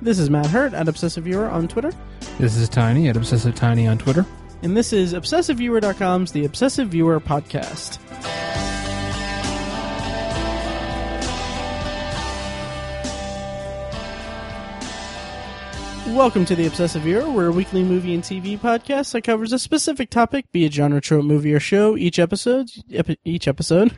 [0.00, 1.92] This is Matt Hurt at Obsessive Viewer on Twitter,
[2.38, 4.24] This is Tiny at Obsessive Tiny on Twitter.
[4.62, 7.98] and this is ObsessiveViewer.com's The Obsessive Viewer Podcast.
[16.08, 17.30] Welcome to The Obsessive Viewer.
[17.30, 21.00] We're a weekly movie and TV podcast that covers a specific topic, be it genre,
[21.02, 21.96] trope, movie, or show.
[21.98, 23.96] Each episode, epi- each episode,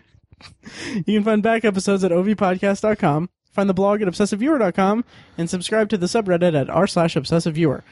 [0.94, 5.04] you can find back episodes at ovpodcast.com, find the blog at obsessiveviewer.com,
[5.38, 7.82] and subscribe to the subreddit at r slash obsessiveviewer.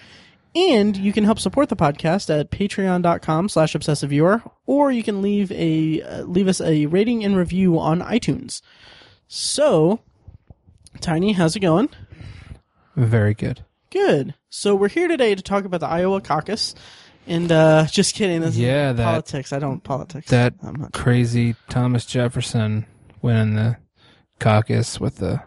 [0.54, 5.52] And you can help support the podcast at patreon.com slash obsessiveviewer, or you can leave
[5.52, 8.62] a uh, leave us a rating and review on iTunes.
[9.26, 10.00] So,
[11.00, 11.90] Tiny, how's it going?
[12.96, 13.64] Very good.
[13.90, 14.34] Good.
[14.50, 16.74] So we're here today to talk about the Iowa caucus.
[17.26, 19.52] And uh just kidding, this Yeah, is that- politics.
[19.52, 20.28] I don't politics.
[20.30, 20.54] That
[20.94, 22.86] crazy Thomas Jefferson
[23.22, 23.76] winning the
[24.40, 25.42] caucus with the.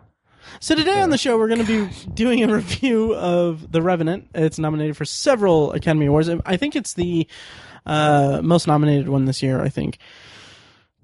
[0.60, 4.30] So today on the show, we're going to be doing a review of The Revenant.
[4.36, 6.30] It's nominated for several Academy Awards.
[6.46, 7.28] I think it's the
[7.86, 9.62] uh, most nominated one this year.
[9.62, 9.98] I think.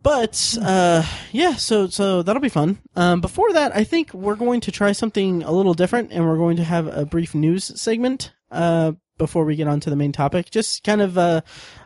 [0.03, 2.79] But uh, yeah, so so that'll be fun.
[2.95, 6.37] Um, before that, I think we're going to try something a little different, and we're
[6.37, 10.11] going to have a brief news segment uh, before we get on to the main
[10.11, 10.49] topic.
[10.49, 11.41] Just kind of uh,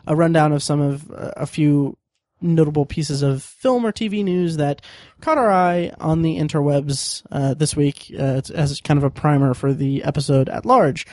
[0.06, 1.96] a rundown of some of uh, a few
[2.42, 4.82] notable pieces of film or TV news that
[5.20, 9.54] caught our eye on the interwebs uh, this week uh, as kind of a primer
[9.54, 11.06] for the episode at large.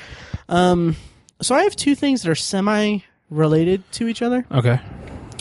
[0.47, 0.95] Um,
[1.41, 2.99] so I have two things that are semi
[3.29, 4.45] related to each other.
[4.51, 4.79] Okay.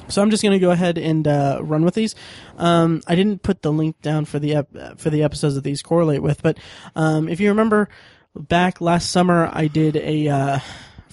[0.09, 2.15] So I'm just going to go ahead and uh, run with these.
[2.57, 5.83] Um, I didn't put the link down for the ep- for the episodes that these
[5.83, 6.59] correlate with, but
[6.97, 7.89] um, if you remember
[8.35, 10.59] back last summer, I did a uh,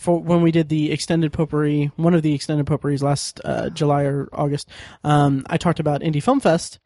[0.05, 4.03] for when we did the extended potpourri, one of the extended potpourris last uh, July
[4.03, 4.69] or August.
[5.03, 6.79] Um, I talked about Indy Film Fest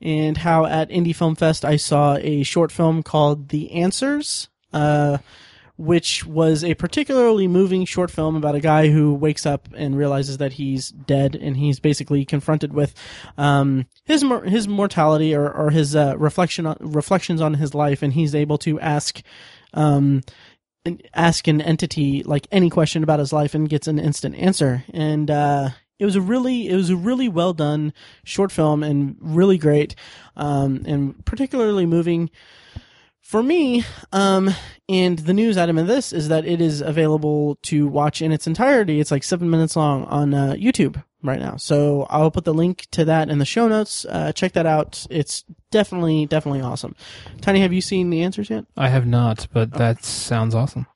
[0.00, 4.48] and how at Indy Film Fest I saw a short film called The Answers.
[4.72, 5.18] Uh,
[5.80, 10.36] which was a particularly moving short film about a guy who wakes up and realizes
[10.36, 12.94] that he's dead, and he's basically confronted with
[13.38, 18.02] um, his mor- his mortality or, or his uh, reflection on, reflections on his life,
[18.02, 19.22] and he's able to ask.
[19.72, 20.20] Um,
[21.14, 25.30] ask an entity like any question about his life and gets an instant answer and
[25.30, 25.68] uh
[25.98, 27.92] it was a really it was a really well done
[28.24, 29.94] short film and really great
[30.36, 32.30] um and particularly moving
[33.20, 34.50] for me, um,
[34.88, 38.48] and the news item of this is that it is available to watch in its
[38.48, 38.98] entirety.
[38.98, 41.56] It's like seven minutes long on uh, YouTube right now.
[41.56, 44.04] So I'll put the link to that in the show notes.
[44.08, 45.06] Uh, check that out.
[45.10, 46.94] It's definitely, definitely awesome.
[47.40, 48.64] Tiny, have you seen the answers yet?
[48.76, 50.86] I have not, but that sounds awesome.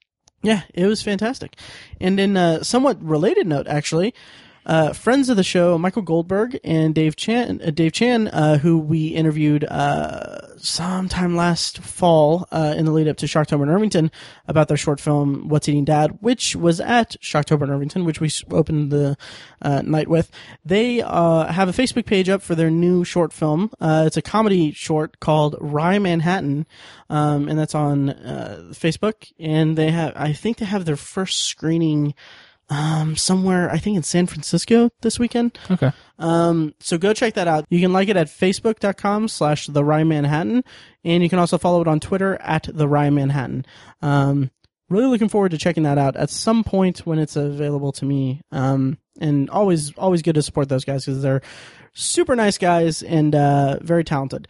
[0.42, 1.56] Yeah, it was fantastic.
[2.00, 4.14] And in a somewhat related note, actually,
[4.66, 8.78] uh, friends of the show, Michael Goldburg and Dave Chan, uh, Dave Chan, uh, who
[8.78, 14.10] we interviewed uh, sometime last fall uh, in the lead up to Shocktober in Irvington
[14.48, 18.30] about their short film "What's Eating Dad," which was at Shocktober in Irvington, which we
[18.50, 19.16] opened the
[19.60, 20.30] uh, night with.
[20.64, 23.70] They uh, have a Facebook page up for their new short film.
[23.80, 26.66] Uh, it's a comedy short called Rye Manhattan,
[27.10, 29.32] um, and that's on uh, Facebook.
[29.38, 32.14] And they have, I think, they have their first screening
[32.70, 35.58] um, somewhere, I think in San Francisco this weekend.
[35.70, 35.92] Okay.
[36.18, 37.66] Um, so go check that out.
[37.68, 40.64] You can like it at facebook.com slash the Rye Manhattan.
[41.04, 43.66] And you can also follow it on Twitter at the Rye Manhattan.
[44.00, 44.50] Um,
[44.88, 48.40] really looking forward to checking that out at some point when it's available to me.
[48.50, 51.42] Um, and always, always good to support those guys because they're
[51.92, 54.48] super nice guys and, uh, very talented.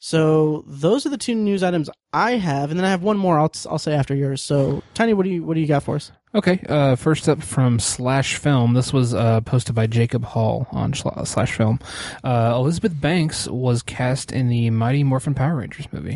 [0.00, 3.38] So those are the two news items I have, and then I have one more.
[3.38, 4.40] I'll I'll say after yours.
[4.42, 6.12] So Tiny, what do you what do you got for us?
[6.34, 6.62] Okay.
[6.68, 8.74] Uh, first up from Slash Film.
[8.74, 11.80] This was uh, posted by Jacob Hall on Slash Film.
[12.22, 16.14] Uh, Elizabeth Banks was cast in the Mighty Morphin Power Rangers movie.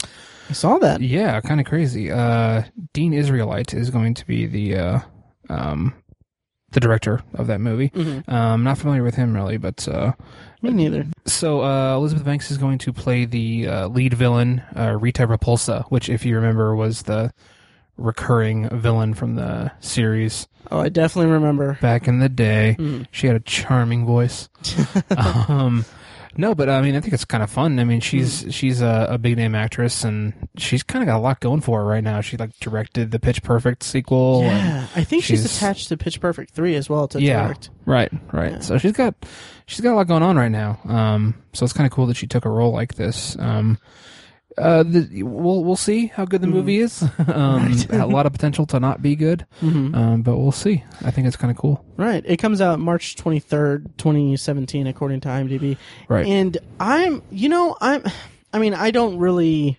[0.50, 1.00] I saw that.
[1.00, 2.10] Yeah, kind of crazy.
[2.10, 2.62] Uh,
[2.92, 5.00] Dean Israelite is going to be the uh,
[5.48, 5.94] um,
[6.72, 7.90] the director of that movie.
[8.28, 10.12] Um, not familiar with him really, but uh,
[10.62, 11.06] Me neither.
[11.26, 15.84] so uh, Elizabeth Banks is going to play the uh, lead villain, uh, Rita Repulsa,
[15.90, 17.32] which, if you remember, was the
[17.98, 21.76] recurring villain from the series Oh, I definitely remember.
[21.82, 22.76] back in the day.
[23.10, 24.48] She had a charming voice.
[25.16, 25.84] um,
[26.36, 27.78] no, but I mean, I think it's kind of fun.
[27.78, 31.20] I mean, she's she's a, a big name actress, and she's kind of got a
[31.20, 32.20] lot going for her right now.
[32.20, 34.42] She like directed the Pitch Perfect sequel.
[34.42, 37.44] and- Yeah, I think she's, she's- attached to Pitch Perfect three as well to yeah,
[37.44, 37.70] direct.
[37.86, 38.62] right, right.
[38.64, 39.14] So she's got
[39.66, 40.78] she's got a lot going on right now.
[40.84, 43.36] Um, so it's kind of cool that she took a role like this.
[43.38, 43.78] Um,
[44.58, 47.02] uh, the, we'll we'll see how good the movie is.
[47.26, 50.84] um, a lot of potential to not be good, um, but we'll see.
[51.02, 51.84] I think it's kind of cool.
[51.96, 52.22] Right.
[52.26, 55.76] It comes out March twenty third, twenty seventeen, according to IMDb.
[56.08, 56.26] Right.
[56.26, 58.04] And I'm, you know, I'm,
[58.52, 59.78] I mean, I don't really,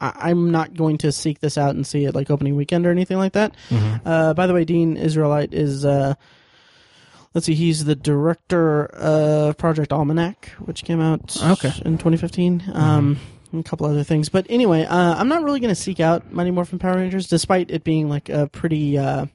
[0.00, 2.90] I, I'm not going to seek this out and see it like opening weekend or
[2.90, 3.54] anything like that.
[4.04, 5.84] Uh, by the way, Dean Israelite is.
[5.84, 6.14] Uh,
[7.34, 7.54] Let's see.
[7.54, 11.68] He's the director of Project Almanac, which came out Okay.
[11.84, 12.64] in 2015.
[12.72, 13.18] Um, and
[13.52, 16.50] a couple other things, but anyway, uh, I'm not really going to seek out Mighty
[16.50, 19.26] Morphin Power Rangers, despite it being like a pretty, uh,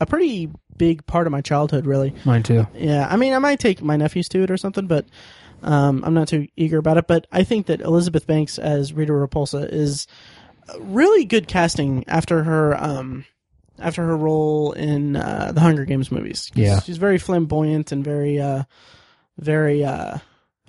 [0.00, 1.86] a pretty big part of my childhood.
[1.86, 2.66] Really, Mine too.
[2.74, 3.06] yeah.
[3.10, 5.06] I mean, I might take my nephews to it or something, but
[5.62, 7.06] um, I'm not too eager about it.
[7.06, 10.06] But I think that Elizabeth Banks as Rita Repulsa is
[10.78, 13.24] really good casting after her um,
[13.78, 16.50] after her role in uh, the Hunger Games movies.
[16.54, 16.80] Yeah.
[16.80, 18.64] she's very flamboyant and very uh,
[19.38, 20.18] very uh,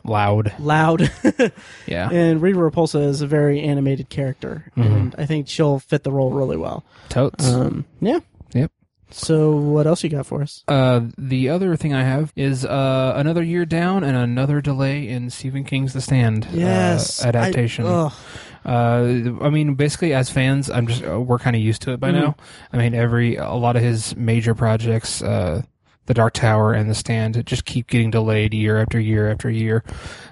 [0.03, 0.53] Loud.
[0.59, 1.11] loud.
[1.87, 2.09] Yeah.
[2.09, 6.31] and Rita Repulsa is a very animated character, and I think she'll fit the role
[6.31, 6.83] really well.
[7.09, 7.47] Totes.
[7.51, 8.19] Um, yeah.
[8.53, 8.71] Yep.
[9.13, 10.63] So what else you got for us?
[10.69, 15.29] Uh, the other thing I have is uh, another year down and another delay in
[15.29, 17.85] Stephen King's The Stand Yes, uh, adaptation.
[17.85, 18.11] I.
[18.63, 21.99] Uh, I mean, basically, as fans, I'm just uh, we're kind of used to it
[21.99, 22.13] by Mhm.
[22.21, 22.35] now.
[22.71, 25.63] I mean, every a lot of his major projects, uh,
[26.05, 29.83] The Dark Tower and The Stand, just keep getting delayed year after year after year.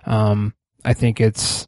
[0.06, 1.68] Um, I think it's.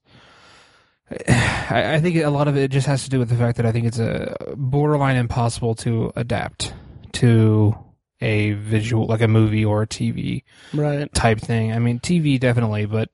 [1.30, 3.65] I, I think a lot of it just has to do with the fact that
[3.65, 6.74] I think it's a borderline impossible to adapt
[7.13, 7.75] to
[8.21, 10.44] a visual, like a movie or a TV
[10.74, 11.12] right.
[11.13, 11.74] type thing.
[11.74, 13.09] I mean, TV definitely, but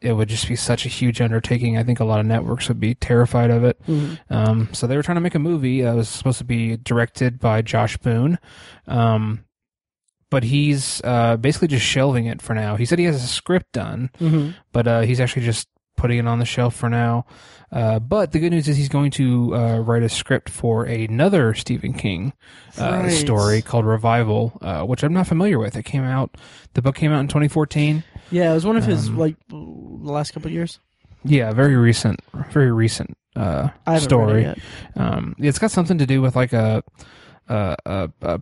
[0.00, 1.78] it would just be such a huge undertaking.
[1.78, 3.80] I think a lot of networks would be terrified of it.
[3.86, 4.18] Mhm.
[4.30, 7.38] Um, so they were trying to make a movie It was supposed to be directed
[7.38, 8.38] by Josh Boone.
[8.88, 9.44] Um,
[10.32, 12.74] but he's uh, basically just shelving it for now.
[12.76, 14.54] He said he has a script done, Mhm.
[14.72, 17.24] but uh, he's actually just putting it on the shelf for now.
[17.70, 21.54] Uh, but the good news is he's going to uh, write a script for another
[21.54, 22.32] Stephen King
[22.78, 23.12] uh, Right.
[23.12, 25.76] story called Revival, uh, which I'm not familiar with.
[25.76, 26.36] It came out,
[26.74, 28.02] the book came out in 2014.
[28.30, 30.80] Yeah, it was one of his Um, like the last couple of years.
[31.24, 32.20] Yeah, very recent,
[32.50, 33.68] very recent uh,
[33.98, 34.44] story.
[34.44, 34.58] it.
[34.96, 36.82] Um, it's got something to do with like a,
[37.48, 38.40] a a a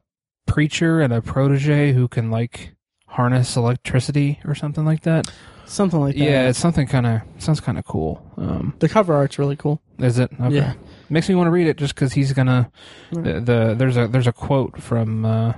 [0.53, 2.75] preacher and a protege who can like
[3.07, 5.31] harness electricity or something like that.
[5.67, 6.23] Something like that.
[6.25, 8.21] Yeah, it's something kind of sounds kind of cool.
[8.37, 9.81] Um, the cover art's really cool.
[9.99, 10.31] is it?
[10.41, 10.55] Okay.
[10.57, 10.75] Yeah.
[11.09, 12.71] Makes me want to read it just because he's gonna.
[13.13, 13.25] Right.
[13.25, 15.53] The, the there's a there's a quote from uh,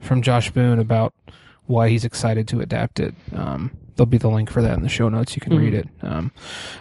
[0.00, 1.12] from Josh Boone about
[1.66, 3.14] why he's excited to adapt it.
[3.34, 5.36] Um, there'll be the link for that in the show notes.
[5.36, 5.88] You can read it.
[6.02, 6.32] Um,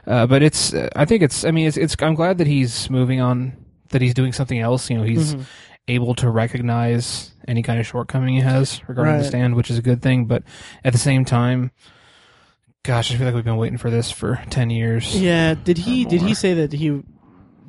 [0.07, 3.19] uh, but it's I think it's I mean it's it's I'm glad that he's moving
[3.21, 3.53] on
[3.89, 4.89] that he's doing something else.
[4.89, 5.43] You know he's Mhm.
[5.89, 9.81] able to recognize any kind of shortcoming he has regarding the stand, which is a
[9.81, 10.25] good thing.
[10.25, 10.43] But
[10.85, 11.71] at the same time,
[12.83, 15.19] gosh, I feel like we've been waiting for this for ten years.
[15.19, 15.55] Yeah.
[15.55, 17.01] Did he did he say that he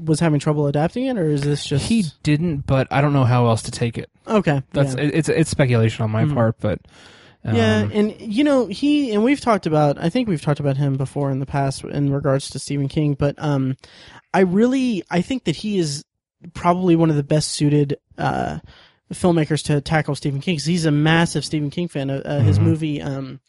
[0.03, 3.25] was having trouble adapting it, or is this just He didn't, but I don't know
[3.25, 4.11] how else to take it.
[4.27, 4.63] okay?
[4.73, 5.03] That's yeah.
[5.03, 6.35] it, it's it's speculation on my Mhm.
[6.35, 6.81] part, but
[7.45, 9.99] um, yeah, and you know he and we've talked about.
[9.99, 13.15] I think we've talked about him before in the past in regards to Stephen King,
[13.15, 13.77] but um,
[14.35, 16.05] I really I think that he is
[16.55, 18.59] probably one of the best suited uh
[19.13, 20.57] filmmakers to tackle Stephen King.
[20.57, 22.11] 'cause he's a massive Stephen King fan.
[22.11, 22.63] Uh, uh, His Mhm.
[22.63, 23.41] movie, um,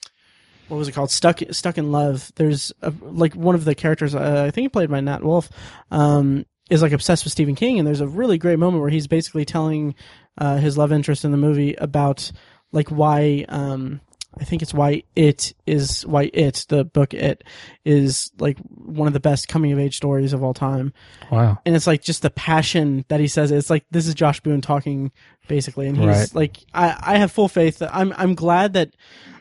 [0.68, 1.12] what was it called?
[1.12, 2.32] Stuck Stuck in Love.
[2.36, 4.16] There's a, like one of the characters.
[4.16, 5.50] Uh, I think he played by Nat Wolff.
[5.92, 9.08] Um, is like obsessed with Stephen King, and there's a really great moment where he's
[9.08, 9.94] basically telling
[10.38, 12.32] uh, his love interest in the movie about
[12.72, 14.00] like why um
[14.40, 17.44] I think it's why it is why it the book it
[17.84, 20.94] is like one of the best coming of age stories of all time
[21.30, 24.40] wow, and it's like just the passion that he says it's like this is Josh
[24.40, 25.12] Boone talking
[25.56, 26.36] basically and he's Right.
[26.36, 28.90] like I I have full faith that I'm I'm glad that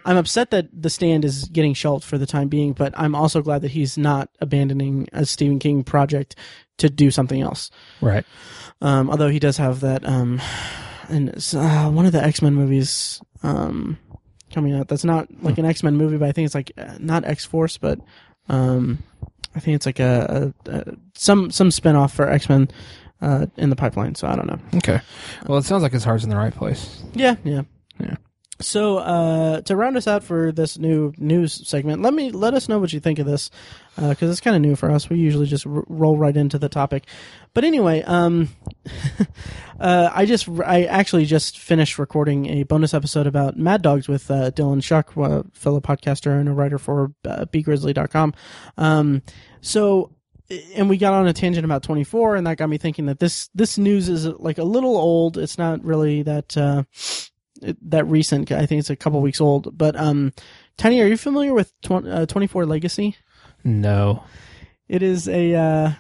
[0.04, 3.40] I'm upset that the stand is getting shelved for the time being but I'm also
[3.42, 6.36] glad that he's not abandoning a Stephen King project
[6.78, 8.24] to do something else right,
[8.80, 10.40] um, although he does have that, um,
[11.08, 13.98] and it's, uh, one of the X Men movies um,
[14.54, 14.88] coming out.
[14.88, 17.44] That's not like an X Men movie, but I think it's like uh, not X
[17.44, 17.98] Force, but
[18.48, 18.98] um,
[19.54, 22.68] I think it's like a, a, a some some spinoff for X Men
[23.22, 24.14] uh, in the pipeline.
[24.14, 24.58] So I don't know.
[24.76, 25.00] okay.
[25.46, 27.02] Well, it sounds like his heart's in the right place.
[27.14, 27.62] Yeah, yeah,
[27.98, 28.16] Yeah.
[28.60, 32.68] So uh, to round us out for this new news segment, let me let us
[32.68, 33.50] know what you think of this
[33.96, 35.08] because it's kind of new for us.
[35.08, 37.06] We usually just r- roll right into the topic.
[37.54, 38.50] But anyway, um,
[39.80, 44.30] uh, I just I actually just finished recording a bonus episode about Mad Dogs with
[44.30, 48.34] uh, Dylan Shuck, a fellow podcaster and a writer for uh, BGrizzly.com.
[48.76, 49.22] Um,
[49.62, 50.12] so
[50.74, 53.48] and we got on a tangent about 24 and that got me thinking that this
[53.54, 56.82] this news is like a little old it's not really that uh
[57.82, 60.32] that recent i think it's a couple weeks old but um
[60.76, 63.16] tiny are you familiar with tw- uh, 24 legacy
[63.64, 64.24] No.
[64.88, 65.92] it is a uh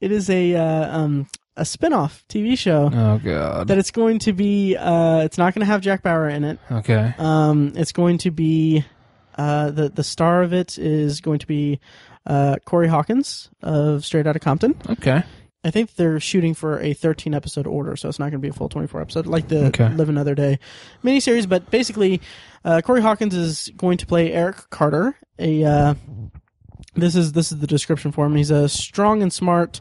[0.00, 3.68] it is a uh, um a spin-off tv show Oh god.
[3.68, 6.58] that it's going to be uh it's not going to have jack bauer in it
[6.70, 7.14] Okay.
[7.18, 8.84] um it's going to be
[9.38, 11.78] Uh, the the star of it is going to be
[12.26, 14.74] uh, Corey Hawkins of Straight Outta Compton.
[14.88, 15.22] Okay.
[15.64, 18.48] I think they're shooting for a 13 episode order, so it's not going to be
[18.48, 19.88] a full 24 episode like the Okay.
[19.88, 20.60] Live Another Day
[21.02, 21.48] miniseries.
[21.48, 22.20] But basically,
[22.64, 25.16] uh, Corey Hawkins is going to play Eric Carter.
[25.40, 25.94] A uh,
[26.94, 28.36] this is this is the description for him.
[28.36, 29.80] He's a strong and smart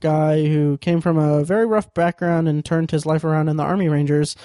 [0.00, 3.62] guy who came from a very rough background and turned his life around in the
[3.64, 4.36] Army Rangers.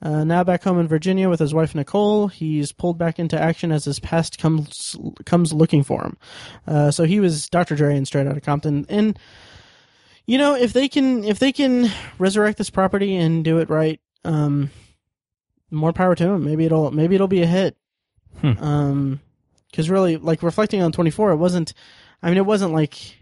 [0.00, 3.72] Uh, now back home in Virginia with his wife Nicole, he's pulled back into action
[3.72, 6.16] as his past comes comes looking for him.
[6.66, 7.74] Uh, so he was Dr.
[7.74, 9.18] Dre and Straight Outta Compton, and
[10.24, 14.00] you know if they can if they can resurrect this property and do it right,
[14.24, 14.70] um,
[15.70, 16.44] more power to him.
[16.44, 17.76] Maybe it'll maybe it'll be a hit.
[18.40, 18.52] Hmm.
[18.62, 19.20] Um,
[19.68, 21.74] because really, like reflecting on twenty four, it wasn't.
[22.22, 23.16] I mean, it wasn't like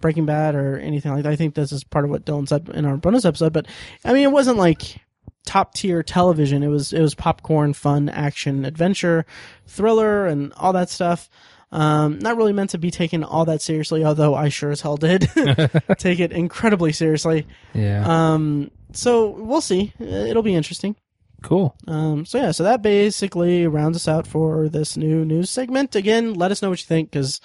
[0.00, 1.32] Breaking Bad or anything like that.
[1.32, 3.66] I think this is part of what Dylan said in our bonus episode, but
[4.04, 5.00] I mean, it wasn't like
[5.44, 6.62] top tier television.
[6.62, 9.26] It was it was popcorn, fun, action, adventure,
[9.66, 11.28] thriller, and all that stuff.
[11.72, 14.96] Um, not really meant to be taken all that seriously, although I sure as hell
[14.96, 15.28] did
[15.98, 17.46] take it incredibly seriously.
[17.72, 18.04] Yeah.
[18.06, 19.92] Um, so we'll see.
[19.98, 20.94] It'll be interesting.
[21.42, 21.74] cool.
[21.88, 25.96] Um, so yeah, so that basically rounds us out for this new news segment.
[25.96, 27.40] Again, let us know what you think because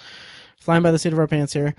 [0.60, 1.74] flying by the seat of our pants here.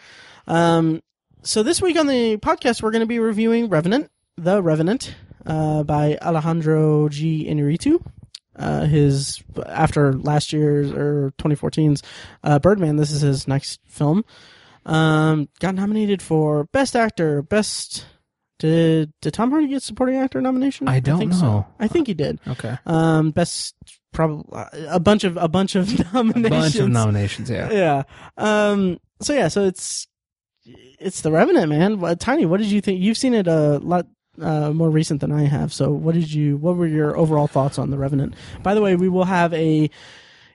[0.45, 1.01] Um,
[1.43, 5.83] so this week on the podcast, we're going to be reviewing Revenant, The Revenant, uh,
[5.83, 7.47] by Alejandro G.
[7.49, 8.03] Inarritu.
[8.55, 12.03] Uh, his after last year's or 2014's
[12.43, 12.97] uh, Birdman.
[12.97, 14.25] This is his next film.
[14.85, 18.05] Um, got nominated for Best Actor, Best.
[18.59, 20.87] Did did Tom Hardy get Supporting Actor nomination?
[20.87, 21.41] I don't think so.
[21.41, 21.67] know.
[21.79, 22.39] I think he did.
[22.47, 22.77] Okay.
[22.85, 23.73] Um, best
[24.11, 24.45] probably
[24.87, 26.45] a bunch of a bunch of nominations.
[26.45, 27.49] A bunch of nominations.
[27.49, 27.71] Yeah.
[27.71, 28.03] Yeah.
[28.37, 28.99] Um.
[29.21, 29.47] So yeah.
[29.47, 30.07] So it's
[30.65, 32.17] it's the Revenant, man.
[32.17, 33.01] Tiny, what did you think?
[33.01, 34.05] You've seen it a lot
[34.39, 35.73] uh, more recent than I have.
[35.73, 36.57] So what did you?
[36.57, 38.35] What were your overall thoughts on the Revenant?
[38.63, 39.89] By the way, we will have a.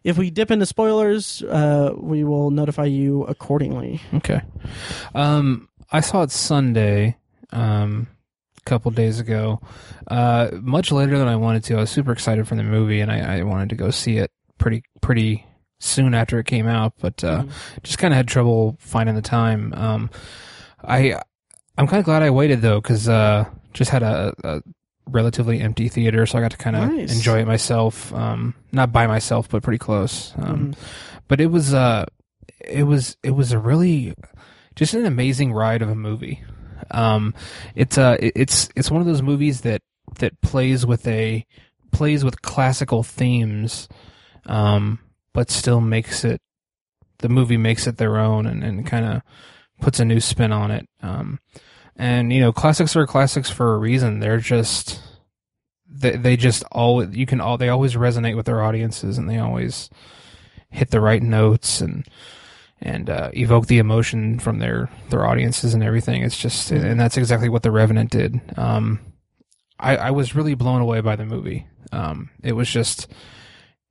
[0.05, 4.01] If we dip into spoilers, uh, we will notify you accordingly.
[4.15, 4.41] Okay.
[5.15, 7.17] Um, I saw it Sunday,
[7.51, 8.07] um,
[8.57, 9.61] a couple days ago.
[10.07, 11.77] Uh, much later than I wanted to.
[11.77, 14.31] I was super excited for the movie, and I, I wanted to go see it
[14.59, 15.45] pretty pretty
[15.79, 17.45] soon after it came out, but uh,
[17.83, 19.75] just kind of had trouble finding the time.
[19.75, 20.11] Um,
[20.83, 21.21] I
[21.77, 23.45] I'm kind of glad I waited though, because uh,
[23.77, 24.63] just had a, a
[25.09, 27.15] relatively empty theater, so I got to kind of Nice.
[27.15, 28.13] enjoy it myself.
[28.13, 30.33] Um, not by myself, but pretty close.
[30.39, 30.77] Um, Mhm.
[31.29, 32.07] but it was uh
[32.65, 34.15] it was it was a really
[34.75, 36.43] just an amazing ride of a movie
[36.91, 37.35] um
[37.75, 39.83] it's uh it- it's it's one of those movies that
[40.19, 41.45] that plays with a
[41.93, 43.89] plays with classical themes
[44.47, 44.99] um
[45.33, 46.41] but still makes it
[47.19, 49.23] the movie makes it their own and, and kind of
[49.81, 51.39] puts a new spin on it um
[51.97, 55.01] and you know classics are classics for a reason they're just
[55.89, 59.39] they they just all you can all they always resonate with their audiences and they
[59.39, 59.91] always
[60.71, 62.07] hit the right notes and
[62.81, 66.23] and uh, evoke the emotion from their their audiences and everything.
[66.23, 68.41] It's just and that's exactly what the Revenant did.
[68.57, 69.01] Um,
[69.79, 71.67] I I was really blown away by the movie.
[71.93, 73.09] Um, it was just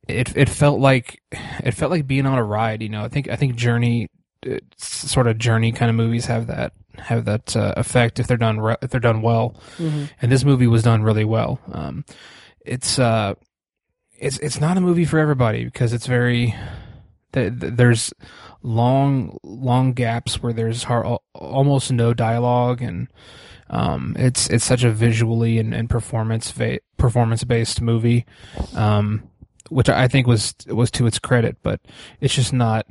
[0.07, 2.81] it it felt like it felt like being on a ride.
[2.81, 4.07] You know, I think I think Journey
[4.47, 8.37] uh, sort of Journey kind of movies have that have that uh, effect if they're
[8.37, 10.09] done re- if they're done well Mhm.
[10.21, 11.59] and this movie was done really well.
[11.71, 12.05] Um,
[12.65, 13.33] it's uh,
[14.17, 16.55] it's it's not a movie for everybody because it's very
[17.33, 18.13] th- th- there's
[18.63, 23.07] long long gaps where there's har- almost no dialogue and
[23.69, 28.25] um, it's it's such a visually and, and performance va- performance based movie,
[28.75, 29.23] um,
[29.69, 31.81] which I think was was to its credit, but
[32.21, 32.85] it's just not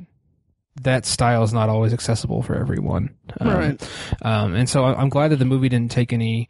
[0.81, 3.15] that style is not always accessible for everyone.
[3.39, 3.89] Um, Right.
[4.21, 6.49] um, and so I'm glad that the movie didn't take any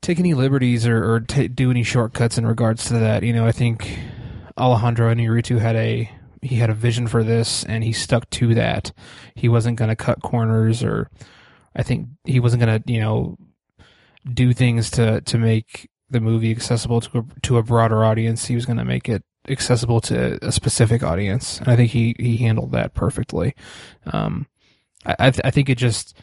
[0.00, 3.22] take any liberties or, or ta do any shortcuts in regards to that.
[3.22, 3.98] You know, I think
[4.58, 6.10] Alejandro Inarritu had a
[6.40, 8.90] he had a vision for this, and he stuck to that.
[9.36, 11.08] He wasn't going to cut corners, or
[11.76, 13.38] I think he wasn't going to you know
[14.34, 18.46] do things to to make the movie accessible to a, to a broader audience.
[18.46, 22.14] He was going to make it accessible to a specific audience, and I think he
[22.18, 23.54] he handled that perfectly.
[24.06, 24.46] Um,
[25.04, 26.16] I I, th- I think it just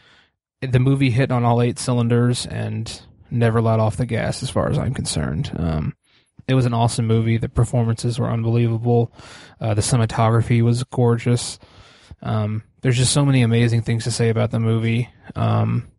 [0.60, 3.00] the movie hit on all eight cylinders and
[3.30, 5.50] never let off the gas as far as I'm concerned.
[5.56, 5.94] Um,
[6.48, 7.36] it was an awesome movie.
[7.36, 9.12] The performances were unbelievable.
[9.60, 11.58] Uh, the cinematography was gorgeous.
[12.22, 15.08] Um, there's just so many amazing things to say about the movie.
[15.36, 15.90] Um,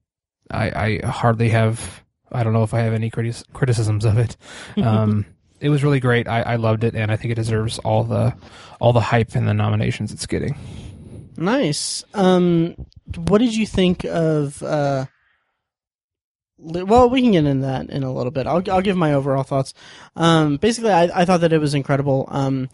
[0.49, 2.03] I, I hardly have.
[2.31, 4.37] I don't know if I have any critis- criticisms of it.
[4.77, 5.25] Um,
[5.61, 6.27] it was really great.
[6.27, 8.35] I, I loved it, and I think it deserves all the
[8.79, 10.55] all the hype and the nominations it's getting.
[11.37, 12.03] Nice.
[12.13, 12.75] Um,
[13.27, 14.61] what did you think of?
[14.61, 15.05] Uh,
[16.57, 18.47] well, we can get into that in a little bit.
[18.47, 19.73] I'll I'll give my overall thoughts.
[20.15, 22.25] Um, basically, I I thought that it was incredible.
[22.29, 22.69] Um,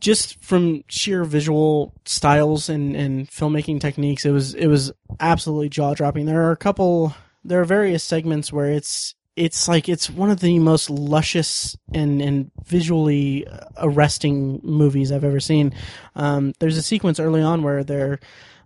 [0.00, 5.94] just from sheer visual styles and, and filmmaking techniques, it was it was absolutely jaw
[5.94, 6.26] dropping.
[6.26, 10.40] There are a couple, there are various segments where it's it's like it's one of
[10.40, 13.46] the most luscious and and visually
[13.78, 15.74] arresting movies I've ever seen.
[16.14, 18.20] Um, there's a sequence early on where their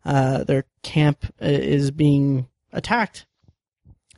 [0.04, 3.26] uh, their camp is being attacked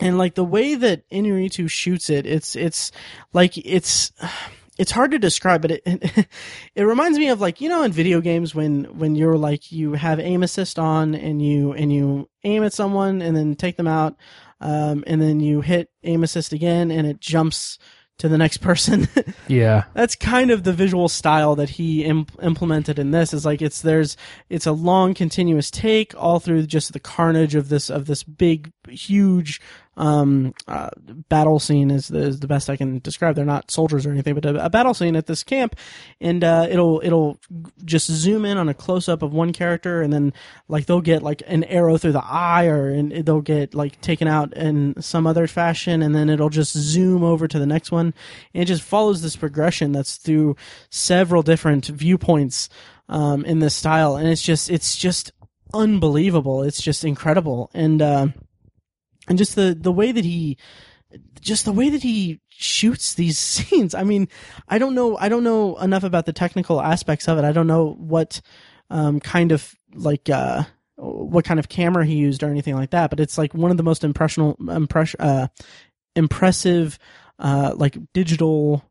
[0.00, 2.90] and like the way that Inarritu shoots it, it's it's
[3.33, 4.12] like it's
[4.78, 6.26] it's hard to describe, but it, it
[6.75, 9.92] it reminds me of like you know in video games when when you're like you
[9.92, 13.87] have aim assist on and you and you aim at someone and then take them
[13.87, 14.16] out,
[14.61, 17.79] um, and then you hit aim assist again and it jumps
[18.19, 19.09] to the next person.
[19.49, 23.35] yeah, that's kind of the visual style that he imp- implemented in this.
[23.35, 24.17] Is like it's there's
[24.49, 28.73] it's a long continuous take all through just the carnage of this of this big
[28.88, 29.61] huge
[30.00, 30.88] um, uh,
[31.28, 33.37] battle scene is the, is the best I can describe.
[33.37, 35.76] They're not soldiers or anything, but a, a battle scene at this camp,
[36.23, 37.38] and uh, it'll it'll
[37.85, 40.33] just zoom in on a close up of one character, and then
[40.69, 44.26] like they'll get like an arrow through the eye, or and they'll get like taken
[44.26, 48.14] out in some other fashion, and then it'll just zoom over to the next one,
[48.54, 50.57] and it just follows this progression that's through
[50.88, 52.71] several different viewpoints
[53.11, 55.30] um, in this style, and it's just it's just
[55.75, 56.62] unbelievable.
[56.62, 58.00] It's just incredible, and.
[58.00, 58.28] Uh,
[59.30, 60.58] and just the the way that he
[61.40, 63.94] just the way that he shoots these scenes.
[63.94, 64.28] I mean,
[64.68, 67.44] I don't know I don't know enough about the technical aspects of it.
[67.44, 68.42] I don't know what
[68.90, 70.64] um, kind of like uh,
[70.96, 73.78] what kind of camera he used or anything like that, but it's like one of
[73.78, 75.46] the most impressional impress uh,
[76.16, 76.99] impressive
[77.38, 78.84] uh, like digital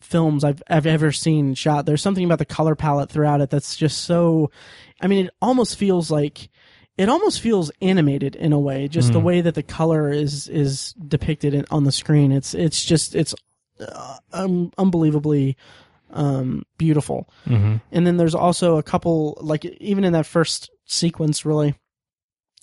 [0.00, 1.84] films I've I've ever seen shot.
[1.84, 4.52] There's something about the color palette throughout it that's just so
[5.00, 6.48] I mean, it almost feels like
[6.96, 9.12] it almost feels animated in a way just mm.
[9.14, 9.26] the hmm.
[9.26, 13.34] way that the color is is depicted on the screen it's it's just it's
[13.80, 15.56] uh, um, unbelievably
[16.12, 17.76] um, beautiful mm-hmm.
[17.92, 21.74] and then there's also a couple like even in that first sequence really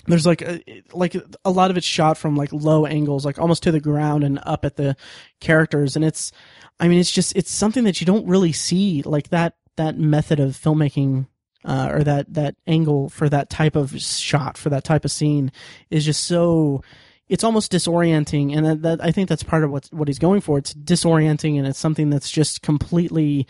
[0.05, 0.61] there's like a,
[0.93, 1.15] like
[1.45, 4.39] a lot of it's shot from like low angles like almost to the ground and
[4.43, 4.95] up at the
[5.39, 6.31] characters and it's
[6.79, 10.39] i mean it's just it's something that you don't really see like that that method
[10.39, 11.27] of filmmaking
[11.65, 15.51] uh, or that that angle for that type of shot for that type of scene
[15.89, 16.81] is just so
[17.29, 18.55] it's almost disorienting.
[18.55, 20.57] And that, that, I think that's part of what what he's going for.
[20.57, 23.47] It's disorienting and it's something that's just completely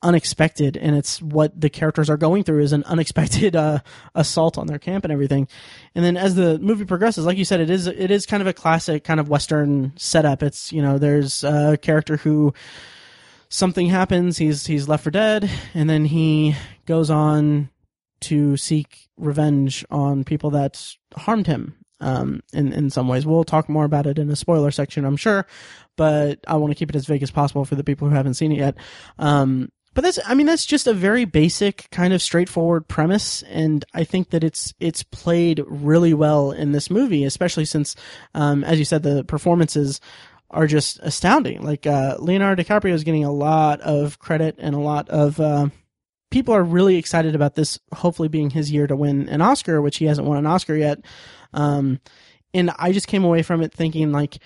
[0.00, 0.76] unexpected.
[0.76, 3.80] And it's what the characters are going through is an unexpected uh,
[4.14, 5.48] assault on their camp and everything.
[5.94, 8.46] And then as the movie progresses like you said it is it is kind of
[8.46, 10.42] a classic kind of western setup.
[10.42, 12.54] It's you know there's a character who
[13.48, 14.38] something happens.
[14.38, 16.54] He's he's left for dead, and then he
[16.88, 17.68] goes on
[18.20, 21.74] to seek revenge on people that harmed him.
[22.00, 25.16] Um, in in some ways, we'll talk more about it in a spoiler section, I'm
[25.16, 25.46] sure,
[25.96, 28.34] but I want to keep it as vague as possible for the people who haven't
[28.34, 28.76] seen it yet.
[29.18, 33.84] Um, but that's I mean that's just a very basic kind of straightforward premise, and
[33.94, 37.96] I think that it's it's played really well in this movie, especially since,
[38.32, 40.00] um, as you said, the performances
[40.50, 41.62] are just astounding.
[41.62, 45.68] Like uh, Leonardo DiCaprio is getting a lot of credit and a lot of uh,
[46.30, 47.78] people are really excited about this.
[47.92, 51.00] Hopefully, being his year to win an Oscar, which he hasn't won an Oscar yet.
[51.52, 52.00] Um,
[52.54, 54.38] and I just came away from it thinking like,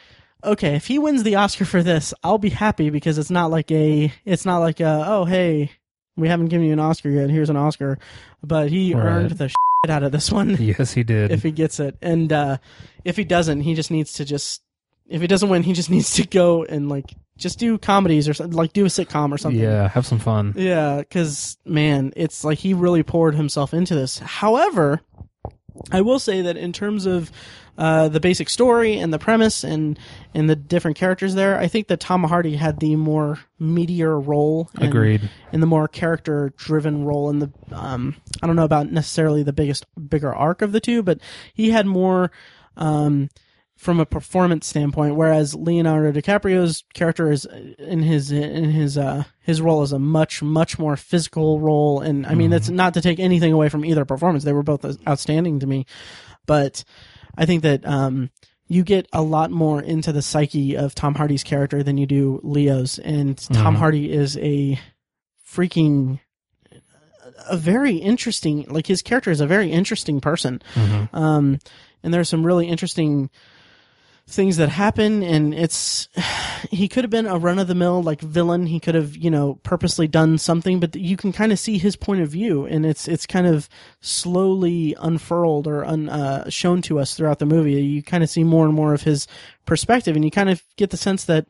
[0.45, 3.71] okay, if he wins the Oscar for this, I'll be happy because it's not like
[3.71, 5.71] a, it's not like a, oh hey,
[6.17, 7.31] we haven't given you an Oscar yet.
[7.31, 7.99] Here's an Oscar,
[8.43, 9.05] but he right.
[9.05, 10.57] earned the shit out of this one.
[10.61, 11.31] Yes, he did.
[11.31, 12.59] If he gets it, and uh,
[13.05, 14.63] if he doesn't, he just needs to just
[15.09, 18.35] if he doesn't win, he just needs to go and like just do comedies or
[18.35, 19.61] something, like do a sitcom or something.
[19.61, 20.55] Yeah, have some fun.
[20.57, 24.19] Yeah, because man, it's like he really poured himself into this.
[24.19, 25.01] However,
[25.91, 27.31] I will say that in terms of
[27.79, 29.99] uh, the basic story and the premise and
[30.35, 34.71] and the different characters there, I think that Tom Hardy had the more meatier role.
[34.75, 35.29] And, Agreed.
[35.53, 39.53] And the more character driven role in the um, I don't know about necessarily the
[39.53, 41.19] biggest bigger arc of the two, but
[41.55, 42.31] he had more
[42.77, 43.29] um
[43.83, 47.47] from a performance standpoint, whereas Leonardo DiCaprio's character is
[47.81, 52.25] in his in his uh his role is a much much more physical role, and
[52.25, 55.59] I mean that's not to take anything away from either performance; they were both outstanding
[55.59, 55.87] to me,
[56.47, 56.85] but
[57.37, 58.31] I think that um
[58.69, 62.39] you get a lot more into the psyche of Tom Hardy's character than you do
[62.45, 63.37] Leo's, and.
[63.37, 63.77] Tom mm-hmm.
[63.77, 64.79] Hardy is a
[65.45, 66.21] freaking
[67.51, 71.17] a very interesting like his character is a very interesting person mm-hmm.
[71.17, 71.59] um
[72.03, 73.29] and there's some really interesting
[74.29, 76.09] things that happen and it's
[76.71, 79.31] he could have been a run of the mill like villain he could have you
[79.31, 82.87] know purposely done something but you can kind of see his point of view and
[82.87, 83.69] it's it's kind of
[84.01, 88.45] slowly unfurled or un, uh, shown to us throughout the movie you kind of see
[88.45, 89.27] more and more of his
[89.67, 91.47] perspective and you kind of get the sense that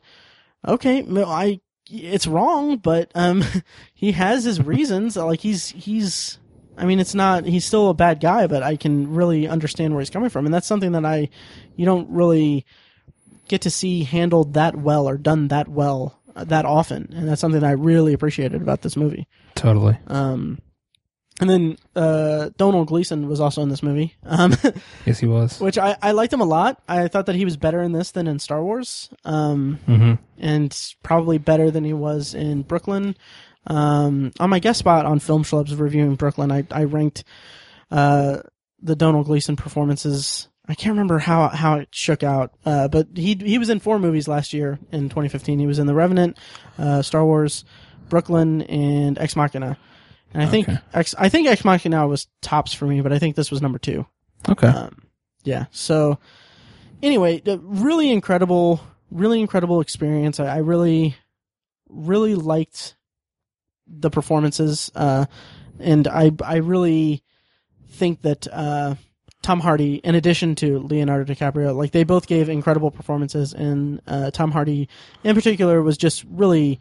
[0.67, 1.59] okay i
[1.91, 3.43] it's wrong, but um,
[3.93, 5.15] he has his reasons.
[5.15, 6.39] like he's he's.
[6.77, 7.45] I mean, it's not.
[7.45, 10.53] He's still a bad guy, but I can really understand where he's coming from, and
[10.53, 11.29] that's something that I,
[11.75, 12.65] you don't really
[13.47, 17.41] get to see handled that well or done that well uh, that often, and that's
[17.41, 19.27] something I really appreciated about this movie.
[19.55, 19.97] Totally.
[20.07, 20.59] Um,
[21.41, 24.53] and then uh, Domhnall Gleeson was also in this movie, um,
[25.05, 25.59] Yes, he was.
[25.59, 26.81] which I, I liked him a lot.
[26.87, 30.77] I thought that he was better in this than in Star Wars, um, hmm and
[31.03, 33.15] probably better than he was in Brooklyn.
[33.67, 37.23] Um, on my guest spot on Film Schlubs reviewing Brooklyn, I, I ranked
[37.91, 38.39] uh,
[38.81, 40.47] the Domhnall Gleeson performances.
[40.67, 43.99] I can't remember how how it shook out, uh, but he he was in four
[43.99, 45.59] movies last year in 2015.
[45.59, 46.37] He was in The Revenant,
[46.77, 47.65] uh, Star Wars,
[48.09, 49.77] Brooklyn, and Ex Machina.
[50.33, 50.79] And I think Okay.
[50.93, 53.77] Ex I think Ex Machina was tops for me, but I think this was number
[53.77, 54.05] two.
[54.47, 54.67] Okay.
[54.67, 55.03] Um,
[55.43, 55.65] yeah.
[55.71, 56.17] So
[57.01, 60.39] anyway, the really incredible, really incredible experience.
[60.39, 61.15] I, I really,
[61.89, 62.95] really liked
[63.99, 65.25] the performances, uh,
[65.79, 67.23] and I I really
[67.89, 68.95] think that uh,
[69.41, 74.31] Tom Hardy, in addition to Leonardo DiCaprio, like they both gave incredible performances, and uh,
[74.31, 74.89] Tom Hardy,
[75.23, 76.79] in particular, was just really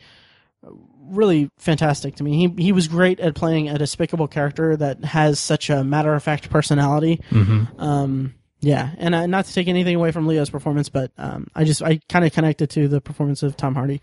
[1.05, 2.37] really fantastic to me.
[2.37, 6.23] He he was great at playing a despicable character that has such a matter of
[6.23, 7.21] fact personality.
[7.29, 11.49] hmm Um, yeah, and uh, not to take anything away from Leo's performance, but um,
[11.55, 14.01] I just I kind of connected to the performance of Tom Hardy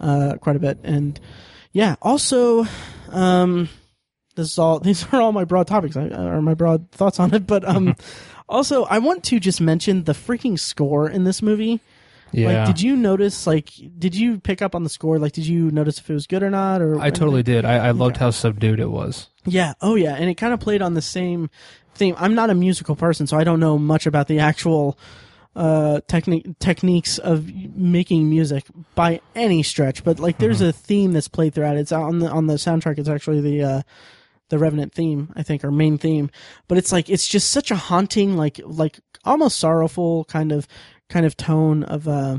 [0.00, 1.20] uh, quite a bit, and
[1.72, 2.66] yeah, also,
[3.10, 3.68] um,
[4.36, 7.46] this is all these are all my broad topics or my broad thoughts on it,
[7.46, 7.96] but um,
[8.48, 11.80] also I want to just mention the freaking score in this movie.
[12.30, 12.58] Yeah.
[12.58, 13.46] Like, did you notice?
[13.46, 15.18] Like, did you pick up on the score?
[15.18, 16.82] Like, did you notice if it was good or not?
[16.82, 17.64] Or I totally did.
[17.64, 18.24] I, I loved Okay.
[18.26, 19.28] how subdued it was.
[19.46, 19.72] Yeah.
[19.80, 20.14] Oh, yeah.
[20.14, 21.48] And it kind of played on the same
[21.94, 22.14] theme.
[22.18, 24.98] I'm not a musical person, so I don't know much about the actual
[25.58, 31.26] uh technique techniques of making music by any stretch but like there's a theme that's
[31.26, 31.76] played throughout.
[31.76, 33.82] It's on the on the soundtrack it's actually the uh
[34.50, 36.30] the revenant theme i think or main theme.
[36.68, 40.68] But it's like it's just such a haunting like like almost sorrowful kind of
[41.08, 42.38] kind of tone of uh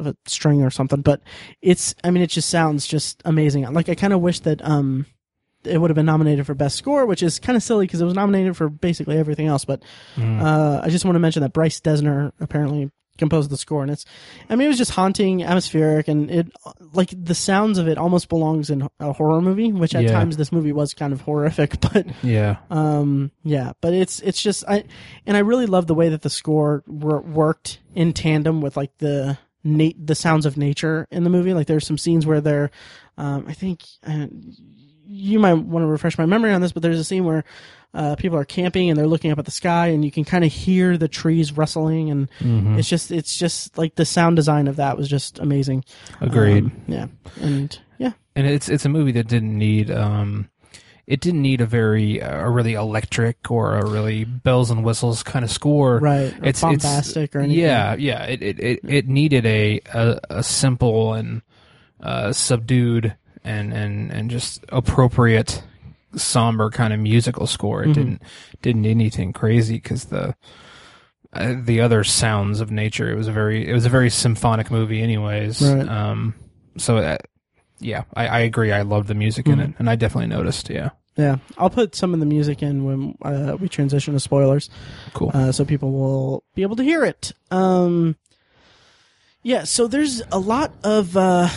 [0.00, 1.02] of a string or something.
[1.02, 1.20] But
[1.60, 3.70] it's i mean it just sounds just amazing.
[3.74, 5.04] Like i kind of wish that um
[5.66, 8.04] it would have been nominated for best score which is kind of silly because it
[8.04, 9.82] was nominated for basically everything else but
[10.16, 10.40] Mm.
[10.42, 14.04] uh, I just want to mention that Bryce Dessner apparently composed the score, and it's,
[14.50, 16.48] I mean, it was just haunting, atmospheric, and it,
[16.94, 20.10] like, the sounds of it almost belongs in a horror movie, which at Yeah.
[20.10, 22.56] times this movie was kind of horrific, but, yeah.
[22.70, 24.82] um, yeah, but it's, it's just, I,
[25.26, 28.90] and I really love the way that the score wor- worked in tandem with, like,
[28.98, 31.54] the, nat- the sounds of nature in the movie.
[31.54, 32.72] Like, there's some scenes where they're,
[33.16, 34.26] um, I think, uh,
[35.06, 37.44] you might want to refresh my memory on this, but there's a scene where
[37.92, 40.44] uh, people are camping and they're looking up at the sky, and you can kind
[40.44, 42.78] of hear the trees rustling, and Mhm.
[42.78, 45.84] it's just it's just like the sound design of that was just amazing.
[46.20, 46.64] Agreed.
[46.64, 47.06] Um, yeah,
[47.40, 50.48] and yeah, and it's it's a movie that didn't need um
[51.06, 55.44] it didn't need a very a really electric or a really bells and whistles kind
[55.44, 56.32] of score right.
[56.40, 57.62] Or it's bombastic it's, or anything.
[57.62, 61.42] yeah yeah it it, it, it needed a, a a simple and
[62.02, 65.62] uh subdued and and and just appropriate
[66.16, 67.94] somber kind of musical score it Mhm.
[67.94, 68.22] didn't
[68.62, 70.34] didn't anything crazy because the
[71.32, 74.70] uh, the other sounds of nature it was a very it was a very symphonic
[74.70, 75.88] movie anyways Right.
[75.88, 76.34] um
[76.76, 77.18] so uh,
[77.80, 79.64] yeah I, I agree i loved the music in Mhm.
[79.70, 81.36] it and i definitely noticed yeah yeah.
[81.58, 84.68] I'll put some of the music in when uh, we transition to spoilers.
[85.12, 87.30] cool uh, so people will be able to hear it.
[87.52, 88.16] Um,
[89.44, 91.48] yeah, so there's a lot of uh,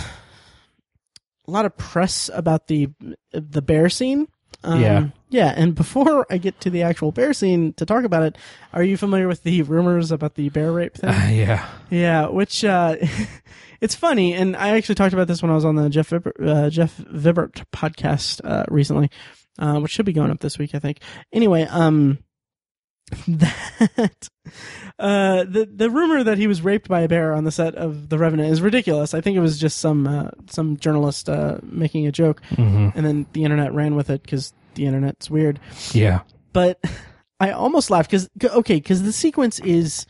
[1.47, 2.89] a lot of press about the
[3.31, 4.27] the bear scene.
[4.63, 5.07] Um, Yeah.
[5.29, 5.53] yeah.
[5.55, 8.37] And before I get to the actual bear scene to talk about it,
[8.73, 11.09] are you familiar with the rumors about the bear rape thing?
[11.09, 12.95] Uh, yeah Yeah, which uh,
[13.81, 16.33] it's funny, and I actually talked about this when I was on the Jeff Vibert,
[16.45, 19.09] uh, Jeff Vibert podcast uh, recently,
[19.59, 20.99] uh, which should be going up this week, I think.
[21.31, 22.17] Anyway, um,
[23.27, 24.29] that
[24.99, 28.09] uh, the the rumor that he was raped by a bear on the set of
[28.09, 29.13] The Revenant is ridiculous.
[29.13, 33.05] I think it was just some uh, some journalist uh, making a joke, hmm and
[33.05, 35.59] then the internet ran with it because the internet's weird
[35.91, 36.19] yeah
[36.53, 36.79] but
[37.39, 40.05] I almost laughed because okay, because the sequence is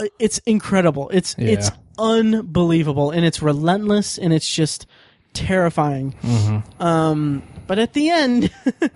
[0.00, 1.08] uh, it's incredible.
[1.10, 1.50] It's Yeah.
[1.52, 4.86] it's unbelievable and it's relentless and it's just
[5.32, 6.12] terrifying.
[6.20, 8.50] hmm Um, but at the end.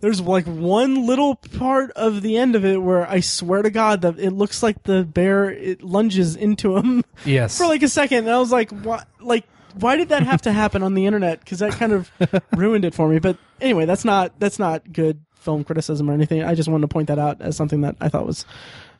[0.00, 4.02] There's like one little part of the end of it where I swear to God
[4.02, 8.18] that it looks like the bear it lunges into him yes for like a second,
[8.18, 9.08] and I was like, "What?
[9.20, 11.40] Like, why did that have to happen on the internet?
[11.40, 12.10] Because that kind of
[12.56, 16.42] ruined it for me." But anyway, that's not that's not good film criticism or anything.
[16.44, 18.44] I just wanted to point that out as something that I thought was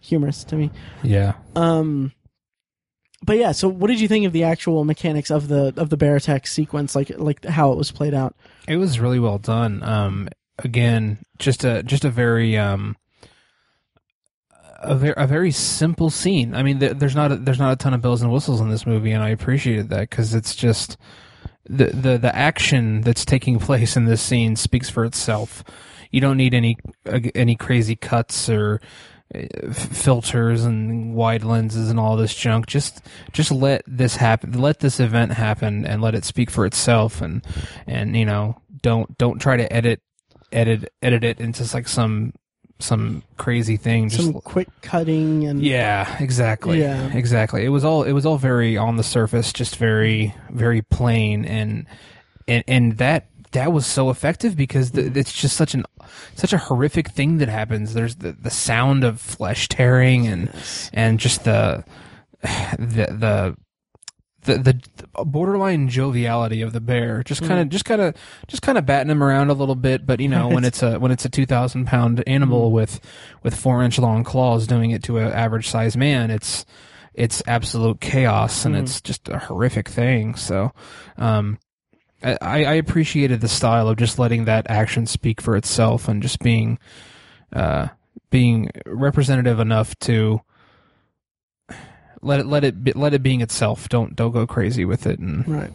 [0.01, 0.71] humorous to me.
[1.03, 2.13] yeah Um,
[3.25, 5.97] but yeah, so what did you think of the actual mechanics of the of the
[5.97, 8.37] bear attack sequence, like like how it was played out?
[8.69, 9.83] It was really well done.
[9.83, 12.97] Um, again, just a just a very um,
[14.81, 16.55] a very a very simple scene.
[16.55, 18.71] I mean, th- there's not a, there's not a ton of bells and whistles in
[18.71, 20.97] this movie, and I appreciated that because it's just
[21.68, 25.64] the the the action that's taking place in this scene speaks for itself.
[26.11, 26.79] You don't need any
[27.35, 28.81] any crazy cuts or
[29.35, 32.66] f- filters and wide lenses and all this junk.
[32.66, 34.53] Just just let this happen.
[34.53, 37.21] Let this event happen and let it speak for itself.
[37.21, 37.44] And
[37.87, 40.01] and you know don't don't try to edit
[40.53, 42.33] edit edit it into like some
[42.81, 44.09] some crazy thing.
[44.09, 46.81] Just Some quick cutting and yeah, exactly.
[46.81, 47.13] Yeah.
[47.13, 47.65] exactly.
[47.65, 51.87] It was all it was all very on the surface, just very very plain, and
[52.47, 55.85] and and that that was so effective because the, it's just such an
[56.35, 57.95] such a horrific thing that happens.
[57.95, 60.53] There's the the sound of flesh tearing and
[60.93, 61.85] and just the
[62.43, 63.57] the the.
[64.49, 68.15] The, the borderline joviality of the bear just kind of just kind of
[68.47, 70.99] just kind of batting him around a little bit but you know when it's a
[70.99, 72.99] when it's a 2000 pound animal with
[73.43, 76.65] with four inch long claws doing it to an average sized man it's
[77.15, 80.35] it's absolute chaos and it's just a horrific thing.
[80.37, 80.73] So
[81.17, 81.59] um
[82.23, 86.39] I, I appreciated the style of just letting that action speak for itself and just
[86.39, 86.79] being
[87.53, 87.89] uh
[88.31, 90.41] being representative enough to
[92.21, 95.19] let it let it be, let it being itself don't don't go crazy with it
[95.19, 95.71] and right.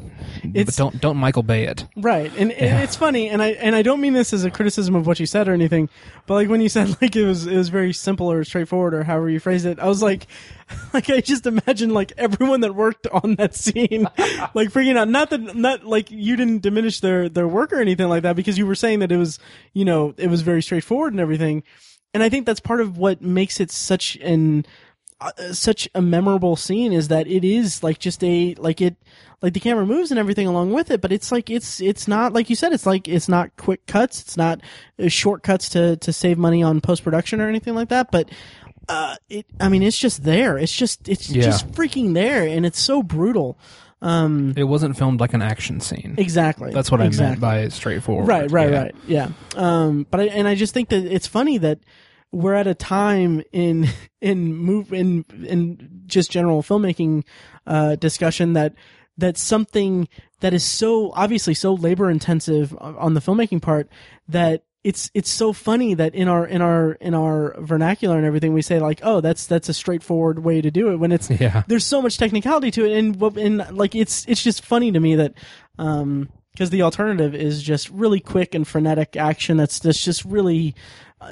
[0.54, 2.82] but don't don't Michael Bay it Right, and, and Yeah.
[2.82, 5.26] it's funny, and I and I don't mean this as a criticism of what you
[5.26, 5.90] said or anything,
[6.26, 9.04] but like when you said like it was it was very simple or straightforward or
[9.04, 10.28] however you phrased it, I was like,
[10.94, 14.04] like I just imagine like everyone that worked on that scene,
[14.54, 15.08] like freaking out.
[15.10, 18.58] Not that not like you didn't diminish their their work or anything like that because
[18.58, 19.40] you were saying that it was
[19.74, 21.64] you know it was very straightforward and everything,
[22.14, 24.66] and I think that's part of what makes it such an
[25.52, 28.96] such a memorable scene is that it is like just a like it
[29.42, 32.34] like the camera moves and everything along with it but it's like it's it's not
[32.34, 34.62] like you said it's like it's not quick cuts it's not
[35.00, 38.30] uh, shortcuts to to save money on post production or anything like that but
[38.90, 41.44] uh it i mean it's just there it's just it's Yeah.
[41.44, 43.58] just freaking there and it's so brutal
[44.02, 47.30] um it wasn't filmed like an action scene exactly that's what I exactly.
[47.32, 48.82] meant by straightforward Right, right, Yeah.
[48.82, 48.96] right.
[49.08, 49.28] Yeah.
[49.56, 51.80] Um, but I, and I just think that it's funny that
[52.34, 53.88] we're at a time in
[54.20, 57.24] in move in in just general filmmaking
[57.68, 58.74] uh, discussion that
[59.18, 60.08] that something
[60.42, 63.88] that is so obviously so labor intensive on the filmmaking part
[64.28, 68.52] that it's it's so funny that in our in our in our vernacular and everything
[68.52, 71.64] we say like oh that's that's a straightforward way to do it when it's Yeah.
[71.68, 75.16] there's so much technicality to it and and like it's it's just funny to me
[75.16, 75.36] that
[75.78, 80.76] um because the alternative is just really quick and frenetic action that's that's just really
[81.22, 81.32] uh,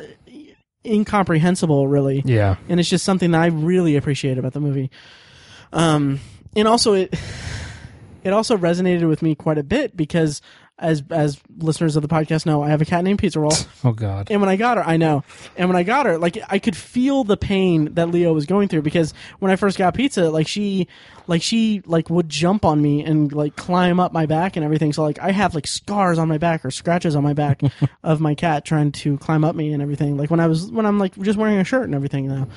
[0.85, 4.89] incomprehensible really yeah and it's just something that I really appreciate about the movie.
[5.73, 6.19] Um,
[6.55, 7.13] and also it
[8.23, 10.41] it also resonated with me quite a bit because
[10.81, 13.53] as as listeners of the podcast know, I have a cat named Pizza Roll.
[13.83, 15.23] oh god And when I got her, I know.
[15.55, 18.67] And when I got her, like I could feel the pain that Leo was going
[18.67, 20.87] through because when I first got pizza, like she,
[21.27, 24.91] like she, like would jump on me and like climb up my back and everything.
[24.91, 27.61] So like I have like scars on my back or scratches on my back
[28.03, 30.17] of my cat trying to climb up me and everything.
[30.17, 32.47] Like when I was when I'm like just wearing a shirt and everything now.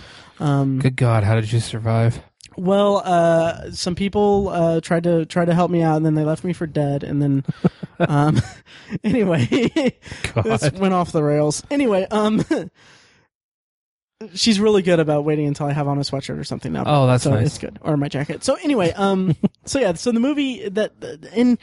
[0.41, 2.21] Um, good god how did you survive
[2.57, 6.25] well, uh, some people uh, tried to try to help me out, and then they
[6.25, 7.03] left me for dead.
[7.03, 7.45] And then,
[7.99, 8.41] um,
[9.05, 9.47] anyway,
[10.43, 11.63] this went off the rails.
[11.71, 12.45] Anyway, um,
[14.35, 16.85] she's really good about waiting until I have on a sweatshirt or something now.
[16.87, 17.47] Oh, that's so nice.
[17.47, 18.45] It's good, or my jacket.
[18.45, 20.93] So anyway, um, so yeah, so the movie that
[21.33, 21.59] and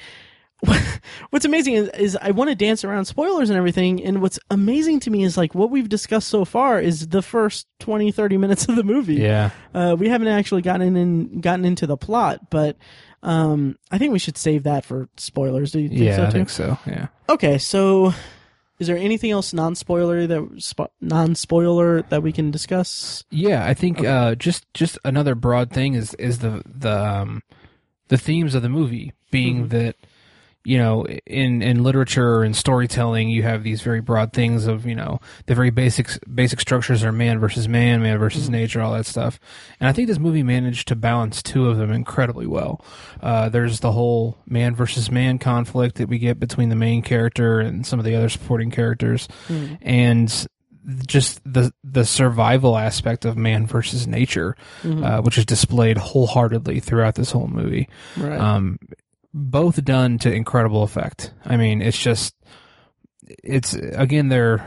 [1.32, 4.04] what's amazing is, is I want to dance around spoilers and everything.
[4.04, 7.68] And what's amazing to me is like what we've discussed so far is the first
[7.80, 9.16] 20, 30 minutes of the movie.
[9.16, 12.78] yeah Uh, we haven't actually gotten in gotten into the plot, but
[13.24, 15.72] um, I think we should save that for spoilers.
[15.72, 18.14] Do you think yeah so I think so yeah Okay, so
[18.80, 23.24] is there anything else non-spoilery that spo- non-spoiler that we can discuss?
[23.30, 27.44] Yeah, I think uh, just just another broad thing is is the the um,
[28.08, 29.96] the themes of the movie being that
[30.64, 34.96] you know in in literature and storytelling you have these very broad things of you
[34.96, 39.06] know the very basic basic structures are man versus man, man versus nature, all that
[39.06, 39.40] stuff.
[39.80, 42.84] And I think this movie managed to balance two of them incredibly well.
[43.22, 47.60] Uh, there's the whole man versus man conflict that we get between the main character
[47.60, 49.28] and some of the other supporting characters,
[49.82, 50.48] and
[51.06, 54.56] just the the survival aspect of man versus nature,
[55.04, 57.88] uh, which is displayed wholeheartedly throughout this whole movie.
[58.18, 58.40] Right.
[58.40, 58.80] Um,
[59.34, 61.34] both done to incredible effect.
[61.46, 62.36] I mean, it's just
[63.28, 64.66] it's again they're.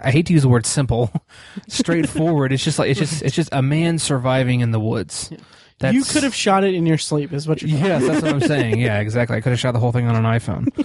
[0.00, 1.12] I hate to use the word simple,
[1.68, 2.52] straightforward.
[2.52, 5.30] It's just like it's just it's just a man surviving in the woods.
[5.78, 7.70] That's, You could have shot it in your sleep, is what you're.
[7.70, 8.78] Yes, that's what I'm saying.
[8.80, 9.36] Yeah, exactly.
[9.36, 10.72] I could have shot the whole thing on an iPhone.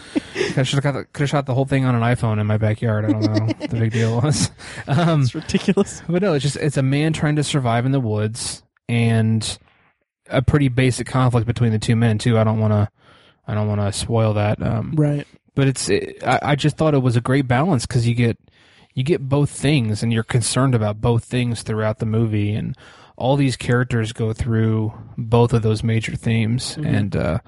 [0.49, 3.05] Could have, the, could have shot the whole thing on an iPhone in my backyard.
[3.05, 4.49] I don't know what the big deal was.
[4.87, 6.01] Um, It's ridiculous.
[6.09, 9.57] but no, it's just it's a man trying to survive in the woods and
[10.29, 12.37] a pretty basic conflict between the two men too.
[12.37, 12.89] I don't want to
[13.47, 14.61] I don't want to spoil that.
[14.61, 15.25] Um, Right.
[15.55, 18.37] but it's it, I, I just thought it was a great balance because you get
[18.93, 22.75] you get both things and you're concerned about both things throughout the movie and
[23.17, 27.39] all these characters go through both of those major themes and uh,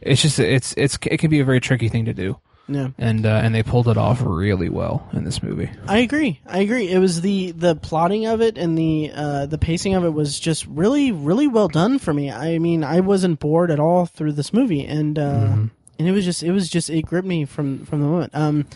[0.00, 2.38] it's just it's it's it can be a very tricky thing to do
[2.74, 2.88] Yeah.
[2.98, 5.70] and uh, and they pulled it off really well in this movie.
[5.86, 6.40] I agree.
[6.46, 6.88] I agree.
[6.88, 10.38] It was the the plotting of it and the uh, the pacing of it was
[10.38, 12.30] just really really well done for me.
[12.30, 15.56] I mean, I wasn't bored at all through this movie, and uh,
[15.98, 18.66] and it was just it was just it gripped me from from the moment um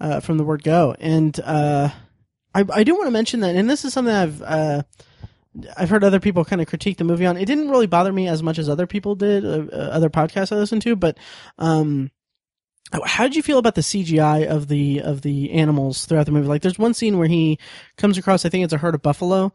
[0.00, 0.94] uh, from the word go.
[0.98, 1.90] And uh,
[2.54, 4.42] I I do want to mention that, and this is something I've.
[4.42, 4.82] Uh,
[5.76, 7.36] I've heard other people kind of critique the movie on.
[7.36, 10.52] It didn't really bother me as much as other people did, uh, uh, other podcasts
[10.52, 10.94] I listened to.
[10.94, 11.18] But
[11.58, 12.12] um,
[13.04, 16.48] how did you feel about the CGI of the of the animals throughout the movie?
[16.48, 17.58] Like, there's one scene where he
[17.96, 19.52] comes across, I think it's a herd of buffalo.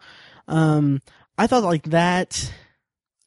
[0.48, 1.02] Um,
[1.38, 2.52] I thought like that.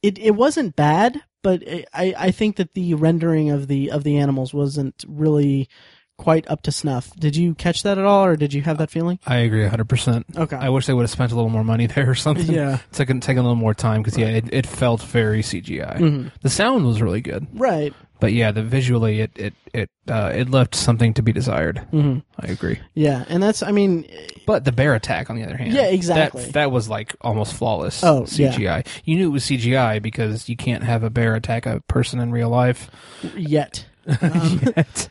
[0.02, 4.16] It it wasn't bad, but I I think that the rendering of the of the
[4.18, 5.68] animals wasn't really
[6.16, 7.14] quite up to snuff.
[7.16, 9.20] Did you catch that at all, or did you have that feeling?
[9.24, 10.36] I agree 100%.
[10.36, 10.56] Okay.
[10.56, 12.52] I wish they would have spent a little more money there or something.
[12.52, 12.78] Yeah.
[12.92, 15.98] Taken taken a little more time because yeah, it, it felt very CGI.
[15.98, 16.32] Mhm.
[16.42, 17.94] The sound was really good, Right.
[18.20, 21.78] But yeah, the visually it it it uh, it left something to be desired.
[21.90, 22.78] hmm I agree.
[22.94, 24.06] Yeah, and that's I mean,
[24.46, 26.44] But the bear attack, on the other hand, Yeah, exactly.
[26.46, 28.02] That, that was like almost flawless.
[28.04, 28.52] Oh, yeah.
[28.52, 28.86] CGI.
[29.04, 32.30] You knew it was CGI because you can't have a bear attack a person in
[32.32, 32.90] real life.
[33.36, 33.84] yet.
[34.22, 35.08] Um, yet.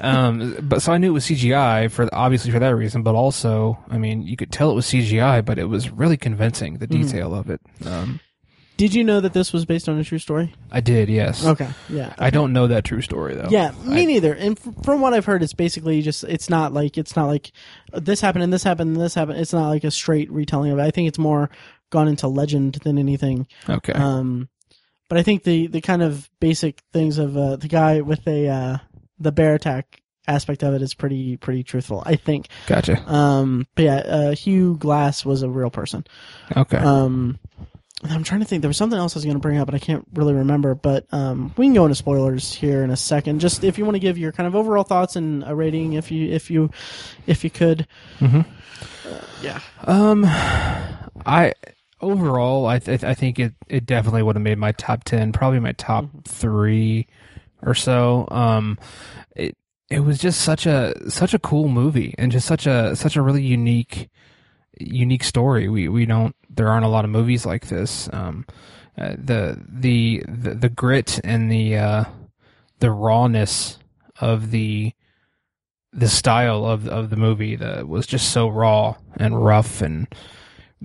[0.00, 3.78] um, but so I knew it was CGI for obviously for that reason, but also,
[3.90, 7.02] I mean, you could tell it was CGI, but it was really convincing the Mm-hmm.
[7.02, 7.60] detail of it.
[7.84, 8.20] Um,
[8.78, 10.54] Did you know that this was based on a true story?
[10.70, 11.44] I did, yes.
[11.44, 11.68] Okay.
[11.90, 12.14] Yeah.
[12.16, 13.48] I don't know that true story though.
[13.50, 14.32] Yeah, me I- neither.
[14.32, 17.50] And f- from what I've heard, it's basically just it's not like it's not like
[17.92, 19.40] uh, this happened and this happened and this happened.
[19.40, 20.82] It's not like a straight retelling of it.
[20.82, 21.50] I think it's more
[21.90, 23.48] gone into legend than anything.
[23.68, 23.92] Okay.
[23.94, 24.48] Um,
[25.08, 28.46] but I think the the kind of basic things of uh, the guy with a
[28.48, 28.78] uh,
[29.18, 32.02] the bear attack aspect of it is pretty pretty truthful.
[32.06, 32.46] I think.
[32.68, 33.02] gotcha.
[33.12, 36.04] Um, but yeah, uh, Hugh Glass was a real person.
[36.56, 36.76] Okay.
[36.76, 37.40] Um,
[38.04, 38.62] I'm trying to think.
[38.62, 40.74] There was something else I was going to bring up, but I can't really remember.
[40.74, 43.40] But um, we can go into spoilers here in a second.
[43.40, 46.10] Just if you want to give your kind of overall thoughts and a rating, if
[46.10, 46.70] you if you
[47.26, 47.86] if you could.
[48.20, 48.44] Mhm.
[49.04, 49.60] Uh, yeah.
[49.84, 50.24] Um,
[51.26, 51.54] I
[52.00, 55.58] overall, I th- I think it it definitely would have made my top ten, probably
[55.58, 57.08] my top three
[57.62, 58.28] or so.
[58.30, 58.78] Um,
[59.34, 59.56] it
[59.90, 63.22] it was just such a such a cool movie and just such a such a
[63.22, 64.08] really unique
[64.78, 65.68] unique story.
[65.68, 68.10] We we don't there aren't a lot of movies like this.
[68.12, 68.44] Um,
[68.98, 72.04] uh, the, the the the grit and the uh,
[72.80, 73.78] the rawness
[74.20, 74.92] of the
[75.92, 80.08] the style of of the movie that was just so raw and rough and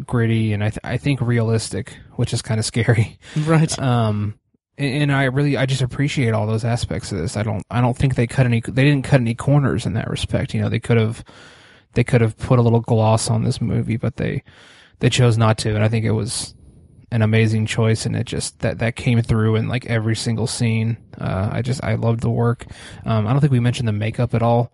[0.06, 3.18] gritty and I th- I think realistic, which is kind of scary.
[3.46, 3.78] Right.
[3.80, 4.36] Um,
[4.78, 7.36] and, and I really I just appreciate all those aspects of this.
[7.36, 10.08] I don't I don't think they cut any they didn't cut any corners in that
[10.08, 10.54] respect.
[10.54, 11.24] You know, they could have
[11.94, 14.44] they could have put a little gloss on this movie, but they
[15.00, 16.54] they chose not to, and I think it was
[17.12, 20.98] an amazing choice, and it just that that came through in like every single scene.
[21.20, 22.66] Uh, I just I loved the work.
[23.06, 24.72] Um, I don't think we mentioned the makeup at all.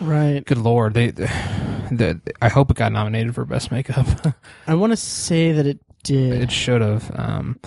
[0.00, 0.44] Right.
[0.44, 1.10] Good lord, they,
[1.90, 4.06] the, I hope it got nominated for best makeup.
[4.66, 6.34] I want to say that it did.
[6.42, 7.10] it should have.
[7.18, 7.58] Um,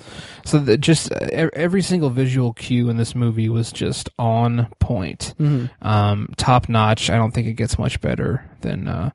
[0.45, 1.17] so the, just uh,
[1.51, 5.69] every single visual cue in this movie was just on point, Mhm.
[5.81, 7.09] um, top notch.
[7.09, 9.09] I don't think it gets much better than uh,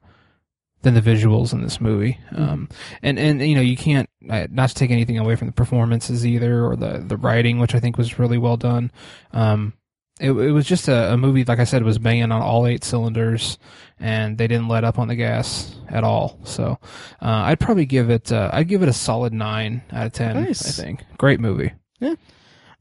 [0.82, 2.18] than the visuals in this movie.
[2.34, 2.68] Um,
[3.02, 6.26] and and you know you can't uh, not to take anything away from the performances
[6.26, 8.90] either or the the writing, which I think was really well done.
[9.32, 9.72] Um,
[10.18, 12.84] it, it was just a, a movie, like I said, was banging on all eight
[12.84, 13.58] cylinders,
[14.00, 16.38] and they didn't let up on the gas at all.
[16.44, 16.78] So,
[17.20, 20.36] uh, I'd probably give it, uh, I'd give it a solid nine out of ten.
[20.36, 20.66] Nice.
[20.66, 21.72] I think great movie.
[22.00, 22.14] Yeah.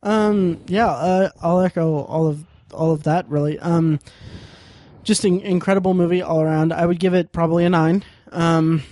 [0.02, 3.28] Um, yeah, uh, I'll echo all of all of that.
[3.28, 4.00] Really, um,
[5.06, 6.74] just an incredible movie all around.
[6.74, 8.04] I would give it probably a nine.
[8.32, 8.84] Um,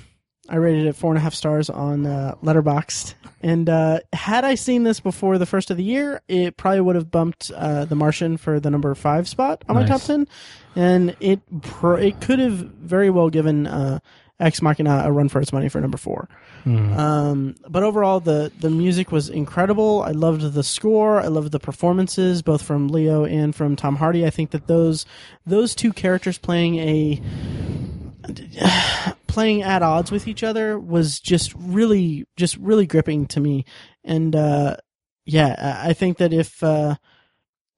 [0.47, 4.55] I rated it four and a half stars on uh, Letterboxd, and uh, had I
[4.55, 7.95] seen this before the first of the year, it probably would have bumped uh, The
[7.95, 10.28] Martian for the number five spot on my top ten,
[10.76, 13.99] and it pr- it could have very well given uh,
[14.39, 16.28] Ex Machina a run for its money for number four.
[16.64, 16.93] Hmm.
[16.93, 20.01] Um, but overall, the the music was incredible.
[20.01, 21.20] I loved the score.
[21.20, 24.26] I loved the performances, both from Leo and from Tom Hardy.
[24.26, 25.05] I think that those
[25.45, 27.22] those two characters playing a
[29.28, 33.66] playing at odds with each other was just really just really gripping to me
[34.03, 34.76] and uh
[35.26, 36.95] yeah i I think that if uh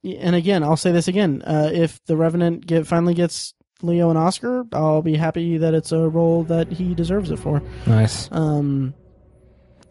[0.04, 3.54] and again i'll say this again uh if the revenant get finally gets
[3.86, 7.62] leo an oscar i'll be happy that it's a role that he deserves it for
[7.86, 8.30] Nice.
[8.32, 8.94] um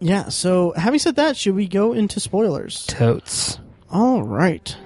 [0.01, 3.59] yeah so having said that should we go into spoilers Totes.
[3.91, 4.77] all right.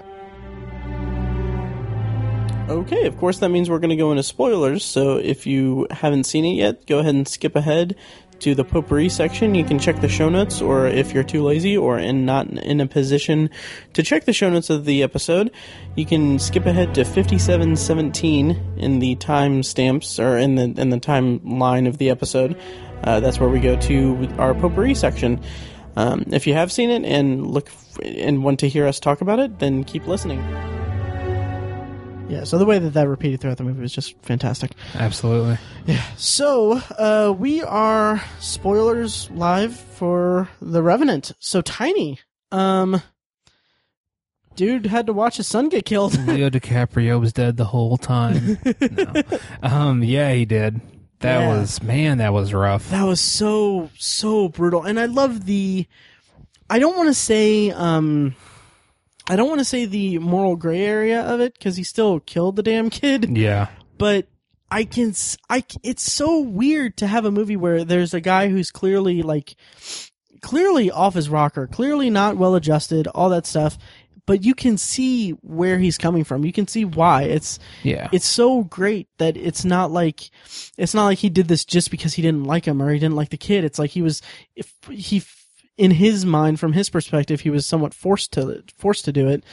[2.68, 4.84] Okay, of course, that means we're going to go into spoilers.
[4.84, 7.96] So if you haven't seen it yet, go ahead and skip ahead
[8.40, 9.54] to the potpourri section.
[9.54, 12.80] You can check the show notes, or if you're too lazy or in not in
[12.80, 13.50] a position
[13.94, 15.50] to check the show notes of the episode,
[15.96, 21.88] you can skip ahead to 5717 in the timestamps or in the in the timeline
[21.88, 22.58] of the episode.
[23.04, 25.40] Uh, that's where we go to our potpourri section.
[25.96, 29.20] Um, if you have seen it and look f- and want to hear us talk
[29.20, 30.38] about it, then keep listening.
[32.28, 34.72] Yeah, so the way that that repeated throughout the movie was just fantastic.
[34.94, 35.56] Absolutely.
[35.86, 36.02] Yeah.
[36.16, 41.32] So, uh, we are spoilers live for The Revenant.
[41.38, 42.20] So, Tiny,
[42.52, 43.00] um,
[44.56, 46.18] dude had to watch his son get killed.
[46.26, 48.58] Leo DiCaprio was dead the whole time.
[48.80, 49.22] no.
[49.62, 50.80] Um, yeah, he did.
[51.20, 51.48] That Yeah.
[51.48, 52.90] was man, that was rough.
[52.90, 54.82] that was so, so brutal.
[54.84, 55.86] And I love the,
[56.68, 58.36] I don't want to say, um,
[59.28, 62.56] I don't want to say the moral gray area of it because he still killed
[62.56, 63.36] the damn kid.
[63.36, 63.68] Yeah.
[63.98, 64.26] but
[64.70, 65.14] I can,
[65.48, 69.56] I, it's so weird to have a movie where there's a guy who's clearly like,
[70.42, 73.78] clearly off his rocker, clearly not well adjusted, all that stuff,
[74.26, 76.44] but you can see where he's coming from.
[76.44, 77.22] You can see why.
[77.22, 78.08] It's, Yeah.
[78.12, 80.28] it's so great that it's not like,
[80.76, 83.16] it's not like he did this just because he didn't like him or he didn't
[83.16, 83.64] like the kid.
[83.64, 84.20] It's like he was,
[84.54, 85.22] if he,
[85.78, 89.44] in his mind, from his perspective, he was somewhat forced to, forced to do it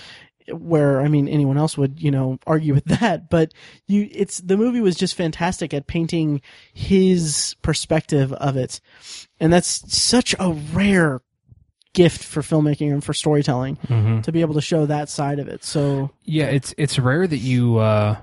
[0.51, 3.29] where I mean anyone else would you know argue with that.
[3.31, 3.51] But
[3.87, 6.41] you it's the movie was just fantastic at painting
[6.73, 8.79] his perspective of it.
[9.39, 11.21] And that's such a rare
[11.93, 15.47] gift for filmmaking and for storytelling hmm to be able to show that side of
[15.47, 15.63] it.
[15.63, 18.17] So Yeah, it's it's rare that you uh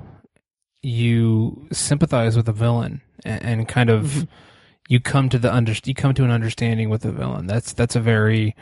[0.83, 4.29] you sympathize with a villain and, and kind of Mhm.
[4.89, 7.47] You come to the under you come to an understanding with the villain.
[7.47, 8.55] That's that's a very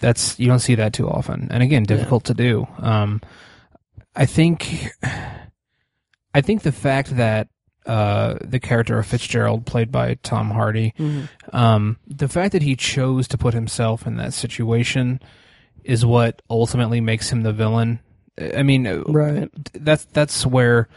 [0.00, 1.48] that's you don't see that too often.
[1.50, 2.66] And again, difficult to do.
[2.78, 3.20] Um
[4.14, 4.88] I think
[6.34, 7.48] I think the fact that
[7.86, 10.92] uh the character of Fitzgerald played by Tom Hardy
[11.52, 15.20] um, the fact that he chose to put himself in that situation
[15.84, 18.00] is what ultimately makes him the villain.
[18.38, 20.88] I mean, right that's that's where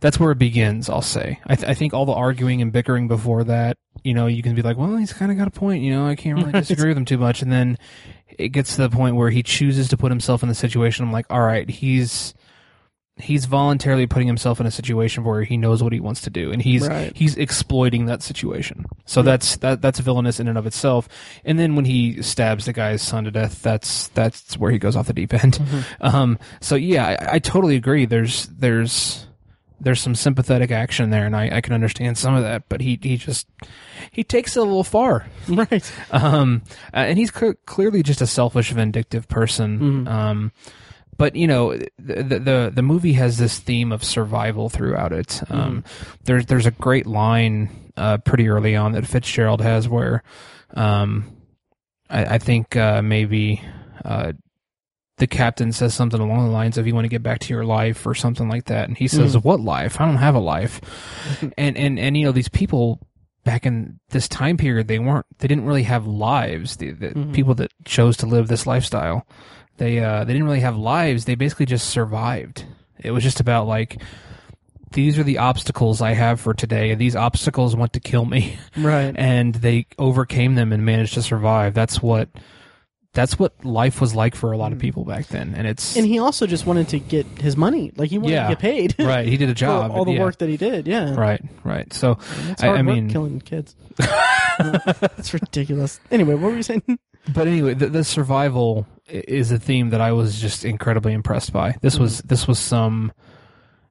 [0.00, 0.88] that's where it begins.
[0.90, 1.38] I'll say.
[1.46, 4.54] I, th- I think all the arguing and bickering before that, you know, you can
[4.54, 5.82] be like, well, he's kind of got a point.
[5.82, 7.42] You know, I can't really disagree with him too much.
[7.42, 7.78] And then
[8.38, 11.04] it gets to the point where he chooses to put himself in the situation.
[11.04, 12.34] I'm like, all right, he's
[13.18, 16.52] he's voluntarily putting himself in a situation where he knows what he wants to do,
[16.52, 17.16] and he's Right.
[17.16, 18.84] he's exploiting that situation.
[19.06, 21.08] So that's that that's villainous in and of itself.
[21.42, 24.96] And then when he stabs the guy's son to death, that's that's where he goes
[24.96, 25.58] off the deep end.
[26.02, 28.04] Um, so yeah, I, I totally agree.
[28.04, 29.25] There's there's
[29.80, 32.68] there's some sympathetic action there, and I, I can understand some of that.
[32.68, 33.46] But he he just
[34.10, 35.26] he takes it a little far.
[35.48, 36.62] right Um,
[36.94, 39.78] uh, and he's cl- clearly just a selfish, vindictive person.
[40.06, 40.08] Mhm.
[40.08, 40.52] Um,
[41.18, 45.40] but you know, the, the the movie has this theme of survival throughout it.
[45.50, 45.84] Um,
[46.24, 50.22] there's there's a great line uh, pretty early on that Fitzgerald has where,
[50.74, 51.34] um,
[52.10, 53.62] I, I think uh, maybe
[54.04, 54.32] uh,
[55.18, 57.64] the captain says something along the lines of "You want to get back to your
[57.64, 60.00] life" or something like that, and he says, "What life?
[60.00, 60.80] I don't have a life."
[61.58, 63.00] and and and you know these people
[63.44, 66.76] back in this time period they weren't they didn't really have lives.
[66.76, 67.32] The, the Mhm.
[67.32, 69.26] people that chose to live this lifestyle
[69.78, 71.24] they uh they didn't really have lives.
[71.26, 72.64] They basically just survived.
[72.98, 74.00] It was just about like
[74.92, 78.58] these are the obstacles i have for today and these obstacles want to kill me.
[78.76, 79.14] Right.
[79.18, 81.74] And they overcame them and managed to survive.
[81.74, 82.28] That's what
[83.16, 84.82] that's what life was like for a lot of mm.
[84.82, 87.90] people back then and it's and he also just wanted to get his money.
[87.96, 88.44] Like he wanted Yeah.
[88.44, 88.94] to get paid.
[89.04, 90.20] Right he did a for job all the yeah.
[90.20, 91.14] work that he did yeah.
[91.14, 91.92] Right right.
[91.92, 92.18] So
[92.50, 93.74] it's I- hard I work mean- killing kids.
[95.18, 95.98] It's ridiculous.
[96.10, 96.82] Anyway what were you saying?
[97.34, 101.52] But anyway, the, the survival i- is a theme that I was just incredibly impressed
[101.52, 101.74] by.
[101.82, 102.00] This mm.
[102.00, 103.12] was this was some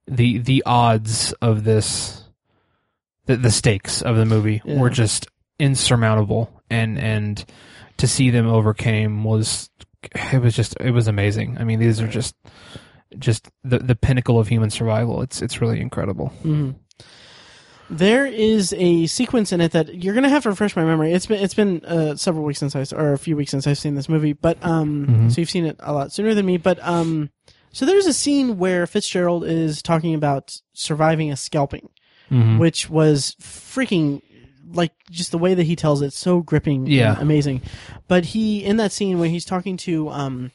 [0.06, 2.24] the the odds of this
[3.26, 4.80] the, the stakes of the movie Yeah.
[4.80, 6.50] were just insurmountable.
[6.70, 7.44] And and
[7.98, 9.70] to see them overcame was
[10.32, 11.56] it was just it was amazing.
[11.58, 12.34] I mean, these are just
[13.18, 15.22] just the the pinnacle of human survival.
[15.22, 16.32] It's it's really incredible.
[16.44, 16.74] Mhm.
[17.88, 21.12] There is a sequence in it that you're gonna have to refresh my memory.
[21.12, 23.78] It's been it's been uh, several weeks since I or a few weeks since I've
[23.78, 25.32] seen this movie, but um, Mhm.
[25.32, 26.56] so you've seen it a lot sooner than me.
[26.56, 27.30] But um,
[27.72, 31.88] so there's a scene where Fitzgerald is talking about surviving a scalping,
[32.28, 32.58] Mhm.
[32.58, 34.20] which was freaking
[34.72, 37.12] like just the way that he tells it so gripping Yeah.
[37.14, 37.62] and amazing
[38.08, 40.50] but he in that scene when he's talking to um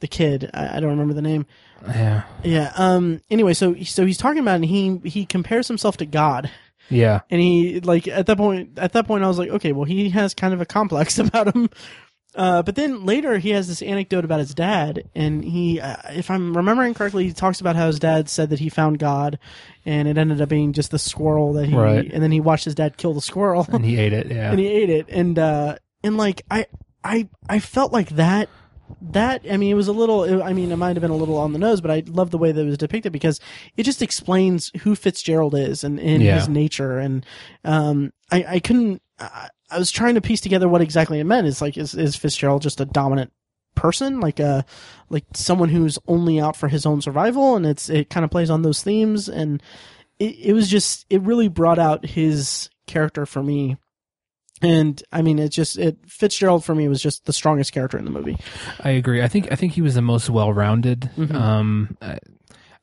[0.00, 1.46] the kid I, I don't remember the name
[1.86, 2.22] Yeah.
[2.44, 6.06] yeah um anyway so so he's talking about it and he he compares himself to
[6.06, 6.50] god
[6.90, 7.20] Yeah.
[7.30, 10.10] and he like at that point at that point i was like okay well he
[10.10, 11.70] has kind of a complex about him
[12.36, 16.30] uh, but then later he has this anecdote about his dad and he uh, if
[16.30, 19.38] i'm remembering correctly he talks about how his dad said that he found god
[19.84, 22.10] and it ended up being just the squirrel that he Right.
[22.12, 24.26] and then he watched his dad kill the squirrel And he ate it.
[24.28, 24.50] Yeah.
[24.50, 26.66] and he ate it and uh and like i
[27.02, 28.48] i i felt like that
[29.00, 31.16] that i mean it was a little it- i mean it might have been a
[31.16, 33.40] little on the nose but i love the way that it was depicted because
[33.76, 36.36] it just explains who fitzgerald is and, and Yeah.
[36.36, 37.24] his nature and
[37.64, 41.46] um i i couldn't I, I was trying to piece together what exactly it meant
[41.46, 43.32] it's like is, is fitzgerald just a dominant
[43.74, 44.64] person like a
[45.10, 48.50] like someone who's only out for his own survival and it's it kind of plays
[48.50, 49.62] on those themes and
[50.18, 53.76] it, it was just it really brought out his character for me
[54.62, 58.04] and I mean, it just it Fitzgerald for me was just the strongest character in
[58.04, 58.38] the movie.
[58.80, 59.22] I agree.
[59.22, 61.10] I think I think he was the most well-rounded.
[61.16, 61.34] Mhm.
[61.34, 62.18] Um, I,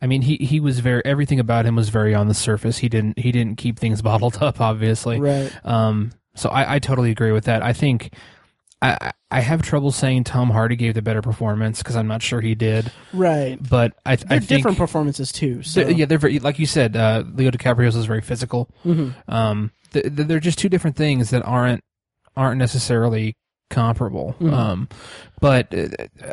[0.01, 2.77] I mean, he he was very everything about him was very on the surface.
[2.77, 5.19] He didn't he didn't keep things bottled up, obviously.
[5.19, 5.51] Right.
[5.65, 7.61] Um, so I, I totally agree with that.
[7.61, 8.13] I think
[8.81, 12.39] I I- have trouble saying Tom Hardy gave the better performance because I'm not sure
[12.41, 13.57] he did, Right.
[13.67, 15.63] but I They're I think different performances too.
[15.63, 16.95] So th- yeah, they're very like you said.
[16.95, 18.69] Uh, Leo DiCaprio's is very physical.
[18.85, 19.13] Mhm.
[19.27, 21.83] Um, th- th- they're just two different things that aren't
[22.37, 23.35] aren't necessarily
[23.69, 24.35] comparable.
[24.39, 24.53] Mhm.
[24.53, 24.89] Um,
[25.39, 25.87] but uh,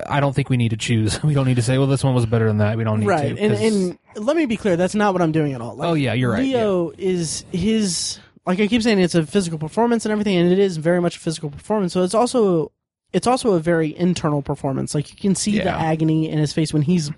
[0.08, 1.22] I don't think we need to choose.
[1.24, 2.76] We don't need to say, well, this one was better than that.
[2.76, 3.34] We don't need right.
[3.36, 3.42] to.
[3.42, 3.62] And 'cause-
[4.16, 5.76] and let me be clear, that's not what I'm doing at all.
[5.76, 6.44] Like, oh yeah, you're right.
[6.44, 6.58] yeah.
[6.58, 8.18] Leo is his
[8.50, 11.16] like I keep saying it's a physical performance and everything, and it is very much
[11.16, 11.92] a physical performance.
[11.92, 12.72] So it's also
[13.12, 14.94] it's also a very internal performance.
[14.94, 17.10] Like you can see the agony in his face when he's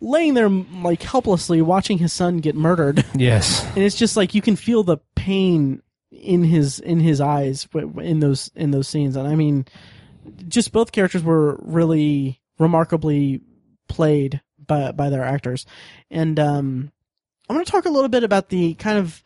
[0.00, 3.04] laying there like helplessly watching his son get murdered.
[3.14, 3.64] Yes.
[3.74, 8.20] and it's just like you can feel the pain in his in his eyes in
[8.20, 9.66] those in those scenes and i mean
[10.48, 13.40] just both characters were really remarkably
[13.88, 15.66] played by by their actors
[16.10, 16.90] and um
[17.48, 19.22] i'm going to talk a little bit about the kind of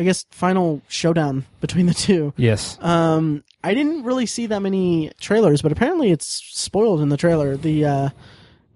[0.00, 2.78] i guess final showdown between the two Yes.
[2.80, 7.56] um i didn't really see that many trailers but apparently it's spoiled in the trailer
[7.56, 8.08] the uh,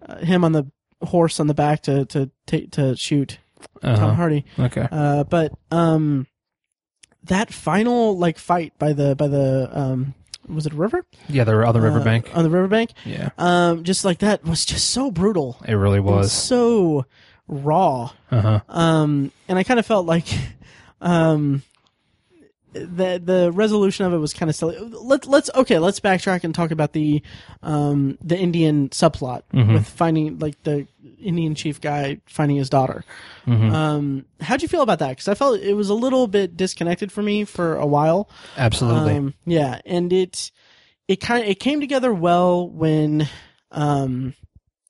[0.07, 0.65] uh him on the
[1.03, 3.39] horse on the back to to ta- to shoot
[3.83, 4.15] Tom Uh-huh.
[4.15, 4.87] Hardy Okay.
[4.93, 6.27] uh, but um,
[7.25, 10.15] that final like fight by the by the um,
[10.47, 11.07] was it a river?
[11.29, 12.31] Yeah, the other Uh, riverbank.
[12.37, 12.91] on the riverbank.
[13.07, 15.57] yeah, Um, just like that was just so brutal.
[15.67, 16.33] it really It was was.
[16.33, 17.07] so
[17.49, 18.11] raw.
[18.31, 18.61] Uh huh.
[18.69, 20.27] Um, and I kind of felt like,
[21.05, 21.63] um,
[22.73, 24.77] the the resolution of it was kind of silly.
[24.81, 27.23] Let's let's okay, let's backtrack and talk about the
[27.63, 29.75] um the Indian subplot Mhm.
[29.75, 30.89] with finding like the
[31.21, 33.05] Indian chief guy finding his daughter.
[33.47, 33.73] Mhm.
[33.73, 35.11] Um, how'd you feel about that?
[35.11, 38.29] Because I felt it was a little bit disconnected for me for a while.
[38.57, 39.17] Absolutely.
[39.19, 40.51] Um, yeah, and it
[41.07, 43.29] it kind of it came together well when
[43.71, 44.35] um,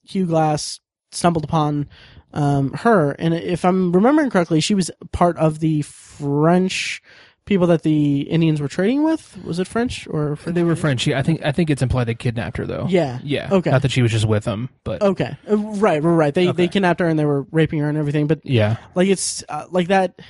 [0.05, 0.81] Hugh Glass
[1.12, 1.87] stumbled upon
[2.35, 7.03] um, her, and if I'm remembering correctly, she was part of the French
[7.47, 9.39] people that the Indians were trading with.
[9.45, 11.07] Was it French or they were French.
[11.07, 12.87] Yeah, I think I think it's implied they kidnapped her though.
[12.89, 13.18] Yeah.
[13.22, 13.49] Yeah.
[13.53, 13.70] Okay.
[13.70, 16.35] Not that she was just with them, but Okay, Uh, right, right, right.
[16.35, 18.78] They they kidnapped her and they were raping her and everything, but yeah.
[18.95, 20.20] like it's uh, like that.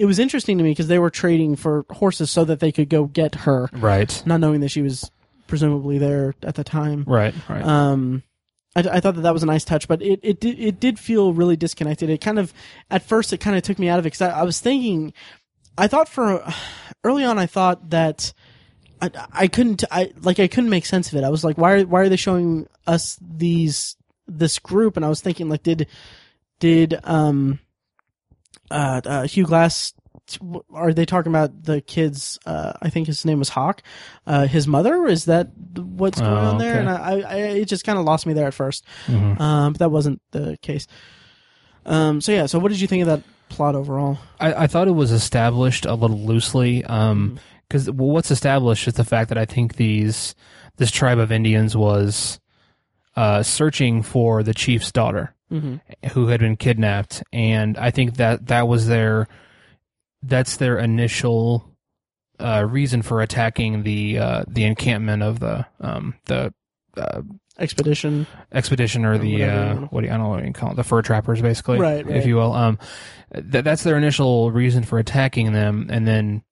[0.00, 2.88] It was interesting to me because they were trading for horses so that they could
[2.88, 4.22] go get her, Right.
[4.26, 5.10] not knowing that she was
[5.48, 7.02] presumably there at the time.
[7.06, 7.34] Right.
[7.48, 7.64] Right.
[7.64, 8.22] Um,
[8.76, 10.98] I, I thought that that was a nice touch, but it it did it did
[10.98, 12.10] feel really disconnected.
[12.10, 12.52] It kind of
[12.90, 15.12] at first it kind of took me out of it because I, I was thinking,
[15.76, 16.44] I thought for
[17.04, 18.32] early on I thought that.
[19.00, 21.22] I, I couldn't I like I couldn't make sense of it.
[21.22, 23.94] I was like, why are why are they showing us these
[24.26, 24.96] this group?
[24.96, 25.86] And I was thinking like, did
[26.58, 27.60] did um
[28.72, 29.92] uh, uh Hugh Glass
[30.74, 32.38] are they talking about the kids?
[32.44, 33.82] Uh, I think his name was Hawk.
[34.26, 36.72] Uh, his mother is that what's going Oh, on there?
[36.72, 36.80] okay.
[36.80, 38.84] And I, I, it just kind of lost me there at first.
[39.06, 39.40] Mhm.
[39.40, 40.86] Um, but that wasn't the case.
[41.86, 42.46] Um, so yeah.
[42.46, 44.18] So what did you think of that plot overall?
[44.40, 46.84] I, I thought it was established a little loosely.
[46.84, 50.34] Um, because well, what's established is the fact that I think these
[50.76, 52.40] this tribe of Indians was
[53.16, 56.08] uh, searching for the chief's daughter Mm-hmm.
[56.10, 59.28] who had been kidnapped, and I think that that was their
[60.22, 61.64] that's their initial
[62.40, 66.52] uh, reason for attacking the uh, the encampment of the um, the
[66.96, 67.22] uh,
[67.60, 68.24] Expedition.
[68.52, 70.76] expedition or Or the uh, what do you, I don't know what you call it
[70.76, 72.16] the fur trappers basically Right, right.
[72.16, 72.78] if you will um
[73.34, 76.44] th- that's their initial reason for attacking them and then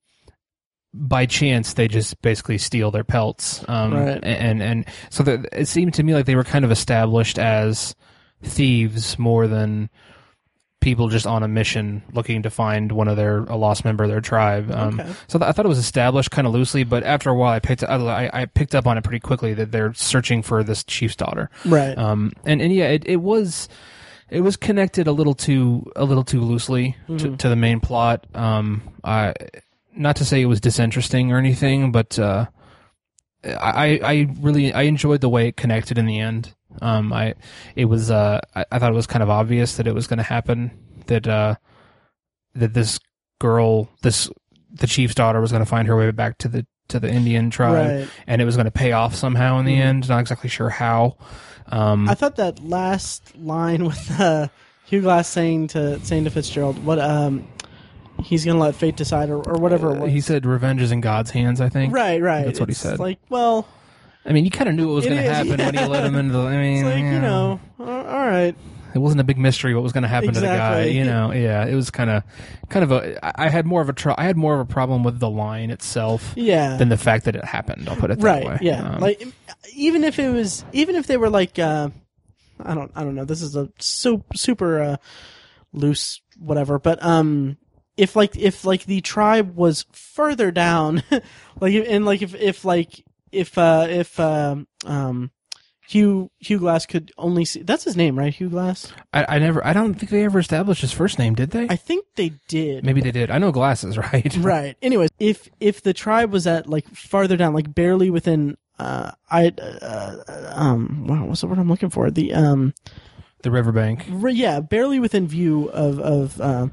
[0.93, 4.19] by chance they just basically steal their pelts um Right.
[4.25, 7.95] and and so that it seemed to me like they were kind of established as
[8.43, 9.89] thieves more than
[10.87, 14.11] people just on a mission looking to find one of their a lost member of
[14.11, 14.70] their tribe.
[14.70, 15.12] Um, Okay.
[15.26, 17.59] So th- I thought it was established kind of loosely, but after a while, I
[17.59, 21.16] picked I, I picked up on it pretty quickly that they're searching for this chief's
[21.16, 21.51] daughter.
[21.64, 21.99] Right.
[21.99, 23.68] Um, and and yeah, it, it was
[24.30, 28.24] it was connected a little too a little too loosely to, to the main plot.
[28.32, 29.34] Um, I
[29.97, 32.47] not to say it was disinteresting or anything, but uh,
[33.45, 36.55] I I really I enjoyed the way it connected in the end.
[36.83, 37.35] Um, I
[37.74, 40.18] it was uh I, I thought it was kind of obvious that it was going
[40.18, 40.70] to happen
[41.07, 41.55] that uh
[42.55, 42.99] that this
[43.39, 44.31] girl this
[44.72, 47.51] the chief's daughter was going to find her way back to the to the Indian
[47.51, 48.09] tribe right.
[48.27, 49.81] and it was going to pay off somehow in the Mhm.
[49.85, 50.09] end.
[50.09, 51.16] Not exactly sure how.
[51.68, 54.49] Um, I thought that last line with uh,
[54.85, 57.49] Hugh Glass saying to saying to Fitzgerald, "What um,
[58.22, 60.12] he's gonna let fate decide," or, or whatever it was.
[60.12, 61.93] he said, "Revenge is in God's hands." I think.
[61.93, 62.45] right, right.
[62.45, 63.01] That's what he said.
[63.01, 63.66] Like, well,
[64.27, 66.14] I mean, you kind of knew what was going to happen when he let him
[66.16, 66.41] into the.
[66.41, 67.12] I mean, it's like yeah.
[67.12, 68.55] you know, all right,
[68.97, 70.85] it wasn't a big mystery what was going to happen to the guy.
[70.85, 72.24] You know, yeah, it was kind of,
[72.70, 73.41] kind of a.
[73.41, 73.93] I had more of a.
[73.93, 77.27] Tr- I had more of a problem with the line itself yeah, than the fact
[77.27, 77.89] that it happened.
[77.89, 78.59] I'll put it that right, way.
[78.62, 78.95] yeah.
[78.95, 79.22] Um, like
[79.74, 81.91] even if it was, even if they were like, uh,
[82.59, 83.27] I don't, I don't know.
[83.27, 84.97] This is a so super uh,
[85.72, 87.59] loose whatever, but um.
[87.99, 91.03] If like if like the tribe was further down,
[91.61, 93.06] like and like if if like
[93.37, 95.30] if uh if um um
[95.89, 99.64] Hugh Hugh Glass could only see that's his name right Hugh Glass I, I never.
[99.64, 101.68] I don't think they ever established his first name, did they?
[101.70, 103.30] I think they did Maybe they did.
[103.30, 104.37] I know glasses, right?
[104.39, 109.12] right anyways if if the tribe was at like farther down like barely within uh
[109.30, 110.16] I uh,
[110.55, 112.74] um wow what's the word I'm looking for the um
[113.43, 114.07] The riverbank.
[114.11, 116.66] re- yeah barely within view of of uh,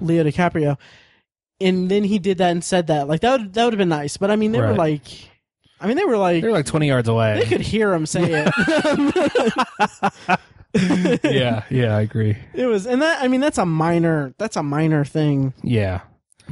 [0.00, 0.78] Leo DiCaprio
[1.60, 3.88] and then he did that and said that like that would that would have been
[3.90, 5.04] nice but I mean they were like
[5.80, 7.40] I mean they were like They're like twenty yards away.
[7.40, 8.52] they could hear him say it
[11.24, 12.36] yeah, yeah, I agree.
[12.54, 16.00] It was, and that I mean that's a minor that's a minor thing, Yeah,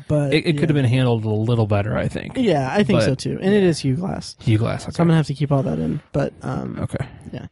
[0.08, 2.34] but it, it could have been handled a little better, I think.
[2.36, 4.84] Yeah, I think but- so too, and it is Hugh Glass, Hugh Glass.
[4.84, 6.00] so I'm gonna have to keep all that in.
[6.12, 7.06] But um, okay.
[7.32, 7.46] Yeah.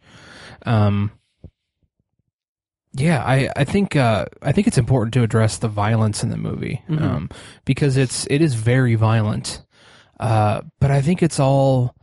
[0.64, 1.10] Um.
[2.94, 6.36] Yeah, I I think uh, I think it's important to address the violence in the
[6.38, 7.02] movie Mhm.
[7.02, 7.30] um,
[7.64, 9.62] because it's it is very violent,
[10.22, 11.94] uh, but I think it's all.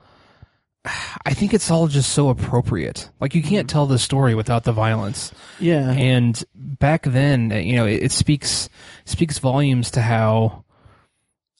[1.25, 3.09] I think it's all just so appropriate.
[3.19, 5.31] Like you can't tell the story without the violence.
[5.59, 8.69] yeah, and back then you know it, it speaks
[9.05, 10.63] speaks volumes to how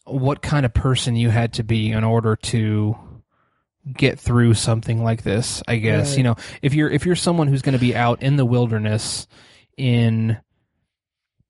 [0.05, 2.95] what kind of person you had to be in order to
[3.93, 6.17] get through something like this i guess Right.
[6.17, 9.25] you know if you're if you're someone who's going to be out in the wilderness
[9.77, 10.37] in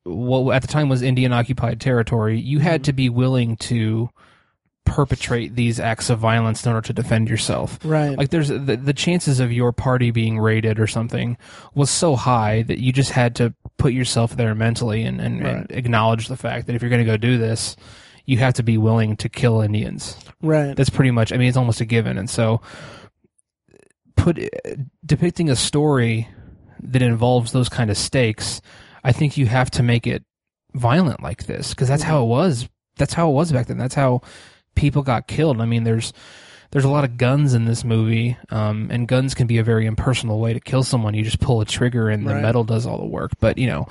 [0.03, 2.85] what at the time was indian occupied territory you had Mhm.
[2.85, 4.09] to be willing to
[4.89, 7.77] perpetrate these acts of violence in order to defend yourself.
[7.83, 11.37] Right, like there's the, the chances of your party being raided or something
[11.75, 15.55] was so high that you just had to put yourself there mentally and, and, Right.
[15.55, 17.75] and acknowledge the fact that if you're going to go do this
[18.25, 20.17] you have to be willing to kill indians.
[20.41, 22.17] Right, that's pretty much i mean it's almost a given.
[22.17, 22.61] And so
[24.17, 24.47] put uh,
[25.05, 26.27] depicting a story
[26.81, 28.59] that involves those kind of stakes
[29.03, 30.23] i think you have to make it
[30.73, 32.67] violent like this because that's how it was
[32.97, 33.77] that's how it was back then.
[33.77, 34.21] That's how
[34.79, 36.13] people got killed i mean there's
[36.71, 39.85] there's a lot of guns in this movie um, and guns can be a very
[39.85, 42.41] impersonal way to kill someone you just pull a trigger and the Right.
[42.41, 43.87] metal does all the work but you know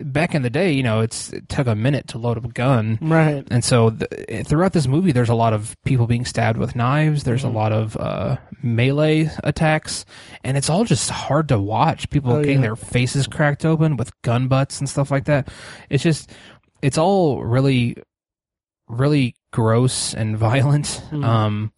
[0.00, 2.48] back in the day you know it's it took a minute to load up a
[2.48, 6.58] gun right, and so th- throughout this movie, there's a lot of people being stabbed
[6.58, 7.22] with knives.
[7.22, 7.50] There's Mhm.
[7.54, 10.04] a lot of uh, melee attacks,
[10.42, 12.10] and it's all just hard to watch.
[12.10, 12.62] People Oh, getting yeah.
[12.74, 15.46] their faces cracked open with gun butts and stuff like that.
[15.90, 16.32] It's just,
[16.82, 17.94] it's all really,
[18.88, 21.00] really gross and violent.
[21.12, 21.24] Mhm.
[21.24, 21.72] Um,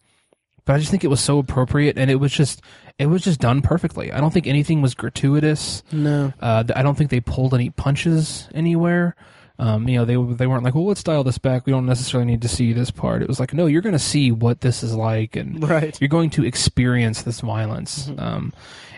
[0.65, 2.59] but I just think it was so appropriate, and it was just,
[2.97, 4.11] it was just done perfectly.
[4.11, 5.83] I don't think anything was gratuitous.
[5.91, 9.15] no, Uh, I don't think they pulled any punches anywhere.
[9.59, 11.65] Um, you know, they they weren't like, well, let's dial this back.
[11.65, 13.21] We don't necessarily need to see this part.
[13.21, 16.09] It was like, no, you're going to see what this is like, and right, you're
[16.09, 18.07] going to experience this violence.
[18.07, 18.19] Mhm.
[18.21, 18.53] Um,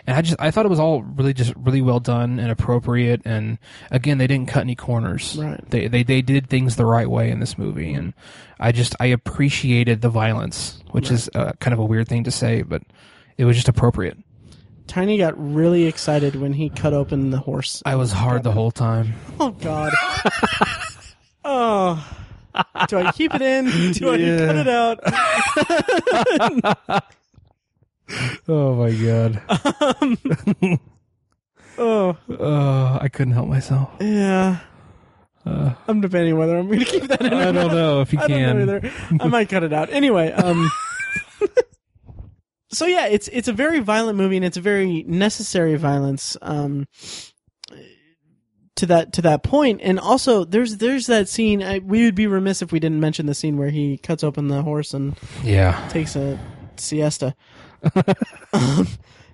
[0.08, 3.20] and I just I thought it was all really just really well done and appropriate.
[3.26, 3.58] And
[3.90, 5.36] again, they didn't cut any corners.
[5.38, 8.14] right, They they they did things the right way in this movie, and
[8.58, 11.14] I just I appreciated the violence, which Right.
[11.14, 12.82] is uh, kind of a weird thing to say, but
[13.36, 14.16] it was just appropriate.
[14.86, 17.82] Tiny got really excited when he cut open the horse.
[17.84, 19.12] I was hard the whole time.
[19.38, 19.92] Oh God.
[21.44, 22.02] oh.
[22.88, 23.92] Do I keep it in?
[23.92, 24.46] Do I Yeah.
[24.46, 24.98] cut it out?
[28.48, 29.42] Oh my god.
[30.00, 30.80] um,
[31.78, 33.90] oh Uh, I couldn't help myself.
[34.00, 34.60] yeah.
[35.46, 37.32] Uh, I'm debating whether I'm going to keep that in.
[37.32, 38.66] I don't know if you I don't can.
[38.66, 38.92] know either.
[39.20, 39.90] I might cut it out.
[39.90, 40.70] Anyway, um
[42.70, 46.36] So yeah, it's it's a very violent movie and it's a very necessary violence.
[46.42, 46.86] Um
[48.76, 51.62] to that to that point, and also there's there's that scene.
[51.62, 54.48] I, we would be remiss if we didn't mention the scene where he cuts open
[54.48, 55.88] the horse and Yeah.
[55.88, 56.38] takes a
[56.76, 57.34] siesta.
[58.52, 58.86] Um,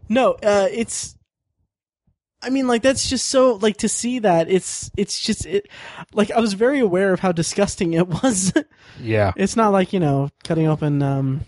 [0.08, 1.16] no, uh, it's.
[2.42, 5.66] I mean, like that's just so like to see that it's it's just it.
[6.12, 8.52] Like I was very aware of how disgusting it was.
[9.00, 9.32] Yeah.
[9.36, 11.02] it's not like you know cutting open.
[11.02, 11.40] Um,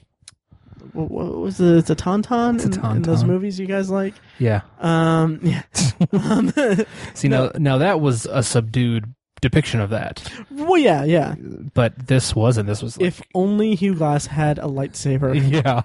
[0.94, 3.90] what, what was the it's a tauntaun, It's a in, in those movies you guys
[3.90, 4.14] like?
[4.38, 4.62] Yeah.
[4.80, 5.62] Um, yeah.
[6.12, 6.50] um,
[7.14, 10.26] See now now that was a subdued depiction of that.
[10.50, 11.34] well, yeah, yeah.
[11.74, 12.68] But this wasn't.
[12.68, 15.34] This was like, If only Hugh Glass had a lightsaber.
[15.52, 15.82] Yeah.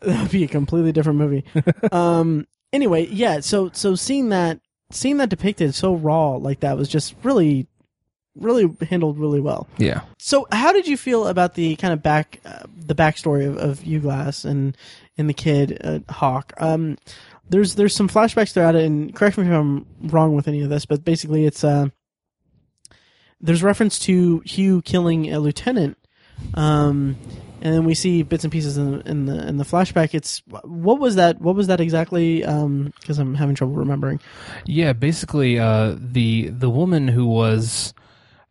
[0.02, 1.44] that would be a completely different movie.
[1.92, 2.46] um.
[2.72, 3.40] Anyway, yeah.
[3.40, 7.66] So so seeing that seeing that depicted so raw like that was just really
[8.34, 9.66] really handled really well.
[9.78, 10.02] Yeah.
[10.18, 13.80] So how did you feel about the kind of back uh, the backstory of, of
[13.80, 14.76] Hugh Glass and
[15.16, 16.52] and the kid uh, Hawk?
[16.58, 16.98] Um.
[17.50, 20.68] There's there's some flashbacks throughout it, and correct me if I'm wrong with any of
[20.68, 21.88] this, but basically it's uh
[23.40, 25.96] there's reference to Hugh killing a lieutenant.
[26.54, 27.16] Um,
[27.60, 30.14] and then we see bits and pieces in, in the in the flashback.
[30.14, 31.40] It's what was that?
[31.40, 32.40] What was that exactly?
[32.40, 34.20] Because I'm having trouble remembering.
[34.66, 37.94] Yeah, basically, uh, the the woman who was,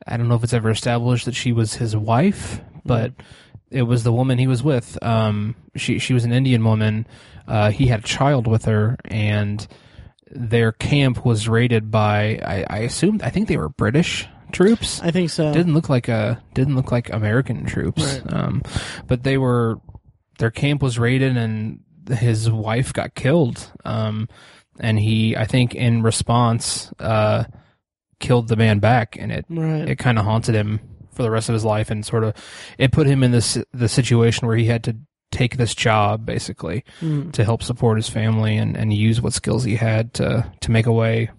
[0.05, 3.13] I don't know if it's ever established that she was his wife, but
[3.69, 5.01] it was the woman he was with.
[5.03, 7.07] Um, she she was an Indian woman.
[7.47, 9.65] Uh, he had a child with her, and
[10.29, 15.01] their camp was raided by I, I assumed I think they were British troops.
[15.01, 15.51] I think so.
[15.53, 18.03] didn't look like a didn't look like American troops.
[18.23, 18.33] Right.
[18.33, 18.61] Um,
[19.07, 19.79] but they were
[20.39, 21.79] their camp was raided and
[22.09, 23.71] his wife got killed.
[23.85, 24.29] Um,
[24.79, 27.45] and he I think in response uh,
[28.19, 29.89] killed the man back, and it right.
[29.89, 30.79] it kind of haunted him
[31.11, 32.35] for the rest of his life, and sort of
[32.77, 34.95] it put him in this the situation where he had to
[35.31, 37.33] take this job basically Mm.
[37.33, 40.85] to help support his family and, and use what skills he had to to make
[40.85, 41.29] a way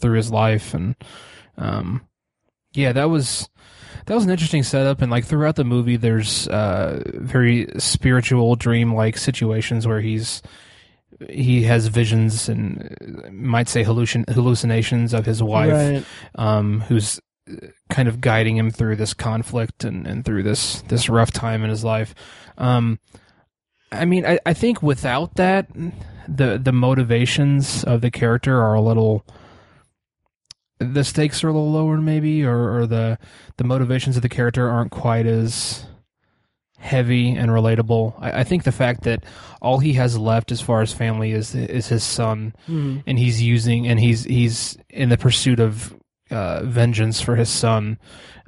[0.00, 0.94] through his life and
[1.58, 2.00] um
[2.76, 3.48] yeah that was
[4.06, 8.94] that was an interesting setup and like throughout the movie there's uh very spiritual dream
[8.94, 10.42] like situations where he's
[11.30, 16.04] he has visions and uh, might say hallucin- hallucinations of his wife Right.
[16.34, 17.18] um, who's
[17.50, 21.64] uh, kind of guiding him through this conflict and, and through this this rough time
[21.64, 22.14] in his life.
[22.58, 22.98] Um,
[23.92, 25.68] I mean, I, I think without that,
[26.28, 29.24] the the motivations of the character are a little.
[30.78, 33.18] The stakes are a little lower, maybe, or, or the
[33.56, 35.86] the motivations of the character aren't quite as
[36.78, 38.14] heavy and relatable.
[38.20, 39.24] I, I think the fact that
[39.62, 43.02] all he has left as far as family is is his son, Mhm.
[43.06, 45.96] and he's using and he's he's in the pursuit of
[46.30, 47.98] uh, vengeance for his son.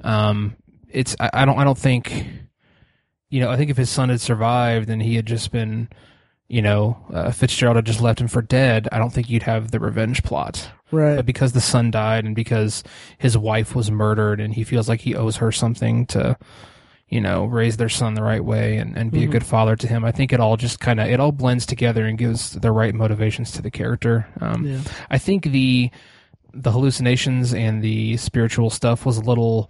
[0.03, 0.55] Um,
[0.89, 2.27] it's I, I don't I don't think
[3.31, 5.89] you know I think if his son had survived and he had just been
[6.47, 9.71] you know uh, Fitzgerald had just left him for dead, I don't think you'd have
[9.71, 10.69] the revenge plot.
[10.91, 11.15] Right.
[11.17, 12.83] But because the son died and because
[13.17, 16.37] his wife was murdered and he feels like he owes her something to
[17.09, 19.31] you know raise their son the right way and, and be a Mhm.
[19.31, 22.05] good father to him i think it all just kind of it all blends together
[22.05, 24.81] and gives the right motivations to the character um, Yeah.
[25.09, 25.89] I think the
[26.53, 29.69] the hallucinations and the spiritual stuff was a little.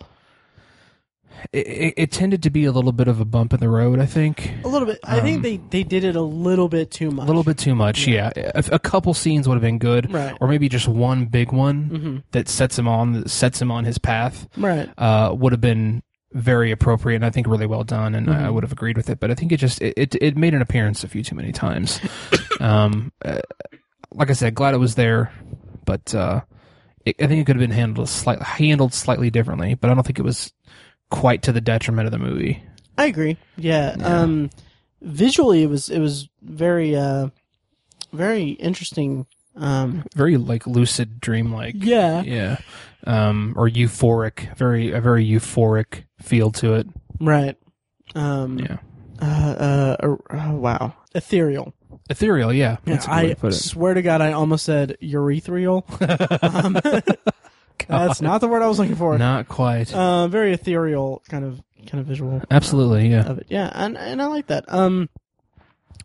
[1.53, 3.99] It, it, it tended to be a little bit of a bump in the road.
[3.99, 4.99] I think A little bit.
[5.03, 7.23] I think Um, they they did it a little bit too much.
[7.23, 8.07] a little bit too much.
[8.07, 10.35] Yeah, A, a couple scenes would have been good, Right.
[10.41, 13.97] or maybe just one big one hmm that sets him on sets him on his
[13.97, 14.47] path.
[14.57, 14.89] Right.
[14.97, 18.53] Uh, would have been very appropriate and I think really well done, and I Mhm.
[18.53, 19.19] would have agreed with it.
[19.19, 21.51] But I think it just it it, it made an appearance a few too many
[21.51, 21.99] times.
[22.59, 23.39] um, uh,
[24.13, 25.31] like I said, glad it was there,
[25.85, 26.41] but uh,
[27.05, 29.73] it, I think it could have been handled slightly handled slightly differently.
[29.75, 30.53] But I don't think it was
[31.09, 32.63] quite to the detriment of the movie.
[32.97, 33.37] I agree.
[33.57, 33.95] Yeah.
[33.97, 34.05] Yeah.
[34.05, 34.49] Um,
[35.01, 37.29] visually, it was it was very uh,
[38.13, 39.25] very interesting.
[39.55, 41.75] Um, Very like lucid, dreamlike.
[41.77, 42.21] yeah.
[42.21, 42.57] Yeah.
[43.05, 44.55] Um, or euphoric.
[44.57, 46.87] Very a very euphoric feel to it.
[47.19, 47.57] Right.
[48.15, 48.77] Um, Yeah.
[49.21, 49.95] uh, uh,
[50.31, 50.93] uh, uh, wow.
[51.13, 51.73] Ethereal.
[52.09, 52.53] Ethereal.
[52.53, 52.77] Yeah.
[52.85, 53.57] Yeah, That's a good way I to put it.
[53.57, 55.83] swear to God, I almost said urethral.
[56.65, 56.77] um,
[57.87, 59.17] that's not the word I was looking for.
[59.17, 59.93] Not quite.
[59.93, 62.41] Uh, very ethereal kind of kind of visual.
[62.51, 63.09] Absolutely.
[63.09, 63.25] Yeah.
[63.25, 63.47] of it.
[63.49, 64.65] Yeah, and and I like that.
[64.67, 65.09] Um,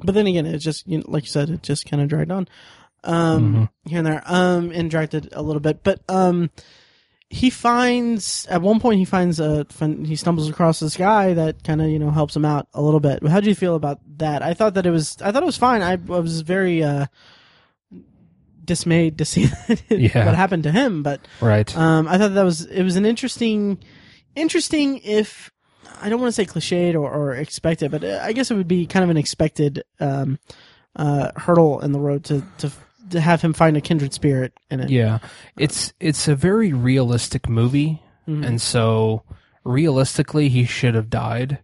[0.03, 2.31] but then again, it just you know, like you said, it just kind of dragged
[2.31, 2.49] on,
[3.05, 5.83] um, here and there, um, and dragged it a little bit.
[5.83, 6.51] But um,
[7.31, 9.67] he finds at one point he finds a
[10.05, 13.01] he stumbles across this guy that kind of you know helps him out a little
[13.01, 13.27] bit.
[13.27, 14.43] How do you feel about that?
[14.43, 15.83] I thought that it was I thought it was fine.
[15.83, 17.07] I, I was very uh
[18.65, 19.49] dismayed to see
[19.91, 20.25] Yeah.
[20.27, 21.77] what happened to him, but Right.
[21.77, 23.79] um, I thought that was it was an interesting,
[24.37, 25.51] interesting if
[26.03, 28.69] I don't want to say cliched or, or expected, but uh, I guess it would
[28.69, 30.39] be kind of an expected um,
[30.97, 32.71] uh, hurdle in the road to to
[33.11, 34.91] to have him find a kindred spirit in it.
[34.91, 35.19] Yeah,
[35.59, 38.45] it's it's a very realistic movie, Mhm.
[38.47, 39.23] and so
[39.65, 41.59] realistically, he should have died.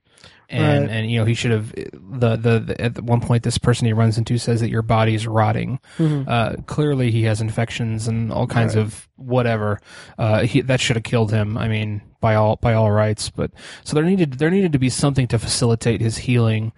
[0.53, 0.91] And Right.
[0.97, 3.93] and you know he should have the, the the at one point this person he
[3.93, 5.79] runs into says that your body's rotting.
[5.99, 6.27] Mhm.
[6.29, 8.83] Uh, clearly he has infections and all kinds Right.
[8.83, 9.81] of whatever.
[10.19, 11.57] Uh, he, that should have killed him.
[11.57, 13.31] I mean by all by all rights.
[13.31, 13.53] But
[13.85, 16.73] so there needed there needed to be something to facilitate his healing.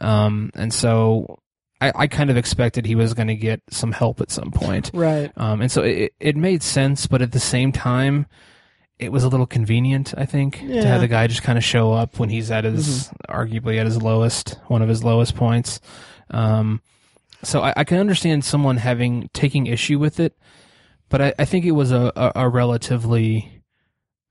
[0.00, 1.38] Um, and so
[1.80, 4.90] I, I kind of expected he was going to get some help at some point.
[4.94, 5.30] Right.
[5.36, 8.26] Um, and so it, it made sense, but at the same time,
[8.98, 11.92] it was a little convenient, I think, to have the guy just kind of show
[11.92, 15.80] up when he's at his, arguably at his lowest, one of his lowest points.
[16.30, 16.82] Um,
[17.44, 20.36] so I, I can understand someone having, taking issue with it,
[21.08, 23.62] but I, I think it was a, a, a relatively,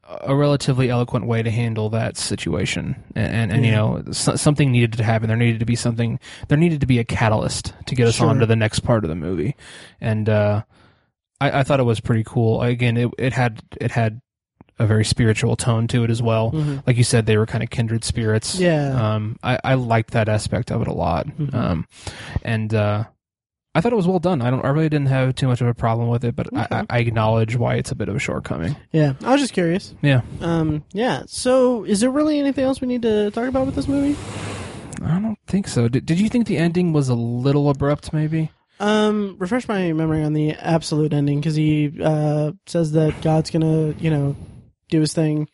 [0.05, 3.01] a relatively eloquent way to handle that situation.
[3.15, 5.29] And, and, and you know, so, something needed to happen.
[5.29, 8.27] There needed to be something, there needed to be a catalyst to get us Sure.
[8.27, 9.55] on to the next part of the movie.
[10.01, 10.63] And, uh,
[11.39, 12.61] I, I thought it was pretty cool.
[12.61, 14.21] Again, it, it had, it had
[14.79, 16.51] a very spiritual tone to it as well.
[16.51, 16.83] Mhm.
[16.85, 18.59] Like you said, they were kind of kindred spirits.
[18.59, 19.13] Yeah.
[19.15, 21.27] Um, I, I liked that aspect of it a lot.
[21.27, 21.53] Mhm.
[21.53, 21.87] Um,
[22.43, 23.05] and, uh,
[23.75, 24.41] I thought it was well done.
[24.41, 24.65] I don't.
[24.65, 26.75] I really didn't have too much of a problem with it, but I, Okay.
[26.77, 28.75] I, I acknowledge why it's a bit of a shortcoming.
[28.91, 29.13] yeah.
[29.23, 29.93] I was just curious.
[30.01, 31.23] Yeah, Um, yeah.
[31.27, 34.17] So, is there really anything else we need to talk about with this movie?
[35.05, 35.87] I don't think so.
[35.89, 38.13] Did, did you think the ending was a little abrupt?
[38.13, 38.49] Maybe.
[38.79, 43.91] Um, refresh my memory on the absolute ending because he uh, says that God's gonna,
[43.99, 44.35] you know,
[44.89, 45.49] do his thing.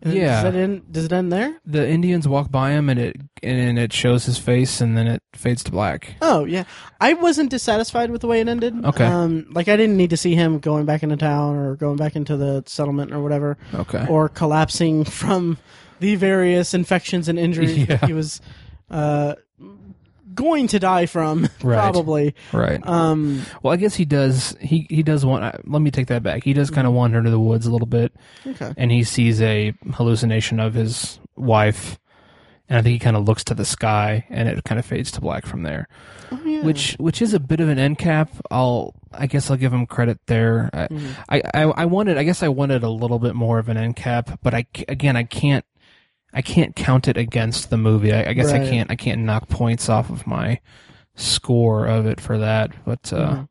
[0.00, 0.44] And Yeah.
[0.44, 0.92] Does it end?
[0.92, 1.56] Does it end there?
[1.66, 5.20] The Indians walk by him, and it and it shows his face, and then it
[5.34, 6.14] fades to black.
[6.22, 6.64] Oh yeah,
[7.00, 8.84] I wasn't dissatisfied with the way it ended.
[8.84, 9.04] Okay.
[9.04, 12.14] Um, like I didn't need to see him going back into town or going back
[12.14, 14.06] into the settlement or whatever, Okay.
[14.08, 15.58] or collapsing from
[15.98, 17.86] the various infections and injuries Yeah.
[17.96, 18.40] that he was
[18.90, 19.34] uh,
[20.38, 21.74] going to die from, Right.
[21.78, 22.34] probably.
[22.52, 22.80] right.
[22.86, 24.56] Um, Well, I guess he does.
[24.60, 25.44] He he does want.
[25.44, 26.44] uh, Let me take that back.
[26.44, 28.12] He does kind of wander into the woods a little bit,
[28.46, 28.72] okay.
[28.76, 31.98] and he sees a hallucination of his wife,
[32.68, 35.10] and I think he kind of looks to the sky, and it kind of fades
[35.12, 35.88] to black from there.
[36.30, 36.62] Oh, yeah.
[36.62, 38.30] Which which is a bit of an end cap.
[38.50, 40.68] I'll I guess I'll give him credit there.
[40.72, 41.10] I, Mhm.
[41.28, 42.18] I, I I wanted.
[42.18, 45.16] I guess I wanted a little bit more of an end cap, but i again
[45.16, 45.64] I can't.
[46.38, 48.12] I can't count it against the movie.
[48.12, 48.90] I, I guess I can't.
[48.92, 50.60] I can't knock points off of my
[51.16, 52.70] score of it for that.
[52.84, 53.48] But uh, Mhm.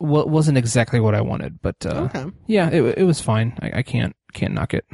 [0.00, 2.26] wa- wasn't exactly what I wanted, but uh, okay.
[2.46, 3.56] yeah, it it was fine.
[3.62, 4.84] I, I can't can't knock it.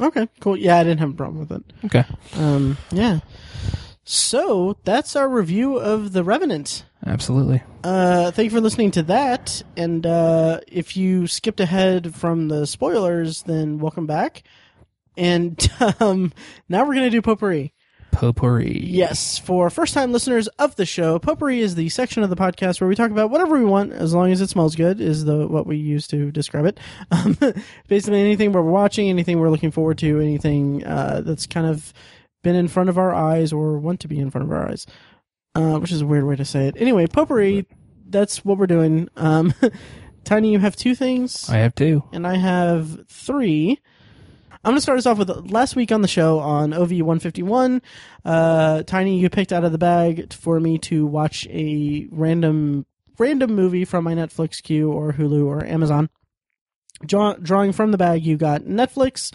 [0.00, 0.28] Okay.
[0.40, 0.56] Cool.
[0.56, 1.62] Yeah, I didn't have a problem with it.
[1.84, 2.04] Okay,
[2.36, 3.18] Um, yeah.
[4.04, 6.84] So that's our review of The Revenant.
[7.06, 7.62] absolutely.
[7.84, 9.62] Uh, thank you for listening to that.
[9.76, 14.44] And uh, if you skipped ahead from the spoilers, then welcome back.
[15.18, 16.32] And um,
[16.68, 17.74] now we're going to do potpourri.
[18.10, 18.80] Potpourri.
[18.84, 22.80] Yes, for first time listeners of the show, potpourri is the section of the podcast
[22.80, 25.46] where we talk about whatever we want as long as it smells good, is the
[25.46, 26.80] what we use to describe it.
[27.10, 27.36] Um,
[27.88, 31.92] basically, anything we're watching, anything we're looking forward to, anything uh, that's kind of
[32.42, 34.86] been in front of our eyes or want to be in front of our eyes,
[35.54, 36.76] uh, which is a weird way to say it.
[36.78, 37.66] Anyway, potpourri,
[38.08, 39.08] that's what we're doing.
[39.16, 39.52] Um,
[40.24, 42.02] Tiny, you have two things I have two.
[42.12, 43.78] and I have three.
[44.64, 47.80] I'm going to start us off with last week on the show on OV 151.
[48.24, 52.84] Uh, Tiny, you picked out of the bag for me to watch a random
[53.18, 56.08] random movie from my Netflix queue or Hulu or Amazon.
[57.04, 59.32] Draw, drawing from the bag, you got Netflix,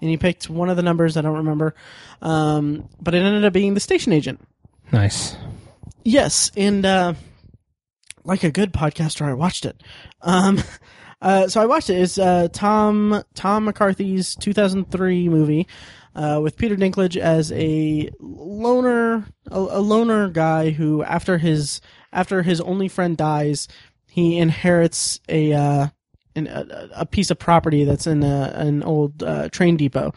[0.00, 1.74] and you picked one of the numbers I don't remember,
[2.22, 4.40] um, but it ended up being the station agent.
[4.90, 5.36] Nice.
[6.02, 7.14] Yes, and uh,
[8.24, 9.80] like a good podcaster, I watched it.
[10.22, 10.62] Um,
[11.20, 11.98] uh, so I watched it.
[12.00, 15.66] It's uh, Tom Tom McCarthy's 2003 movie
[16.14, 21.80] uh, with Peter Dinklage as a loner a, a loner guy who after his
[22.12, 23.68] after his only friend dies,
[24.06, 25.88] he inherits a uh,
[26.36, 30.12] an, a, a piece of property that's in a, an old uh, train depot,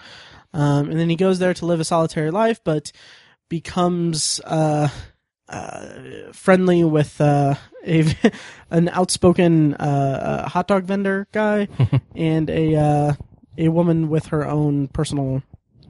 [0.53, 2.91] um, and then he goes there to live a solitary life, but
[3.49, 4.89] becomes uh,
[5.49, 5.89] uh,
[6.33, 7.55] friendly with uh,
[7.87, 8.05] a
[8.71, 11.67] an outspoken uh, uh, hot dog vendor guy
[12.15, 13.13] and a uh,
[13.57, 15.41] a woman with her own personal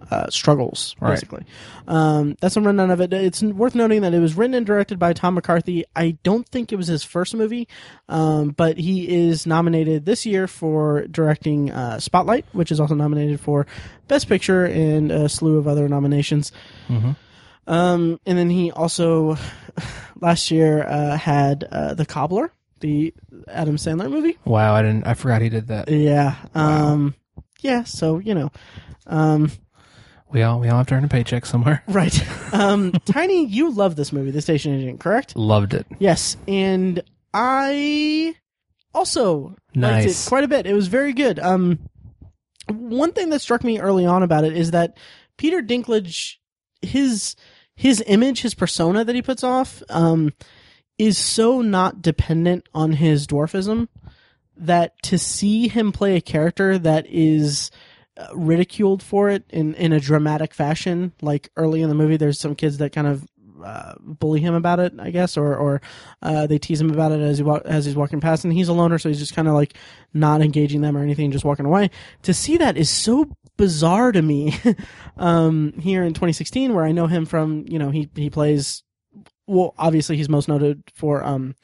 [0.09, 1.09] uh, struggles, Right.
[1.15, 1.43] basically.
[1.85, 3.11] Um, that's a rundown of it.
[3.11, 5.83] It's worth noting that it was written and directed by Tom McCarthy.
[5.97, 7.67] I don't think it was his first movie,
[8.07, 13.41] um, but he is nominated this year for directing uh, Spotlight, which is also nominated
[13.41, 13.67] for
[14.07, 16.53] Best Picture and a slew of other nominations.
[16.87, 17.11] hmm
[17.67, 19.37] Um, and then he also
[20.21, 23.13] last year uh, had uh, the Cobbler, the
[23.47, 24.37] Adam Sandler movie.
[24.45, 25.05] Wow, I didn't.
[25.05, 25.89] I forgot he did that.
[25.89, 26.35] Yeah.
[26.55, 27.13] Um,
[27.61, 27.83] yeah.
[27.83, 28.51] So you know,
[29.05, 29.51] um,
[30.29, 31.83] We all we all have to earn a paycheck somewhere.
[31.87, 32.53] right.
[32.53, 35.35] Um, Tiny, you love this movie, The Station Agent, correct?
[35.35, 35.85] Loved it.
[35.99, 36.37] Yes.
[36.47, 37.01] And
[37.33, 38.35] I
[38.93, 40.65] also liked it quite a bit.
[40.65, 41.39] It was very good.
[41.39, 41.79] Um,
[42.69, 44.97] one thing that struck me early on about it is that
[45.37, 46.35] Peter Dinklage,
[46.81, 47.35] his
[47.77, 50.33] his image, his persona that he puts off, um,
[50.97, 53.87] is so not dependent on his dwarfism
[54.57, 57.69] that to see him play a character that is
[58.17, 62.39] uh, ridiculed for it in in a dramatic fashion, like early in the movie, there's
[62.39, 63.27] some kids that kind of
[63.63, 65.81] uh, bully him about it, I guess, or or
[66.21, 68.67] uh, they tease him about it as he wa- as he's walking past, and he's
[68.67, 69.75] a loner, so he's just kind of like
[70.13, 71.89] not engaging them or anything, just walking away.
[72.23, 74.57] To see that is so bizarre to me.
[75.17, 78.83] um, here in 2016, where I know him from, you know, he he plays.
[79.47, 81.55] Well, obviously, he's most noted for um,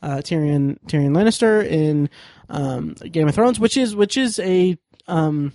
[0.00, 2.08] uh, Tyrion Tyrion Lannister in
[2.48, 4.76] um, Game of Thrones, which is which is a
[5.08, 5.52] um,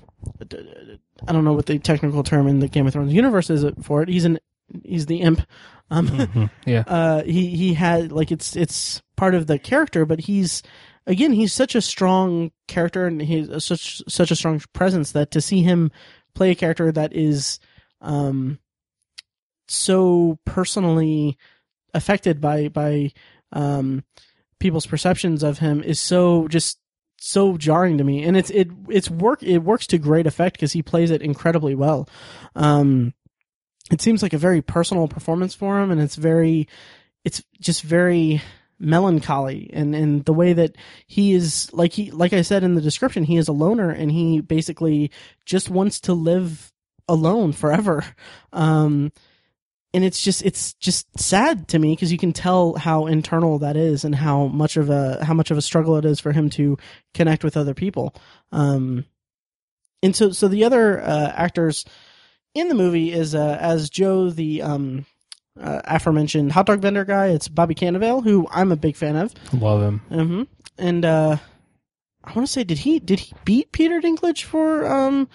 [1.27, 4.01] I don't know what the technical term in the Game of Thrones universe is for
[4.03, 4.09] it.
[4.09, 4.39] He's an
[4.83, 5.41] he's the imp.
[5.89, 6.49] Um, Mhm.
[6.65, 6.83] Yeah.
[6.87, 10.61] uh, he he had like it's it's part of the character, but he's
[11.05, 15.41] again he's such a strong character and he's such such a strong presence that to
[15.41, 15.91] see him
[16.35, 17.59] play a character that is
[18.01, 18.59] um
[19.67, 21.37] so personally
[21.93, 23.11] affected by by
[23.53, 24.03] um
[24.59, 26.79] people's perceptions of him is so just
[27.19, 30.73] so jarring to me and it's it it's work it works to great effect because
[30.73, 32.07] he plays it incredibly well
[32.55, 33.13] um
[33.91, 36.67] it seems like a very personal performance for him and it's very
[37.23, 38.41] it's just very
[38.79, 40.75] melancholy and and the way that
[41.07, 44.11] he is like he like I said in the description he is a loner and
[44.11, 45.11] he basically
[45.45, 46.71] just wants to live
[47.07, 48.03] alone forever.
[48.53, 49.11] Um
[49.93, 53.75] and it's just it's just sad to me because you can tell how internal that
[53.75, 56.49] is and how much of a how much of a struggle it is for him
[56.51, 56.77] to
[57.13, 58.13] connect with other people.
[58.51, 59.05] Um
[60.03, 61.85] and so so the other uh, actors
[62.57, 65.05] in the movie is uh, as Joe the um
[65.59, 69.33] uh, aforementioned hot dog vendor guy it's Bobby Cannavale who I'm a big fan of
[69.53, 69.99] Love him.
[70.09, 70.43] hmm
[70.77, 71.37] and uh
[72.23, 75.27] I want to say did he did he beat Peter Dinklage for um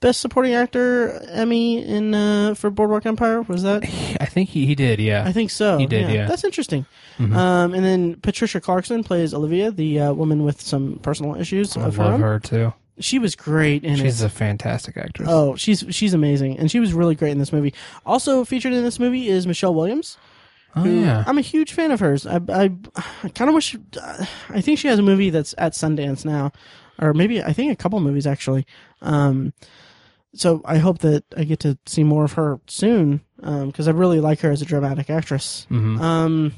[0.00, 3.84] best supporting actor Emmy in uh for Boardwalk Empire was that
[4.20, 4.98] I think he, he did.
[4.98, 5.24] Yeah.
[5.24, 5.78] I think so.
[5.78, 6.26] He did, yeah.
[6.26, 6.86] That's interesting.
[7.18, 7.36] Mhm.
[7.36, 11.82] Um, and then Patricia Clarkson plays Olivia, the uh, woman with some personal issues I
[11.82, 12.20] of her love own.
[12.20, 12.72] her too.
[12.98, 14.26] She was great in She's it.
[14.26, 15.28] a fantastic actress.
[15.30, 17.72] Oh, she's she's amazing, and she was really great in this movie.
[18.04, 20.18] Also featured in this movie is Michelle Williams.
[20.76, 21.24] Oh, who- yeah.
[21.26, 22.26] I'm a huge fan of hers.
[22.26, 22.70] I I,
[23.24, 23.76] I kind of wish.
[24.50, 26.52] I think she has a movie that's at Sundance now,
[27.00, 28.66] or maybe I think a couple movies actually.
[29.00, 29.52] Um,
[30.34, 34.20] so I hope that I get to see more of her soon, because I really
[34.20, 35.66] like her as a dramatic actress.
[35.70, 36.00] Mhm.
[36.00, 36.54] Um.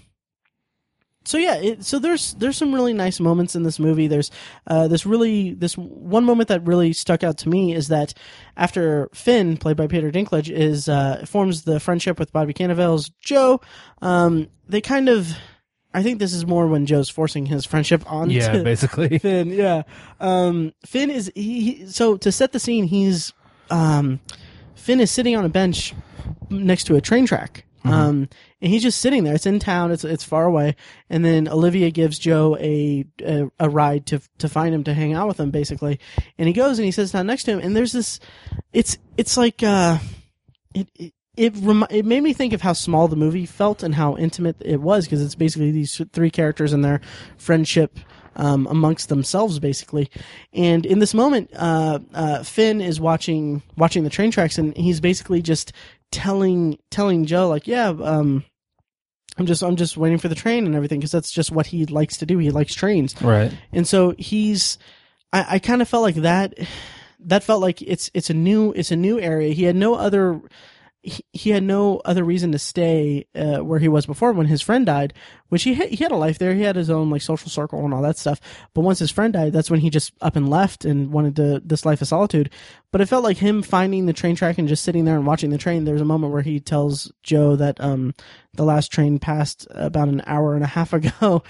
[1.27, 4.07] So yeah, it, so there's there's some really nice moments in this movie.
[4.07, 4.31] There's
[4.67, 8.13] uh, this really this one moment that really stuck out to me is that
[8.57, 13.61] after Finn, played by Peter Dinklage, is uh, forms the friendship with Bobby Cannavale's Joe,
[14.03, 15.29] um, they kind of.
[15.97, 19.19] I think this is more when Joe's forcing his friendship on yeah, basically.
[19.21, 19.85] Finn, yeah.
[20.19, 22.85] Um, Finn is he, he- so to set the scene.
[22.85, 23.33] He's
[23.71, 24.19] um,
[24.75, 25.95] Finn is sitting on a bench
[26.51, 27.65] next to a train track.
[27.85, 28.29] Um,
[28.65, 29.35] and he's just sitting there.
[29.35, 29.93] It's in town.
[29.93, 30.75] It's it's far away.
[31.11, 35.13] And then Olivia gives Joe a a, a ride to to find him to hang
[35.13, 36.01] out with him, basically.
[36.39, 37.59] And he goes and he sits down next to him.
[37.59, 38.21] And there's this.
[38.73, 39.99] It's it's like uh,
[40.75, 40.89] it.
[40.97, 41.53] it it,
[41.91, 45.05] it made me think of how small the movie felt and how intimate it was
[45.05, 47.01] because it's basically these three characters and their
[47.39, 47.99] friendship
[48.37, 50.09] um, amongst themselves basically
[50.53, 55.01] and in this moment uh, uh, Finn is watching watching the train tracks and he's
[55.01, 55.73] basically just
[56.13, 58.45] telling telling Joe like yeah um,
[59.37, 61.87] I'm just I'm just waiting for the train and everything because that's just what he
[61.87, 62.39] likes to do.
[62.39, 63.21] He likes trains.
[63.21, 63.53] Right.
[63.73, 64.79] and so he's
[65.33, 66.55] I, I kind of felt like that
[67.21, 69.53] that felt like it's it's a new it's a new area.
[69.53, 70.41] He had no other
[71.05, 74.63] he, he had no other reason to stay uh, where he was before when his
[74.63, 75.13] friend died
[75.55, 76.53] which he had, he had a life there.
[76.53, 78.41] He had his own like social circle and all that stuff.
[78.75, 81.63] But once his friend died that's when he just up and left and wanted to
[81.65, 82.51] this life of solitude.
[82.91, 85.51] But it felt like him finding the train track and just sitting there and watching
[85.51, 88.15] the train there's a moment where he tells joe that um
[88.55, 91.45] the last train passed about an hour and a half ago.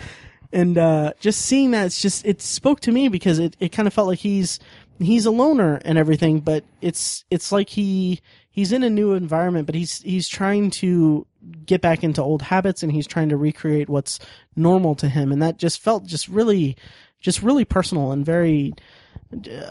[0.53, 3.89] And uh, just seeing that it's just it spoke to me because it, it kind
[3.89, 4.61] of felt like he's
[4.99, 8.21] he's a loner and everything but it's it's like he
[8.51, 11.27] he's in a new environment but he's he's trying to
[11.67, 14.19] get back into old habits and he's trying to recreate what's
[14.57, 16.77] normal to him and that just felt just really
[17.21, 18.73] just really personal and very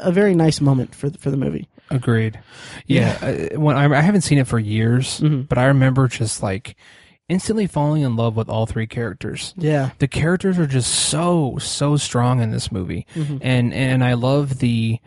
[0.02, 2.40] a very nice moment for the, for the movie Agreed.
[2.88, 3.18] Yeah.
[3.54, 5.48] Uh, when I, I haven't seen it for years, Mhm.
[5.48, 6.76] but I remember just like
[7.30, 9.54] instantly falling in love with all three characters.
[9.58, 13.40] yeah The characters are just so so strong in this movie, Mhm.
[13.42, 15.00] and and I love the.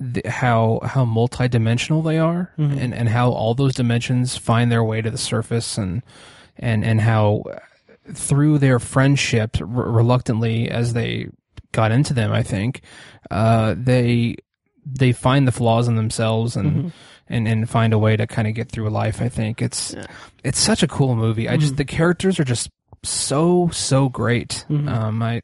[0.00, 2.78] The, how how multidimensional they are, Mhm.
[2.82, 6.02] and, and how all those dimensions find their way to the surface, and
[6.58, 7.44] and and how
[8.12, 11.28] through their friendship, r- reluctantly as they
[11.72, 12.82] got into them, I think
[13.30, 14.34] uh, they
[14.84, 16.92] they find the flaws in themselves and
[17.28, 19.20] and, and find a way to kind of get through life.
[19.20, 20.06] I think it's Yeah.
[20.42, 21.48] it's such a cool movie.
[21.48, 21.78] I just mm.
[21.78, 22.70] the characters are just
[23.02, 24.64] so so great.
[24.68, 24.88] Mm-hmm.
[24.88, 25.42] Um, I,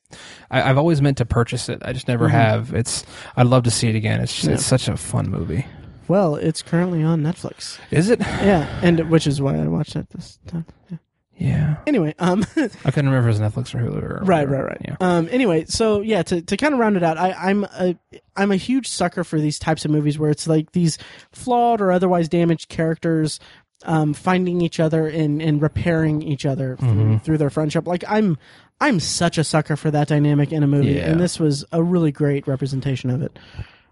[0.50, 1.82] I I've always meant to purchase it.
[1.84, 2.36] I just never mm-hmm.
[2.36, 2.74] have.
[2.74, 3.04] It's
[3.36, 4.20] I'd love to see it again.
[4.20, 5.66] It's just, it's such a fun movie.
[6.08, 7.78] Well, it's currently on Netflix.
[7.92, 8.20] Is it?
[8.20, 10.66] Yeah, and which is why I watched it this time.
[10.90, 10.96] Yeah.
[11.40, 11.76] Yeah.
[11.86, 14.02] Anyway, um, I couldn't remember if it was Netflix or Hulu.
[14.02, 14.80] Or right, right, right.
[14.84, 14.96] Yeah.
[15.00, 17.96] Um, anyway, so yeah, to, to kind of round it out, I, I'm a
[18.36, 20.98] I'm a huge sucker for these types of movies where it's like these
[21.32, 23.40] flawed or otherwise damaged characters
[23.86, 27.16] um, finding each other and, and repairing each other through, Mm-hmm.
[27.18, 27.86] through their friendship.
[27.86, 28.36] Like I'm
[28.78, 31.10] I'm such a sucker for that dynamic in a movie, Yeah.
[31.10, 33.38] and this was a really great representation of it.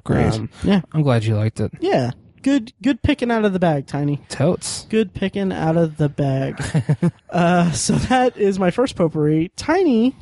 [0.04, 0.34] Great.
[0.34, 1.72] Um, yeah, I'm glad you liked it.
[1.80, 2.10] yeah.
[2.42, 4.20] Good, good picking out of the bag, Tiny.
[4.28, 4.86] Totes.
[4.88, 6.62] Good picking out of the bag.
[7.30, 9.50] uh, so that is my first potpourri.
[9.56, 10.14] Tiny,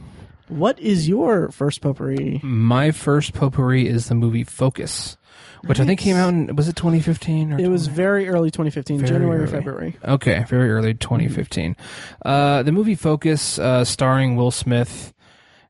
[0.49, 2.41] what is your first potpourri?
[2.43, 5.17] My first potpourri is the movie Focus,
[5.65, 8.99] which I think came out in was it 2015 or It was very early 2015,
[9.01, 9.51] Very January or early.
[9.53, 9.97] February.
[10.05, 11.77] Okay, very early 2015.
[12.25, 15.13] Uh, the movie Focus, uh, starring Will Smith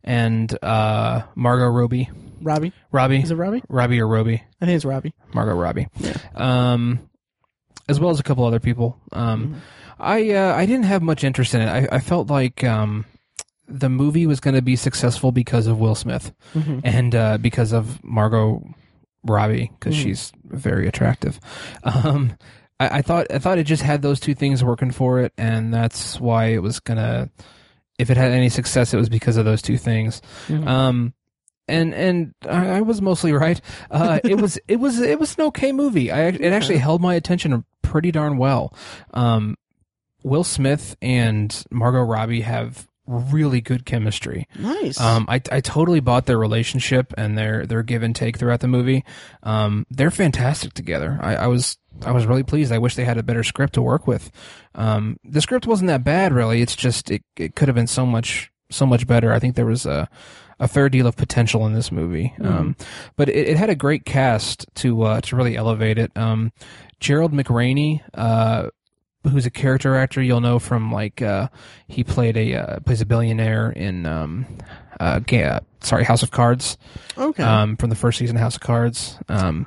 [0.04, 2.10] and uh, Margot Robbie.
[2.40, 3.18] Robbie, Robbie.
[3.22, 3.62] is it Robbie?
[3.68, 4.42] Robbie or Robbie?
[4.60, 5.14] I think it's Robbie.
[5.34, 5.88] Margot Robbie.
[6.34, 7.08] Um,
[7.88, 8.98] as well as a couple other people.
[9.12, 9.60] Um,
[9.98, 11.68] I uh, I didn't have much interest in it.
[11.68, 13.04] I, I felt like um,
[13.68, 16.32] the movie was going to be successful because of Will Smith
[16.84, 18.62] and uh, because of Margot
[19.24, 21.40] Robbie because she's very attractive.
[21.84, 22.36] Um,
[22.78, 25.72] I, I thought I thought it just had those two things working for it, and
[25.72, 27.30] that's why it was gonna.
[27.98, 30.20] If it had any success, it was because of those two things.
[30.50, 31.14] Um,
[31.68, 33.60] and and I, I was mostly right.
[33.90, 36.10] Uh, it was it was it was an okay movie.
[36.10, 38.74] I it actually held my attention pretty darn well.
[39.14, 39.56] Um,
[40.22, 44.48] Will Smith and Margot Robbie have really good chemistry.
[44.58, 45.00] Nice.
[45.00, 48.68] Um, I, I totally bought their relationship and their their give and take throughout the
[48.68, 49.04] movie.
[49.42, 51.18] Um, they're fantastic together.
[51.20, 52.72] I, I was I was really pleased.
[52.72, 54.30] I wish they had a better script to work with.
[54.74, 56.60] Um, the script wasn't that bad, really.
[56.60, 59.32] It's just it it could have been so much so much better.
[59.32, 60.08] I think there was a
[60.58, 62.32] a fair deal of potential in this movie.
[62.40, 62.76] Um,
[63.16, 66.16] but it, it had a great cast to uh, to really elevate it.
[66.16, 66.52] Um,
[66.98, 68.70] Gerald McRaney, uh,
[69.28, 71.48] who's a character actor you'll know from like uh,
[71.88, 74.46] he played a uh, plays a billionaire in um,
[75.00, 76.78] uh, ga- sorry House of Cards
[77.18, 77.42] okay.
[77.42, 79.18] um, from the first season of House of Cards.
[79.28, 79.66] Um,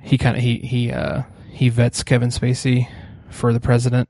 [0.00, 2.88] he kind of he he uh, he vets Kevin Spacey
[3.30, 4.08] for the president.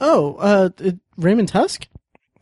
[0.00, 0.70] oh, uh,
[1.16, 1.86] Raymond Tusk?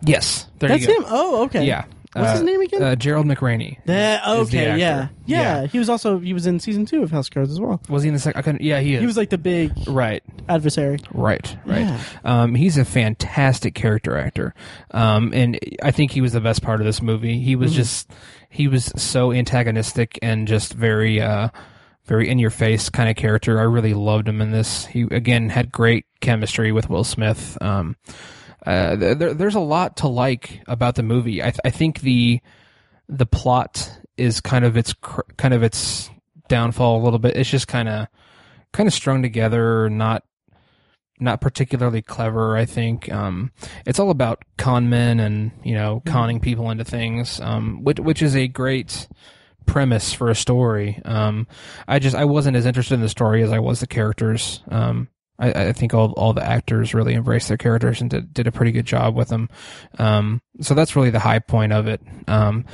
[0.02, 0.94] Yes, there That's you go.
[0.94, 1.04] him?
[1.08, 1.64] Oh, okay.
[1.64, 1.84] Yeah.
[2.14, 2.82] What's his Uh, name again?
[2.82, 3.78] Uh, Gerald McRaney.
[3.86, 4.78] That, is the okay, actor.
[4.78, 5.08] yeah.
[5.26, 5.60] yeah.
[5.62, 5.66] Yeah.
[5.66, 7.80] He was also, he was in season two of House Cards as well.
[7.88, 8.38] Was he in the second?
[8.38, 8.62] I couldn't.
[8.62, 9.00] Yeah, he is.
[9.00, 10.22] He was like the big right.
[10.48, 10.98] adversary.
[11.12, 11.80] Right, right.
[11.80, 12.00] Yeah.
[12.24, 14.54] Um, he's a fantastic character actor,
[14.92, 17.38] um, and I think he was the best part of this movie.
[17.40, 18.10] He was just,
[18.48, 21.48] he was so antagonistic and just very, uh,
[22.06, 23.58] very in your face kind of character.
[23.58, 24.86] I really loved him in this.
[24.86, 27.56] He again had great chemistry with Will Smith.
[27.60, 27.96] Um,
[28.66, 31.42] uh, there, there's a lot to like about the movie.
[31.42, 32.40] I, th- I think the
[33.08, 36.10] the plot is kind of its cr- kind of its
[36.48, 37.36] downfall a little bit.
[37.36, 38.08] It's just kind of
[38.72, 40.24] kind of strung together, not
[41.20, 42.56] not particularly clever.
[42.56, 43.52] I think um,
[43.86, 48.22] it's all about con men and you know conning people into things, um, which which
[48.22, 49.08] is a great
[49.66, 51.00] premise for a story.
[51.04, 51.46] Um,
[51.88, 54.62] I just I wasn't as interested in the story as I was the characters.
[54.68, 55.08] Um,
[55.38, 58.52] I, I think all all the actors really embraced their characters and did, did a
[58.52, 59.48] pretty good job with them.
[59.98, 62.00] Um, so that's really the high point of it.
[62.28, 62.64] Um,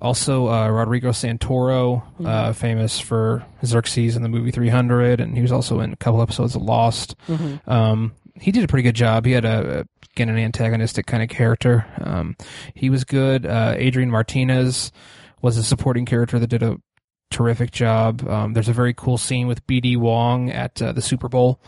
[0.00, 5.52] also, uh, Rodrigo Santoro, uh, famous for Xerxes in the movie 300, and he was
[5.52, 7.16] also in a couple episodes of Lost.
[7.66, 9.24] Um, he did a pretty good job.
[9.24, 11.86] He had a, again, an antagonistic kind of character.
[11.98, 12.36] Um,
[12.74, 13.46] he was good.
[13.46, 14.92] Uh, Adrian Martinez
[15.40, 16.76] was a supporting character that did a
[17.30, 18.26] terrific job.
[18.28, 21.58] Um, there's a very cool scene with BD Wong at uh, the Super Bowl.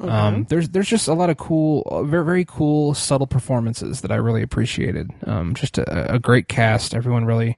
[0.00, 4.12] Um, there's there's just a lot of cool, uh, very very cool, subtle performances that
[4.12, 5.10] I really appreciated.
[5.26, 6.94] Um, just a, a great cast.
[6.94, 7.56] Everyone really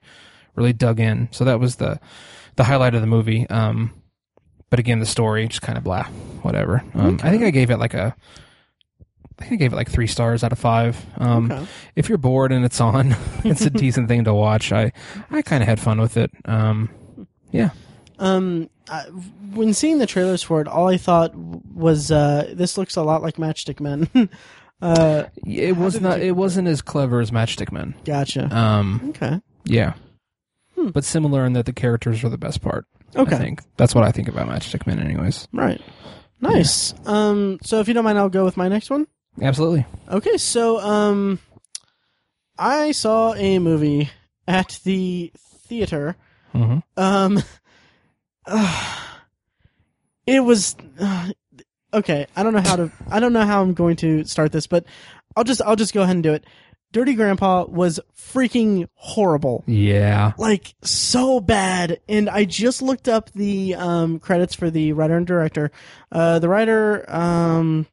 [0.56, 1.28] really dug in.
[1.32, 2.00] So that was the
[2.56, 3.46] the highlight of the movie.
[3.50, 3.92] Um,
[4.70, 6.04] but again, the story just kind of blah,
[6.42, 6.82] whatever.
[6.94, 8.14] Um, I think I gave it like a.
[9.38, 11.02] I think I gave it like three stars out of five.
[11.16, 11.66] Um, Okay.
[11.96, 14.70] If you're bored and it's on, it's a decent thing to watch.
[14.72, 14.92] I
[15.30, 16.30] I kind of had fun with it.
[16.44, 16.88] Um,
[17.50, 17.70] yeah.
[18.20, 19.00] Um, I,
[19.54, 23.22] when seeing the trailers for it, all I thought was, uh, this looks a lot
[23.22, 24.08] like Matchstick Men.
[24.82, 26.18] uh, It was not.
[26.20, 27.94] you- It wasn't as clever as Matchstick Men.
[28.04, 28.54] gotcha.
[28.56, 29.40] Um, okay.
[29.64, 29.94] yeah,
[30.76, 32.86] but similar in that the characters are the best part.
[33.16, 33.34] Okay.
[33.34, 35.48] I think that's what I think about Matchstick Men, anyways.
[35.52, 35.80] Right.
[36.40, 36.94] Nice.
[37.06, 39.06] Um, so if you don't mind, I'll go with my next one.
[39.42, 39.84] Absolutely.
[40.08, 41.38] Okay, so um,
[42.58, 44.10] I saw a movie
[44.46, 45.32] at the
[45.66, 46.16] theater.
[46.52, 47.42] hmm Um,
[50.26, 51.30] it was uh,
[51.92, 52.26] okay.
[52.36, 52.92] I don't know how to.
[53.10, 54.84] I don't know how I'm going to start this, but
[55.36, 56.44] I'll just I'll just go ahead and do it.
[56.92, 59.62] Dirty Grandpa was freaking horrible.
[59.66, 60.32] Yeah.
[60.38, 65.26] Like so bad, and I just looked up the um, credits for the writer and
[65.26, 65.70] director.
[66.10, 67.86] Uh, the writer, um,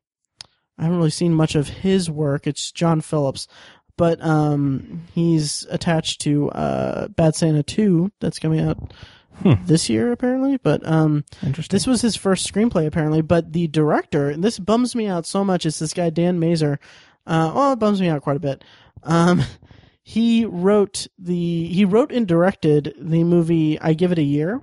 [0.79, 2.47] I haven't really seen much of his work.
[2.47, 3.47] It's John Phillips,
[3.97, 8.93] but um, he's attached to uh, Bad Santa Two that's coming out
[9.43, 9.53] Hmm.
[9.65, 10.57] this year apparently.
[10.57, 11.75] But um, Interesting.
[11.75, 13.21] this was his first screenplay apparently.
[13.21, 16.79] But the director, and this bums me out so much, is this guy Dan Mazer.
[17.25, 18.63] Uh, well, it bums me out quite a bit.
[19.03, 19.43] Um,
[20.03, 24.61] he wrote the he wrote and directed the movie I Give It a Year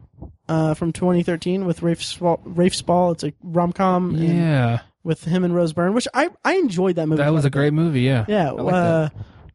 [0.48, 2.40] uh, from 2013 with Rafe Spall.
[2.44, 3.12] Rafe Spall.
[3.12, 4.80] It's a rom com yeah.
[5.02, 7.22] with him and Rose Byrne, which I I enjoyed that movie.
[7.22, 8.00] That was a great movie.
[8.02, 8.24] Yeah.
[8.26, 8.52] yeah.
[8.52, 9.08] uh,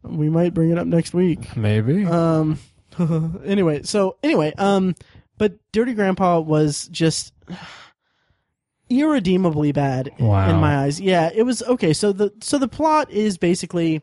[0.03, 1.57] we might bring it up next week.
[1.57, 2.05] Maybe.
[2.05, 2.59] Um.
[3.45, 4.95] anyway, so anyway, um,
[5.37, 7.33] but Dirty Grandpa was just
[8.89, 10.49] irredeemably bad Wow.
[10.49, 10.99] in my eyes.
[10.99, 11.93] Yeah, it was okay.
[11.93, 14.01] So the so the plot is basically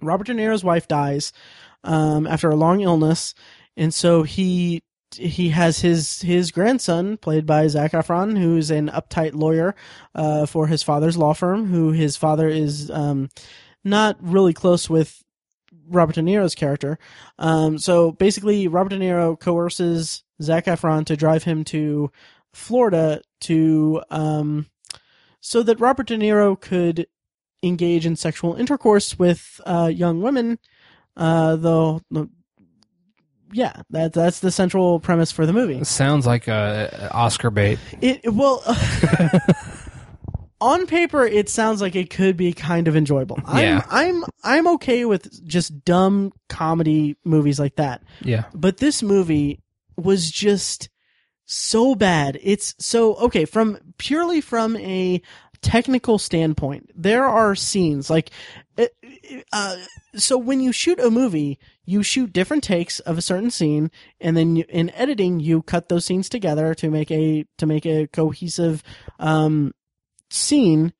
[0.00, 1.32] Robert De Niro's wife dies
[1.82, 3.34] um, after a long illness,
[3.76, 4.82] and so he
[5.16, 9.74] he has his his grandson played by Zac Efron, who's an uptight lawyer
[10.14, 11.66] uh, for his father's law firm.
[11.66, 13.30] Who his father is um,
[13.82, 15.23] not really close with
[15.88, 16.98] Robert De Niro's character.
[17.38, 22.10] Um, so basically, Robert De Niro coerces Zac Efron to drive him to
[22.52, 24.66] Florida to um,
[25.40, 27.06] so that Robert De Niro could
[27.62, 30.58] engage in sexual intercourse with uh, young women.
[31.16, 32.00] Uh, though,
[33.52, 35.84] yeah, that that's the central premise for the movie.
[35.84, 37.78] Sounds like a Oscar bait.
[38.00, 38.62] It well.
[40.64, 43.38] On paper, it sounds like it could be kind of enjoyable.
[43.44, 48.02] I'm, I'm I'm okay with just dumb comedy movies like that.
[48.22, 48.44] Yeah.
[48.54, 49.60] But this movie
[49.98, 50.88] was just
[51.44, 52.38] so bad.
[52.42, 55.20] It's so okay from purely from a
[55.60, 56.90] technical standpoint.
[56.94, 58.30] There are scenes like
[58.78, 58.86] uh,
[59.52, 59.76] uh,
[60.14, 64.34] so when you shoot a movie, you shoot different takes of a certain scene and
[64.34, 68.06] then you, in editing you cut those scenes together to make a to make a
[68.06, 68.82] cohesive
[69.18, 69.74] um
[70.34, 70.92] scene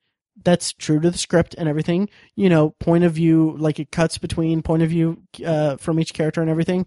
[0.43, 4.17] that's true to the script and everything you know point of view like it cuts
[4.17, 6.85] between point of view uh, from each character and everything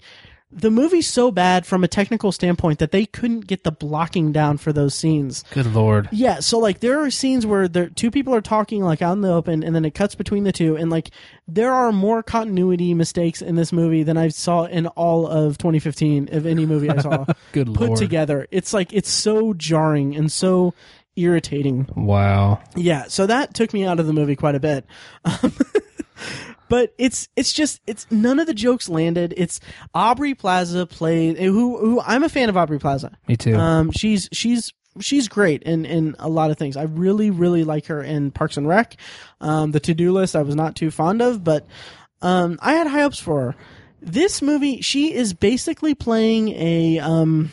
[0.51, 4.57] the movie's so bad from a technical standpoint that they couldn't get the blocking down
[4.57, 6.09] for those scenes Good lord.
[6.11, 9.21] yeah so like there are scenes where there two people are talking like out in
[9.21, 11.11] the open and then it cuts between the two and like
[11.47, 16.35] there are more continuity mistakes in this movie than i saw in all of 2015
[16.35, 17.99] of any movie i saw Good put lord.
[17.99, 20.73] together it's like it's so jarring and so
[21.19, 22.61] irritating Wow.
[22.77, 24.87] yeah, so that took me out of the movie quite a bit.
[25.25, 25.53] Um,
[26.69, 29.35] but it's it's just it's none of the jokes landed.
[29.37, 29.61] It's
[29.95, 33.17] Aubrey Plaza played who who I'm a fan of Aubrey Plaza.
[33.27, 33.57] Me too.
[33.57, 36.77] Um, she's she's she's great in in a lot of things.
[36.77, 38.97] I really really like her in Parks and Rec.
[39.41, 41.67] Um, the To Do List I was not too fond of, but
[42.23, 43.57] um, I had high hopes for her.
[44.01, 47.53] This movie, she is basically playing a um,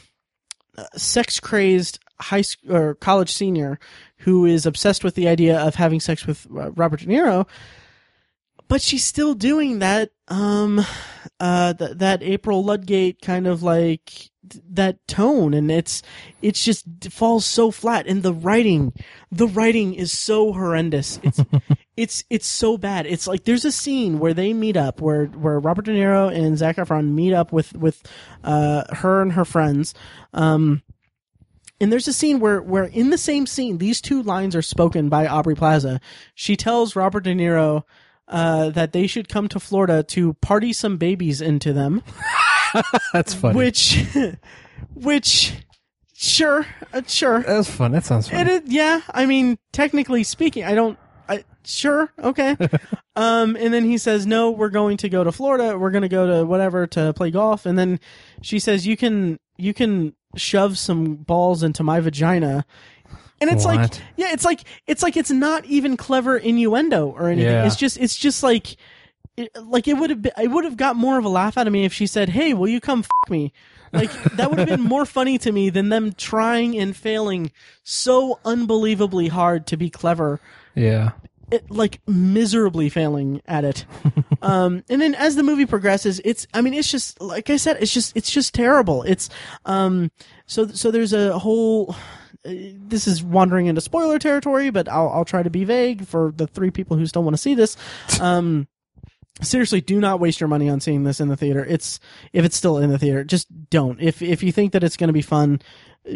[0.95, 3.79] sex crazed high school or college senior
[4.19, 7.47] who is obsessed with the idea of having sex with uh, Robert De Niro,
[8.67, 10.83] but she's still doing that um
[11.39, 15.53] uh th- that April Ludgate kind of like th- that tone.
[15.53, 16.01] And it's
[16.41, 18.07] it's just it falls so flat.
[18.07, 18.93] And the writing
[19.31, 21.19] the writing is so horrendous.
[21.21, 21.41] It's
[21.97, 23.05] it's it's so bad.
[23.05, 26.57] It's like there's a scene where they meet up where where Robert De Niro and
[26.57, 28.01] Zac Efron meet up with with
[28.43, 29.93] uh her and her friends
[30.33, 30.81] um
[31.79, 35.09] and there's a scene where, where in the same scene, these two lines are spoken
[35.09, 35.99] by Aubrey Plaza.
[36.33, 37.83] She tells Robert De Niro
[38.27, 42.01] uh, that they should come to Florida to party some babies into them,
[43.13, 43.57] That's funny.
[43.57, 44.03] which,
[44.95, 45.53] which,
[46.15, 47.41] sure, uh, sure.
[47.41, 47.91] That's fun.
[47.91, 48.39] That sounds fun.
[48.39, 49.01] It is, yeah.
[49.09, 50.97] I mean, technically speaking, I don't.
[51.27, 52.55] I sure, okay.
[53.15, 55.77] um, and then he says, "No, we're going to go to Florida.
[55.77, 57.99] We're going to go to whatever to play golf." And then
[58.41, 62.65] she says, "You can, you can shove some balls into my vagina."
[63.41, 67.51] And it's like, yeah, it's like, it's like it's not even clever innuendo or anything.
[67.51, 67.65] Yeah.
[67.65, 68.77] It's just, it's just like,
[69.35, 71.67] it, like it would have been, it would have got more of a laugh out
[71.67, 73.51] of me if she said, "Hey, will you come f- me?"
[73.91, 77.51] Like that would have been more funny to me than them trying and failing
[77.83, 80.39] so unbelievably hard to be clever.
[80.73, 81.11] yeah.
[81.51, 83.85] It, like miserably failing at it.
[84.41, 87.77] um, and then as the movie progresses, it's, I mean, it's just, like I said,
[87.79, 89.03] it's just, it's just terrible.
[89.03, 89.29] It's,
[89.65, 90.11] um,
[90.47, 91.95] so, so there's a whole,
[92.45, 92.51] uh,
[92.87, 96.47] this is wandering into spoiler territory, but I'll, I'll try to be vague for the
[96.47, 97.77] three people who still want to see this.
[98.19, 98.67] Um,
[99.41, 101.99] seriously do not waste your money on seeing this in the theater it's
[102.31, 105.09] if it's still in the theater just don't if if you think that it's going
[105.09, 105.61] to be fun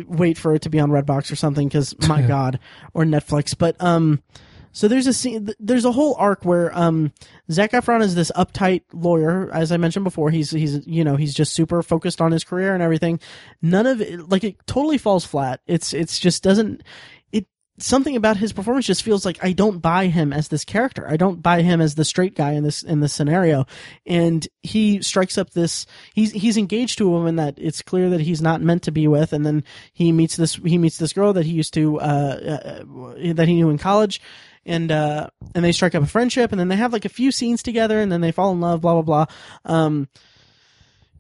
[0.08, 2.60] wait for it to be on redbox or something because my god
[2.94, 4.22] or netflix but um
[4.72, 7.12] so there's a scene there's a whole arc where um
[7.52, 10.30] Zac Efron is this uptight lawyer as i mentioned before.
[10.30, 13.20] He's he's you know he's just super focused on his career and everything.
[13.62, 15.62] None of it like it totally falls flat.
[15.68, 16.84] It's it's just doesn't
[17.32, 17.48] it
[17.80, 21.08] something about his performance just feels like I don't buy him as this character.
[21.08, 23.66] I don't buy him as the straight guy in this in this scenario.
[24.06, 28.22] And he strikes up this he's he's engaged to a woman that it's clear that
[28.22, 29.34] he's not meant to be with.
[29.34, 29.64] And then
[29.94, 33.56] he meets this he meets this girl that he used to uh, uh that he
[33.56, 34.22] knew in college
[34.70, 37.32] and uh and they strike up a friendship and then they have like a few
[37.32, 39.26] scenes together and then they fall in love blah blah blah.
[39.66, 40.08] Um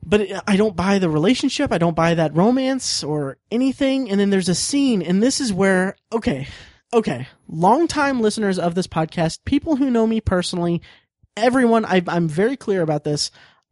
[0.01, 1.71] but I don't buy the relationship.
[1.71, 4.09] I don't buy that romance or anything.
[4.09, 6.47] And then there's a scene, and this is where, okay,
[6.93, 10.81] okay, longtime listeners of this podcast, people who know me personally,
[11.35, 13.29] everyone, I, I'm very clear about this.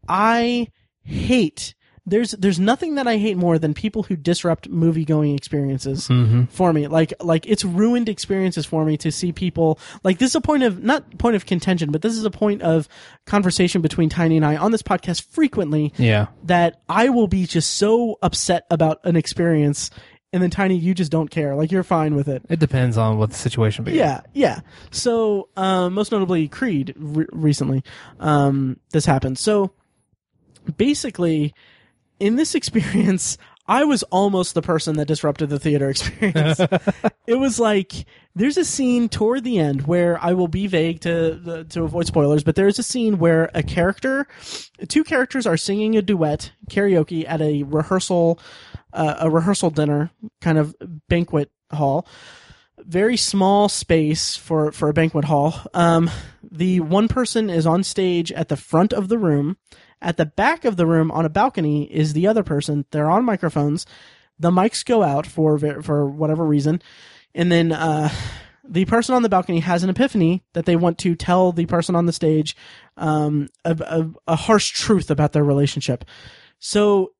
[0.08, 0.68] I
[1.04, 1.74] hate
[2.10, 6.08] there's there's nothing that I hate more than people who disrupt movie going experiences
[6.50, 6.88] for me.
[6.88, 10.64] Like like it's ruined experiences for me to see people like this is a point
[10.64, 12.88] of not point of contention, but this is a point of
[13.26, 16.28] conversation between Tiny and I on this podcast frequently Yeah.
[16.46, 19.92] that I will be just so upset about an experience
[20.34, 21.56] and then Tiny you just don't care.
[21.56, 22.42] Like you're fine with it.
[22.50, 23.94] It depends on what the situation be.
[23.94, 24.60] Yeah, yeah.
[24.92, 27.84] So, um, most notably Creed re- recently,
[28.20, 29.38] um, this happened.
[29.38, 29.72] So,
[30.76, 31.54] basically,
[32.20, 33.38] in this experience,
[33.68, 36.60] I was almost the person that disrupted the theater experience.
[37.28, 41.66] it was like there's a scene toward the end where I will be vague to
[41.70, 44.26] to avoid spoilers, but there's a scene where a character,
[44.88, 48.40] two characters are singing a duet karaoke at a rehearsal,
[48.94, 50.76] uh, a rehearsal dinner kind of
[51.10, 52.08] banquet hall
[52.86, 55.62] very small space for for a banquet hall.
[55.74, 56.10] Um,
[56.44, 59.58] the one person is on stage at the front of the room.
[60.02, 62.86] At the back of the room, on a balcony, is the other person.
[62.92, 63.86] They're on microphones.
[64.40, 66.82] The mics go out for for whatever reason,
[67.34, 68.10] and then uh,
[68.68, 71.96] the person on the balcony has an epiphany that they want to tell the person
[71.96, 72.56] on the stage
[72.98, 76.06] um, a, a, a harsh truth about their relationship.
[76.60, 77.14] So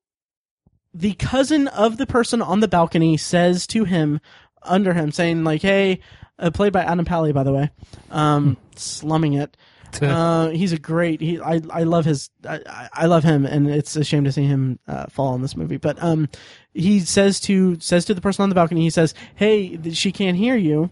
[0.94, 4.20] the cousin of the person on the balcony says to him
[4.62, 6.00] under him saying like hey
[6.38, 7.70] uh, played by adam pally by the way
[8.10, 9.56] um slumming it
[10.02, 13.96] uh, he's a great he i i love his I, I- love him and it's
[13.96, 16.28] a shame to see him uh, fall in this movie but um
[16.74, 20.36] he says to says to the person on the balcony he says hey she can't
[20.36, 20.90] hear you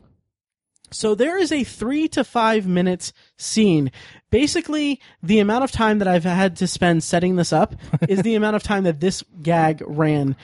[0.90, 3.90] so there is a three to five minutes scene.
[4.30, 7.74] Basically, the amount of time that I've had to spend setting this up
[8.08, 10.36] is the amount of time that this gag ran.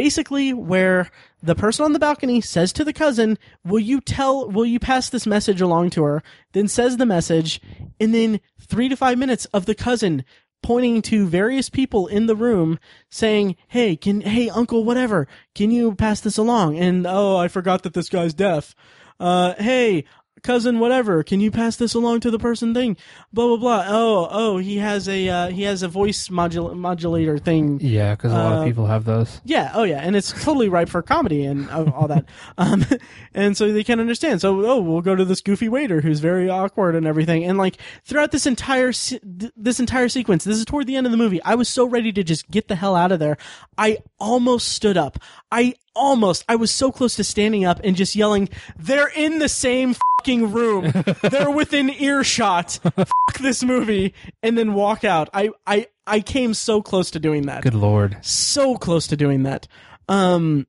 [0.00, 1.10] Basically, where
[1.42, 3.36] the person on the balcony says to the cousin,
[3.66, 6.22] will you tell, will you pass this message along to her?
[6.52, 7.60] Then says the message,
[8.00, 10.24] and then three to five minutes of the cousin
[10.62, 12.78] pointing to various people in the room
[13.10, 16.78] saying, Hey, can, hey, uncle, whatever, can you pass this along?
[16.78, 18.74] And, oh, I forgot that this guy's deaf
[19.20, 20.04] uh, hey,
[20.42, 22.96] cousin, whatever, can you pass this along to the person thing?
[23.32, 23.84] Blah blah blah.
[23.88, 27.78] Oh, oh, he has a uh, he has a voice modul- modulator thing.
[27.80, 29.40] Yeah, because a lot Uh, of people have those.
[29.44, 32.24] Yeah, oh yeah, and it's totally ripe for comedy and uh, all that.
[32.58, 32.84] Um,
[33.32, 34.40] and so they can understand.
[34.40, 37.44] So, oh, we'll go to this goofy waiter who's very awkward and everything.
[37.44, 41.06] And like throughout this entire se- th- this entire sequence, this is toward the end
[41.06, 41.42] of the movie.
[41.42, 43.38] I was so ready to just get the hell out of there.
[43.78, 45.18] I almost stood up.
[45.50, 46.44] I almost.
[46.48, 48.48] I was so close to standing up and just yelling,
[48.78, 50.92] "They're in the same fucking room.
[51.22, 52.78] They're within earshot.
[52.82, 55.28] Fuck this movie," and then walk out.
[55.34, 58.18] I I I came so close to doing that Good lord.
[58.22, 59.66] so close to doing that.
[60.08, 60.66] Um,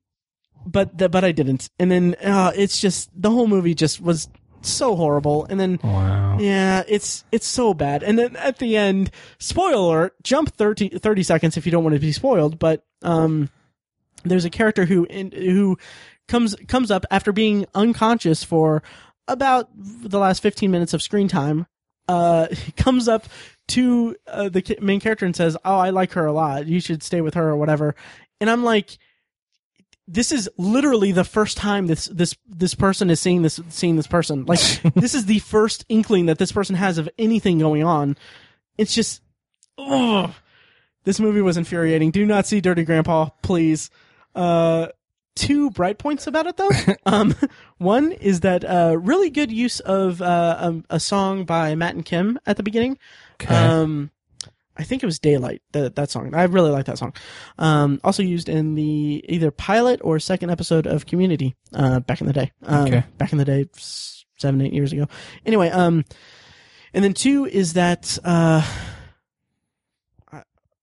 [0.64, 1.68] but the, but I didn't.
[1.78, 4.28] And then uh, it's just the whole movie just was
[4.60, 5.44] so horrible.
[5.46, 6.38] And then Wow.
[6.38, 8.04] yeah, it's it's so bad.
[8.04, 12.00] And then at the end, spoiler jump 30, 30 seconds if you don't want to
[12.00, 12.60] be spoiled.
[12.60, 13.50] But um,
[14.24, 15.78] there's a character who in, who
[16.28, 18.82] comes comes up after being unconscious for
[19.28, 21.66] about the last 15 minutes of screen time.
[22.08, 23.26] Uh, comes up
[23.68, 26.66] to uh, the main character and says, "Oh, I like her a lot.
[26.66, 27.94] You should stay with her or whatever."
[28.40, 28.98] And I'm like,
[30.08, 34.06] this is literally the first time this this this person is seeing this seeing this
[34.06, 34.44] person.
[34.46, 34.60] Like
[34.94, 38.16] this is the first inkling that this person has of anything going on.
[38.78, 39.22] It's just,
[39.78, 40.34] oh,
[41.04, 42.10] this movie was infuriating.
[42.10, 43.90] Do not see Dirty Grandpa, please.
[44.34, 44.88] Uh,
[45.34, 46.70] two bright points about it though.
[47.06, 47.34] um,
[47.78, 52.04] one is that uh, really good use of uh, um, a song by Matt and
[52.04, 52.98] Kim at the beginning.
[53.40, 53.54] Okay.
[53.54, 54.10] Um,
[54.76, 55.60] I think it was Daylight.
[55.72, 56.34] That that song.
[56.34, 57.12] I really like that song.
[57.58, 61.54] Um, also used in the either pilot or second episode of Community.
[61.74, 62.52] Uh, back in the day.
[62.64, 63.04] Um, Okay.
[63.18, 63.66] Back in the day,
[64.38, 65.08] seven eight years ago.
[65.44, 66.04] Anyway, um,
[66.94, 68.62] And then two is that uh,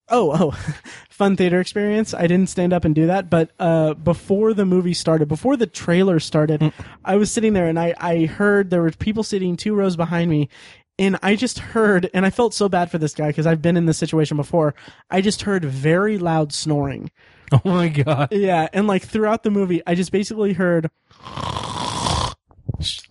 [0.09, 0.51] oh oh,
[1.09, 2.13] fun theater experience.
[2.13, 5.67] I didn't stand up and do that, but uh, before the movie started, before the
[5.67, 6.73] trailer started,
[7.05, 10.29] I was sitting there and I I heard there were people sitting two rows behind
[10.29, 10.49] me.
[10.97, 13.77] And I just heard, and I felt so bad for this guy because I've been
[13.77, 14.75] in this situation before.
[15.09, 17.09] I just heard very loud snoring.
[17.53, 18.33] Oh my god.
[18.33, 21.78] Yeah, and like throughout the movie, I just basically heard, "Shh,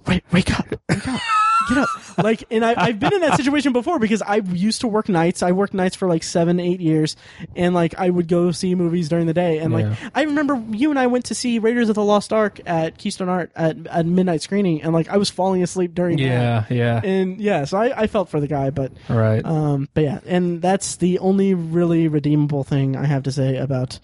[0.07, 1.21] "Wait, wake up, wake up,
[1.69, 1.89] get up!"
[2.19, 5.41] Like, and I, I've been in that situation before because I used to work nights.
[5.41, 7.15] I worked nights for like seven, eight years,
[7.55, 9.59] and like I would go see movies during the day.
[9.59, 10.11] And like Yeah.
[10.17, 13.29] I remember you and I went to see Raiders of the Lost Ark at Keystone
[13.29, 16.25] Art at, at midnight screening, and like I was falling asleep during that.
[16.25, 17.01] Yeah, yeah.
[17.05, 19.45] And yeah, so I, I felt for the guy, but right.
[19.45, 24.01] um, but yeah, and that's the only really redeemable thing I have to say about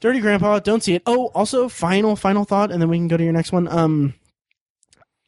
[0.00, 0.60] Dirty Grandpa.
[0.60, 1.02] Don't see it.
[1.04, 3.68] Oh, also, final, final thought, and then we can go to your next one.
[3.68, 4.14] Um,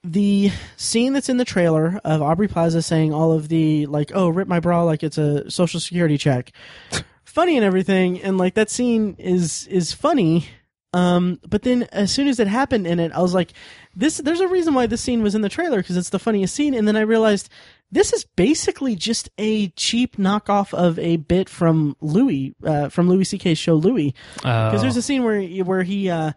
[0.05, 4.29] the scene that's in the trailer of Aubrey Plaza saying all of the like, "Oh,
[4.29, 6.53] rip my bra like it's a social security check,"
[7.25, 10.47] funny and everything, and like that scene is is funny.
[10.93, 13.53] Um, but then as soon as it happened in it, I was like,
[13.97, 16.55] "This." There's a reason why this scene was in the trailer because it's the funniest
[16.55, 17.49] scene, and then I realized
[17.91, 23.25] this is basically just a cheap knockoff of a bit from Louie, uh, from Louis
[23.25, 24.15] C.K.'s show Louie.
[24.37, 26.33] Because there's a scene where where he, uh,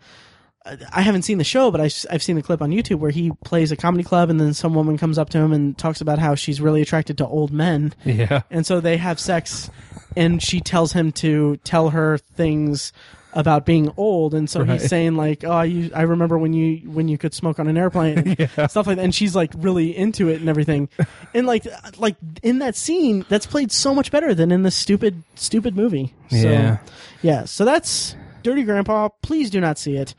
[0.93, 3.31] I haven't seen the show, but I, have seen the clip on YouTube where he
[3.43, 6.19] plays a comedy club, and then some woman comes up to him and talks about
[6.19, 8.41] how she's really attracted to old men, yeah.
[8.51, 9.69] and so they have sex,
[10.15, 12.91] and she tells him to tell her things
[13.33, 14.79] about being old, and so Right.
[14.79, 17.77] he's saying like, "Oh, you, I remember when you when you could smoke on an
[17.77, 18.17] airplane,
[18.57, 20.89] and stuff like that." And she's like really into it and everything,
[21.35, 21.65] and like
[21.99, 26.13] like in that scene, that's played so much better than in the stupid stupid movie.
[26.29, 26.77] So, Yeah.
[27.21, 27.45] yeah.
[27.45, 29.09] So that's Dirty Grandpa.
[29.21, 30.15] Please do not see it.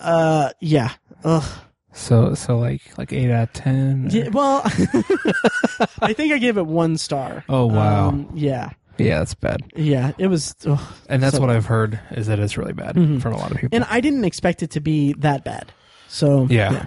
[0.00, 0.92] Uh, yeah.
[1.24, 1.44] Ugh.
[1.92, 4.08] So so like like eight out of ten.
[4.10, 4.62] Yeah, well,
[6.00, 7.44] I think I gave it one star.
[7.48, 8.08] Oh, wow.
[8.08, 8.70] Um, yeah.
[8.98, 9.62] Yeah, that's bad.
[9.74, 10.12] Yeah.
[10.18, 10.54] It was.
[10.66, 10.78] Ugh.
[11.08, 13.20] And that's So- what I've heard is that it's really bad Mhm.
[13.20, 13.74] from a lot of people.
[13.76, 15.72] And I didn't expect it to be that bad.
[16.08, 16.84] So Yeah.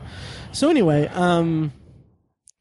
[0.52, 1.74] So anyway, um,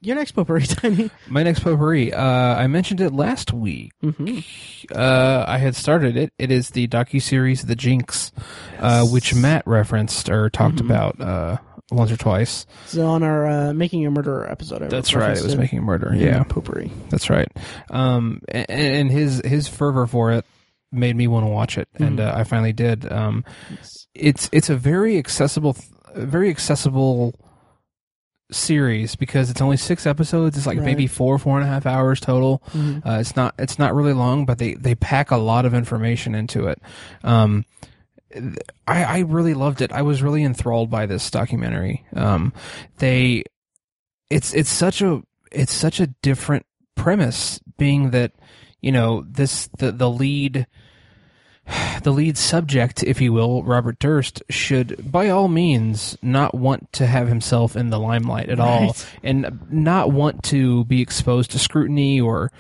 [0.03, 1.11] your next potpourri, Tiny.
[1.29, 3.93] My next potpourri, uh, I mentioned it last week.
[4.03, 4.41] hmm
[4.95, 6.33] Uh, I had started it.
[6.39, 8.33] It is the docu series The Jinx,
[8.79, 10.85] uh, which Matt referenced or talked Mhm.
[10.87, 11.57] about uh,
[11.91, 12.67] once or twice.
[12.87, 15.37] So on our uh, Making a Murderer episode, I That's right.
[15.37, 16.13] It was making a murder.
[16.15, 16.91] Yeah, potpourri.
[17.11, 17.49] that's right.
[17.91, 20.45] Um, and, and his his fervor for it
[20.91, 22.27] made me want to watch it, and Mhm.
[22.29, 23.11] uh, I finally did.
[23.11, 23.45] Um,
[24.15, 25.77] it's it's a very accessible,
[26.15, 27.35] very accessible
[28.53, 30.57] series because it's only six episodes.
[30.57, 30.85] It's like Right.
[30.87, 32.63] maybe four four and a half hours total.
[32.73, 33.05] Mhm.
[33.07, 36.35] Uh, it's not it's not really long, but they they pack a lot of information
[36.35, 36.81] into it.
[37.25, 37.65] Um,
[38.87, 39.93] I I really loved it.
[39.93, 42.05] I was really enthralled by this documentary.
[42.15, 42.53] Um,
[42.99, 43.45] they
[44.31, 46.65] it's it's such a it's such a different
[46.95, 48.33] premise, being that
[48.81, 50.67] you know this the the lead
[52.03, 57.07] the lead subject, if you will, Robert Durst, should by all means not want to
[57.07, 62.21] have himself in the limelight at all, and not want to be exposed to scrutiny
[62.21, 62.51] or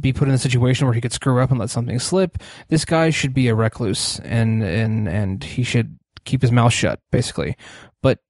[0.00, 2.38] be put in a situation where he could screw up and let something slip.
[2.68, 7.00] This guy should be a recluse, and and and he should keep his mouth shut,
[7.10, 7.56] basically.
[8.02, 8.20] But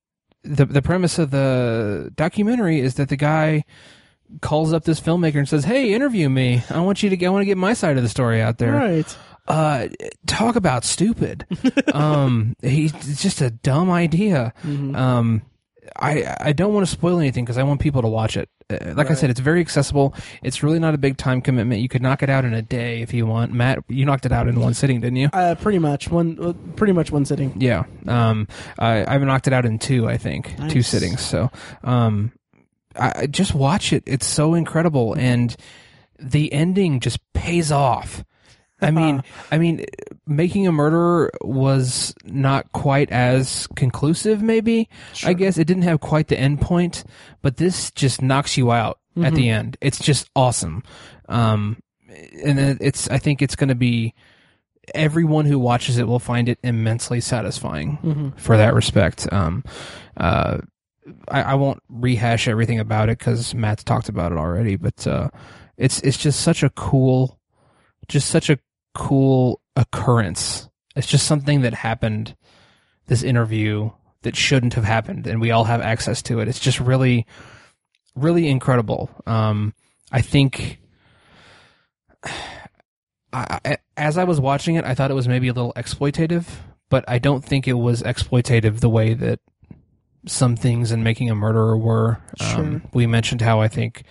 [0.43, 3.65] the the premise of the documentary is that the guy
[4.41, 6.63] calls up this filmmaker and says, "Hey, interview me.
[6.71, 8.59] I want you to get, I want to get my side of the story out
[8.59, 9.17] there." Right.
[9.47, 9.89] Uh
[10.27, 11.47] talk about stupid.
[11.95, 14.53] Um he it's just a dumb idea.
[14.63, 14.97] Mhm.
[14.97, 15.43] um
[15.97, 18.49] i i don't want to spoil anything because i want people to watch it.
[18.71, 20.15] Uh, like i said it's very accessible.
[20.43, 21.83] It's really not a big time commitment.
[21.83, 23.53] You could knock it out in a day if you want.
[23.53, 25.29] Matt you knocked it out in one sitting didn't you?
[25.33, 26.09] Uh, pretty much.
[26.09, 26.39] One.
[26.43, 27.53] uh, Pretty much one sitting.
[27.61, 27.85] yeah.
[28.09, 28.49] Um
[28.79, 30.55] i i've knocked it out in two i think.
[30.71, 31.51] Two sittings so
[31.83, 32.33] um
[32.97, 34.05] I just watch it.
[34.07, 35.55] It's so incredible and
[36.19, 38.25] the ending just pays off
[38.81, 39.85] I mean, I mean,
[40.27, 44.43] making a murderer was not quite as conclusive.
[44.43, 44.89] Maybe
[45.25, 47.05] I guess it didn't have quite the end point,
[47.41, 49.77] but this just knocks you out at the end.
[49.81, 50.83] It's just awesome,
[51.29, 51.79] um,
[52.45, 53.09] and it's.
[53.09, 54.13] I think it's going to be
[54.95, 58.39] everyone who watches it will find it immensely satisfying Mhm.
[58.39, 59.27] for that respect.
[59.33, 59.65] Um,
[60.19, 60.59] uh,
[61.29, 65.29] I, I won't rehash everything about it because Matt's talked about it already, but uh,
[65.79, 67.39] it's it's just such a cool,
[68.09, 68.59] just such a
[68.95, 70.69] cool occurrence.
[70.97, 72.37] It's just something that happened.
[73.07, 73.91] This interview
[74.23, 76.49] that shouldn't have happened, and we all have access to it.
[76.49, 77.27] It's just really,
[78.15, 79.11] really incredible.
[79.27, 79.75] Um,
[80.11, 80.79] I think.
[83.33, 86.47] I, I, as I was watching it, I thought it was maybe a little exploitative,
[86.89, 89.41] but I don't think it was exploitative the way that
[90.27, 92.21] some things in making a murderer were.
[92.41, 94.05] Um, we mentioned how I think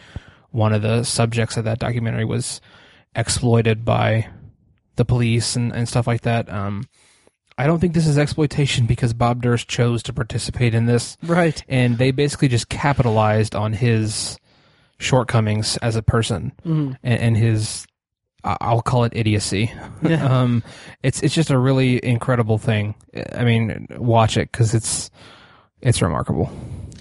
[0.51, 2.61] one of the subjects of that documentary was
[3.15, 4.27] exploited by
[4.95, 6.51] the police and, and stuff like that.
[6.51, 6.87] Um,
[7.57, 11.63] I don't think this is exploitation because Bob Durst chose to participate in this, Right.
[11.69, 14.37] and they basically just capitalized on his
[14.99, 16.97] shortcomings as a person Mhm.
[17.03, 17.85] and, and his
[18.45, 19.71] I'll call it idiocy.
[20.01, 20.25] Yeah.
[20.41, 20.63] um,
[21.01, 22.93] it's it's just a really incredible thing.
[23.33, 25.09] I mean, watch it because it's
[25.83, 26.49] it's remarkable.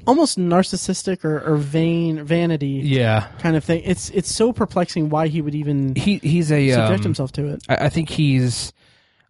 [0.07, 3.83] Almost narcissistic or, or vain vanity Yeah, kind of thing.
[3.85, 7.47] It's it's so perplexing why he would even he he's a subject um, himself to
[7.47, 7.63] it.
[7.69, 8.73] I, I think he's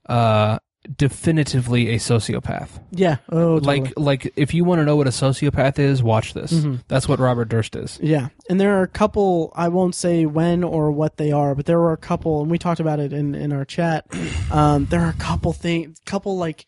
[0.08, 0.58] uh
[0.96, 2.68] definitively a sociopath.
[2.90, 3.18] Yeah.
[3.28, 3.80] Oh, totally.
[3.80, 6.52] Like like if you want to know what a sociopath is, watch this.
[6.52, 6.76] Mm-hmm.
[6.88, 7.98] That's what Robert Durst is.
[8.02, 9.52] Yeah, and there are a couple.
[9.54, 12.58] I won't say when or what they are, but there were a couple, and we
[12.58, 14.06] talked about it in in our chat.
[14.52, 16.66] Um, there are a couple things, couple like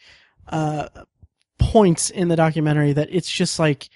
[0.49, 0.89] uh,
[1.73, 3.89] points in the documentary that it's just like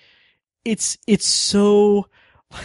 [0.64, 2.08] it's it's so.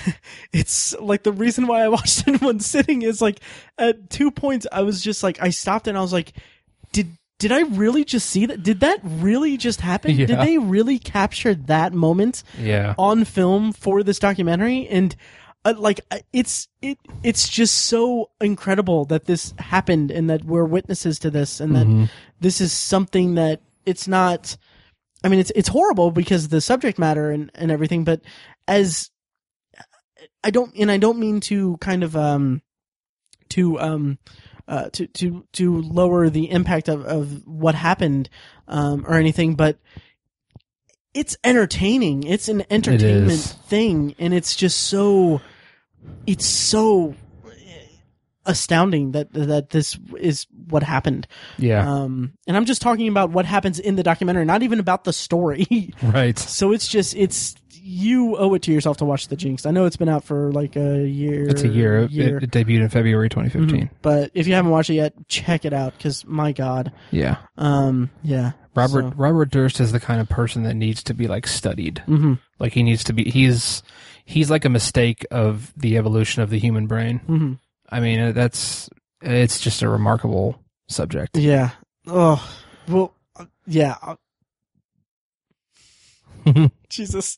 [0.54, 3.40] It's like the reason why I watched it in one sitting is like
[3.78, 6.34] at two points I was just like I stopped and I was like,
[6.92, 7.08] did
[7.40, 8.64] did I really just see that?
[8.64, 10.16] Did that really just happen?
[10.16, 12.44] Did they really capture that moment?
[12.58, 12.94] Yeah.
[12.98, 15.16] on film for this documentary and
[15.66, 20.66] uh, like uh, it's it it's just so incredible that this happened and that we're
[20.66, 22.10] witnesses to this and that
[22.40, 24.56] this is something that it's not
[25.24, 28.22] I mean it's it's horrible because the subject matter and and everything but
[28.68, 29.10] as
[30.44, 32.62] I don't and I don't mean to kind of um
[33.50, 34.18] to um
[34.68, 38.30] uh to to to lower the impact of of what happened
[38.68, 39.78] um or anything but
[41.14, 42.24] it's entertaining.
[42.24, 43.54] It's an entertainment is.
[43.54, 45.42] thing, and it's just so,
[46.26, 47.16] it's so
[48.46, 51.28] astounding that that this is what happened.
[51.58, 51.90] Yeah.
[51.90, 55.14] Um, and I'm just talking about what happens in the documentary, not even about the
[55.14, 55.94] story.
[56.04, 56.38] right.
[56.38, 57.56] so it's just it's
[57.86, 59.66] you owe it to yourself to watch the Jinx.
[59.66, 61.50] I know it's been out for like a year.
[61.50, 62.00] It's a year.
[62.04, 62.38] It, year.
[62.38, 63.90] it debuted in February 2015.
[64.02, 67.38] but if you haven't watched it yet, check it out because my God, Yeah.
[67.58, 71.28] um, yeah, Robert So- Robert Durst is the kind of person that needs to be
[71.28, 72.02] like studied.
[72.08, 72.40] Mhm.
[72.58, 73.26] Like he needs to be.
[73.30, 73.84] He's
[74.26, 77.20] he's like a mistake of the evolution of the human brain.
[77.28, 77.60] Mhm.
[77.90, 78.90] I mean, uh, that's
[79.22, 81.38] it's just a remarkable subject.
[81.38, 81.72] Yeah.
[82.08, 82.46] Oh,
[82.88, 83.96] well, uh, yeah.
[84.02, 84.16] uh,
[86.90, 87.38] Jesus.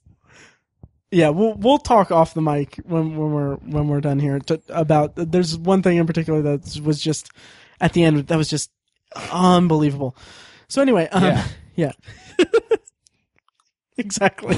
[1.11, 4.61] Yeah, we'll we'll talk off the mic when when we're when we're done here to,
[4.69, 5.13] about.
[5.15, 7.29] There's one thing in particular that was just
[7.79, 8.71] at the end that was just
[9.31, 10.15] unbelievable.
[10.67, 11.47] So anyway, um, Yeah.
[11.75, 11.91] yeah,
[13.97, 14.57] exactly.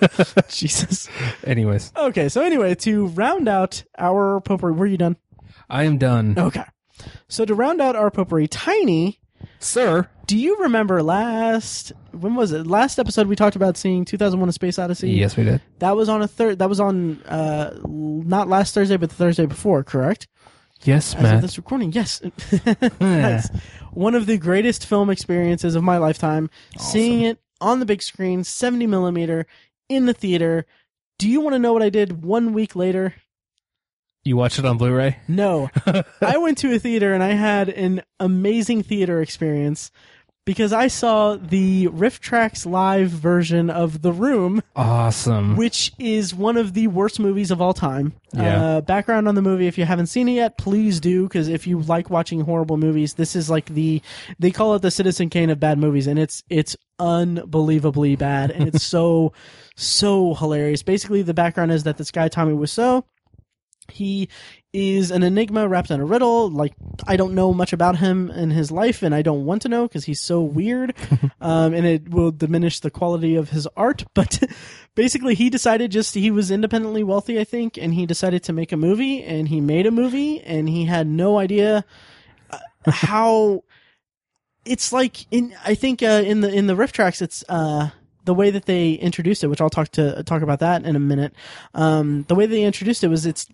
[0.48, 1.08] Jesus.
[1.44, 5.16] Anyways, Okay, so anyway, to round out our potpourri, were you done?
[5.68, 6.64] I am done, Okay.
[7.28, 9.20] So to round out our potpourri, Tiny
[9.60, 10.08] sir.
[10.26, 12.66] Do you remember last when was it?
[12.66, 15.10] Last episode we talked about seeing 2001: A Space Odyssey.
[15.10, 15.62] Yes, we did.
[15.78, 16.58] That was on a third.
[16.58, 19.84] That was on uh not last Thursday, but the Thursday before.
[19.84, 20.26] Correct.
[20.84, 21.42] Yes, As of Matt.
[21.42, 22.20] this recording, yes.
[23.00, 23.48] Nice.
[23.92, 26.50] One of the greatest film experiences of my lifetime.
[26.78, 29.46] Seeing it on the big screen, 70 millimeter,
[29.88, 30.66] in the theater.
[31.18, 33.14] Do you want to know what I did one week later?
[34.24, 35.18] You watched it on Blu-ray.
[35.26, 35.70] No.
[36.20, 39.90] I went to a theater and I had an amazing theater experience
[40.48, 45.56] because I saw the RiffTrax live version of The Room, Awesome.
[45.56, 48.14] which is one of the worst movies of all time.
[48.32, 48.64] Yeah.
[48.64, 51.66] Uh, background on the movie, if you haven't seen it yet, please do, because if
[51.66, 54.00] you like watching horrible movies, this is like the,
[54.38, 58.68] they call it the Citizen Kane of bad movies, and it's, it's unbelievably bad, and
[58.68, 59.34] it's so,
[59.76, 60.82] so hilarious.
[60.82, 63.04] Basically, the background is that this guy, Tommy Wiseau,
[63.92, 64.30] he
[64.72, 66.50] is an enigma wrapped in a riddle.
[66.50, 66.74] Like
[67.06, 69.88] I don't know much about him and his life, and I don't want to know
[69.88, 70.94] because he's so weird,
[71.40, 74.04] um, and it will diminish the quality of his art.
[74.14, 74.42] But
[74.94, 78.72] basically, he decided just he was independently wealthy, I think, and he decided to make
[78.72, 81.84] a movie, and he made a movie, and he had no idea
[82.50, 82.58] uh,
[82.90, 83.64] how.
[84.64, 87.88] It's like in I think uh, in the in the RiffTrax, it's uh,
[88.28, 91.00] the way that they introduced it, which I'll talk to talk about that in a
[91.00, 91.32] minute.
[91.72, 93.48] Um, the way they introduced it was it's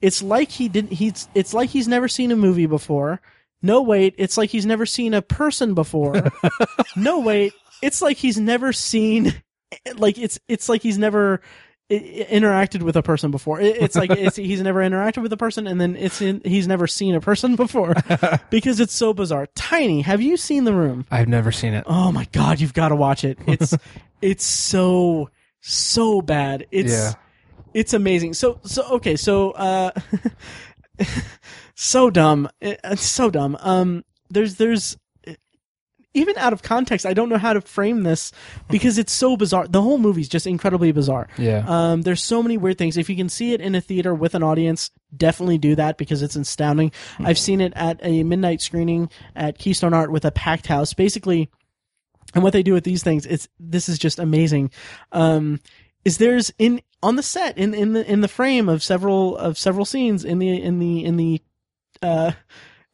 [0.00, 3.20] it's like he didn't he's it's like he's never seen a movie before.
[3.60, 6.30] No wait, it's like he's never seen a person before.
[6.96, 9.42] no wait, it's like he's never seen
[9.96, 11.40] like it's it's like he's never
[11.90, 13.60] interacted with a person before.
[13.60, 16.68] It- It's like it's, he's never interacted with a person, and then it's in, he's
[16.68, 17.94] never seen a person before
[18.50, 19.46] because it's so bizarre.
[19.54, 21.04] Tiny, have you seen The Room?
[21.10, 21.84] I've never seen it.
[21.86, 23.38] Oh my god, you've got to watch it.
[23.46, 23.74] It's
[24.22, 25.30] it's so
[25.60, 26.66] so bad.
[26.70, 27.12] It's Yeah.
[27.74, 28.34] it's amazing.
[28.34, 29.90] So so okay, so uh
[31.74, 32.48] so dumb.
[32.60, 33.56] It- It's so dumb.
[33.60, 34.96] Um there's there's
[36.12, 38.32] even out of context, I don't know how to frame this
[38.68, 39.68] because it's so bizarre.
[39.68, 41.28] The whole movie's just incredibly bizarre.
[41.38, 41.64] Yeah.
[41.66, 42.96] Um, there's so many weird things.
[42.96, 46.22] If you can see it in a theater with an audience, definitely do that because
[46.22, 46.92] it's astounding.
[47.20, 50.94] I've seen it at a midnight screening at Keystone Art with a packed house.
[50.94, 51.48] Basically,
[52.34, 54.70] and what they do with these things, it's this is just amazing.
[55.12, 55.60] Um,
[56.04, 59.58] is there's in on the set in in the in the frame of several of
[59.58, 61.40] several scenes in the in the in the
[62.02, 62.32] uh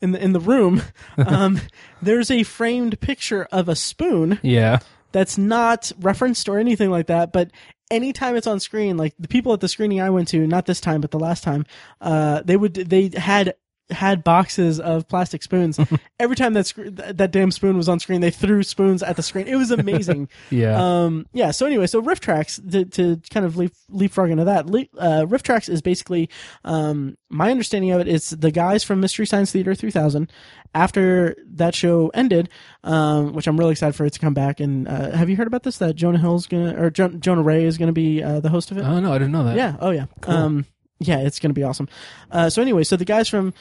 [0.01, 0.82] in the in the room
[1.18, 1.60] um
[2.02, 4.78] there's a framed picture of a spoon yeah.
[5.12, 7.51] that's not referenced or anything like that but
[7.90, 10.81] anytime it's on screen like the people at the screening I went to not this
[10.81, 11.64] time but the last time
[12.01, 13.55] uh they would they had
[13.90, 15.78] had boxes of plastic spoons
[16.18, 19.22] every time that sc- that damn spoon was on screen they threw spoons at the
[19.22, 20.76] screen it was amazing Yeah.
[21.04, 21.50] um, yeah.
[21.52, 24.66] So anyway, so RiffTrax to, to kind of leap, leapfrog into that.
[24.66, 26.28] Le- uh, RiffTrax is basically,
[26.64, 30.30] um, my understanding of it is the guys from Mystery Science Theater 3000.
[30.74, 32.48] After that show ended,
[32.84, 34.60] um, which I'm really excited for it to come back.
[34.60, 35.78] And uh, have you heard about this?
[35.78, 38.78] That Jonah Hill's gonna or jo- Jonah Ray is gonna be uh, the host of
[38.78, 38.82] it.
[38.82, 39.56] oh no, I didn't know that.
[39.56, 39.76] Yeah.
[39.80, 40.06] Oh yeah.
[40.24, 40.66] Um,
[40.98, 41.89] yeah, it's gonna be awesome.
[42.31, 43.52] Uh, so anyway, so the guys from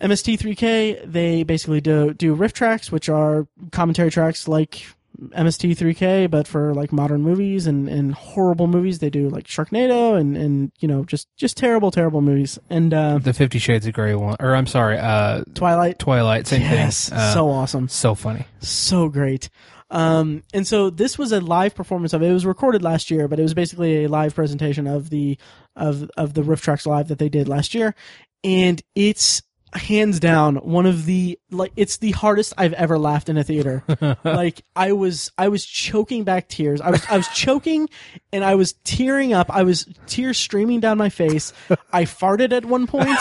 [0.00, 4.86] MST3K, they basically do do RiffTrax, which are commentary tracks like
[5.18, 8.98] MST3K, but for like modern movies and, and horrible movies.
[8.98, 13.18] They do like Sharknado and, and you know just just terrible terrible movies and uh,
[13.18, 15.98] The Fifty Shades of Grey one, or I'm sorry, uh, Twilight.
[15.98, 16.46] Twilight.
[16.46, 17.18] Same Yes, thing.
[17.18, 17.88] Uh, so awesome.
[17.88, 18.46] so funny.
[18.60, 19.48] so great.
[19.88, 22.28] Um, and so this was a live performance of it.
[22.28, 25.38] It was recorded last year, but it was basically a live presentation of the
[25.76, 27.94] of of the RiffTrax live that they did last year,
[28.42, 29.42] and it's
[29.76, 33.84] hands down one of the like it's the hardest I've ever laughed in a theater.
[34.24, 36.80] like I was I was choking back tears.
[36.80, 37.88] I was I was choking
[38.32, 39.50] and I was tearing up.
[39.50, 41.52] I was tears streaming down my face.
[41.92, 43.18] I farted at one point.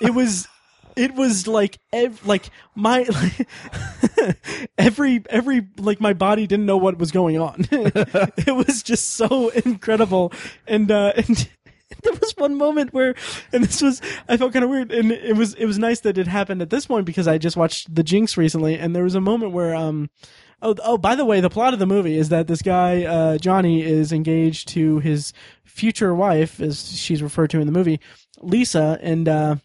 [0.00, 0.48] it was
[0.96, 4.36] it was like ev- like my like,
[4.78, 7.66] every every like my body didn't know what was going on.
[7.70, 10.32] it was just so incredible
[10.66, 11.48] and uh and
[12.02, 13.14] there was one moment where
[13.52, 16.18] and this was I felt kind of weird and it was it was nice that
[16.18, 19.14] it happened at this point because I just watched The Jinx recently and there was
[19.14, 20.10] a moment where um
[20.62, 20.98] Oh, oh!
[20.98, 24.12] By the way, the plot of the movie is that this guy uh, Johnny is
[24.12, 25.32] engaged to his
[25.64, 27.98] future wife, as she's referred to in the movie,
[28.42, 29.56] Lisa, and uh,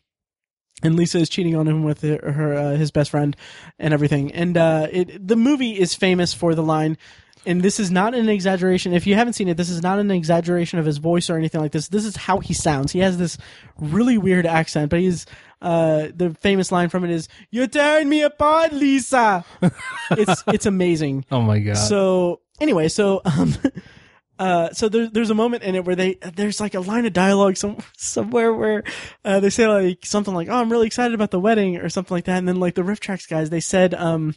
[0.84, 3.36] and Lisa is cheating on him with her, her uh, his best friend
[3.78, 4.32] and everything.
[4.32, 6.98] And uh, it the movie is famous for the line,
[7.46, 8.94] and this is not an exaggeration.
[8.94, 11.62] If you haven't seen it, this is not an exaggeration of his voice or anything
[11.62, 11.88] like this.
[11.88, 12.92] This is how he sounds.
[12.92, 13.38] He has this
[13.78, 15.26] really weird accent, but he's
[15.62, 19.46] uh, the famous line from it is "You're tearing me apart, Lisa."
[20.12, 21.26] it's it's amazing.
[21.32, 21.78] Oh my god.
[21.78, 23.54] So anyway, so um,
[24.40, 27.14] uh, so there, there's a moment in it where they there's like a line of
[27.14, 28.84] dialogue some somewhere where
[29.24, 32.16] uh, they say like something like, "Oh, I'm really excited about the wedding" or something
[32.16, 34.36] like that, and then like the RiffTrax guys, they said um,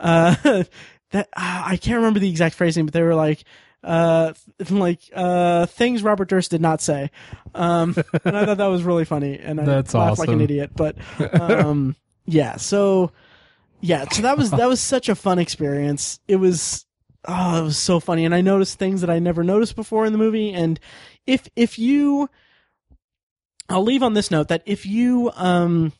[0.00, 0.64] uh,
[1.16, 3.44] that uh, I can't remember the exact phrasing, but they were like.
[3.84, 7.10] Uh, th- like uh, things Robert Durst did not say,
[7.54, 7.94] um,
[8.24, 10.70] and I thought that was really funny, and I That's laughed like an idiot.
[10.74, 10.96] But
[11.40, 11.94] um,
[12.26, 13.12] yeah, so
[13.80, 16.18] yeah, so that was that was such a fun experience.
[16.26, 16.84] It was
[17.26, 20.12] oh, it was so funny, and I noticed things that I never noticed before in
[20.12, 20.52] the movie.
[20.52, 20.80] And
[21.26, 22.28] if if you,
[23.68, 25.92] I'll leave on this note that if you um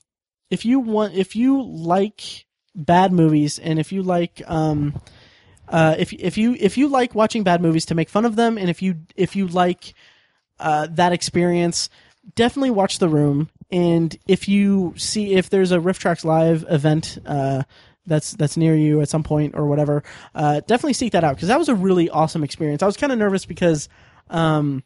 [0.50, 2.45] if you want if you like
[2.76, 5.00] bad movies and if you like um
[5.68, 8.58] uh if if you if you like watching bad movies to make fun of them
[8.58, 9.94] and if you if you like
[10.60, 11.88] uh that experience
[12.34, 13.48] definitely watch the room.
[13.70, 17.62] And if you see if there's a RiffTrax live event uh
[18.08, 21.48] that's that's near you at some point or whatever uh definitely seek that out because
[21.48, 22.82] that was a really awesome experience.
[22.82, 23.88] I was kind of nervous because
[24.30, 24.84] um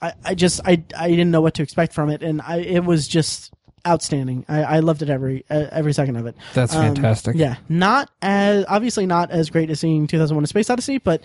[0.00, 2.84] I, I just I I didn't know what to expect from it, and I it
[2.84, 3.54] was just
[3.86, 4.44] outstanding.
[4.48, 6.34] I, I loved it every uh, every second of it.
[6.54, 7.36] That's Um, fantastic.
[7.36, 11.22] Yeah, not as obviously not as great as seeing 2001: A Space Odyssey, but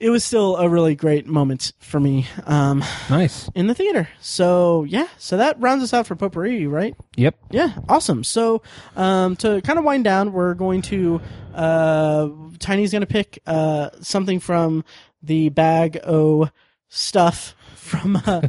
[0.00, 3.48] it was still a really great moment for me um, Nice.
[3.54, 4.08] in the theater.
[4.20, 6.96] So yeah, so that rounds us out for potpourri, right?
[7.16, 7.36] Yep.
[7.52, 8.24] Yeah, awesome.
[8.24, 8.62] So,
[8.96, 11.20] um, to kind of wind down, we're going to
[11.54, 14.84] uh, Tiny's going to pick uh, something from
[15.22, 16.48] the bag o
[16.88, 18.40] stuff from uh,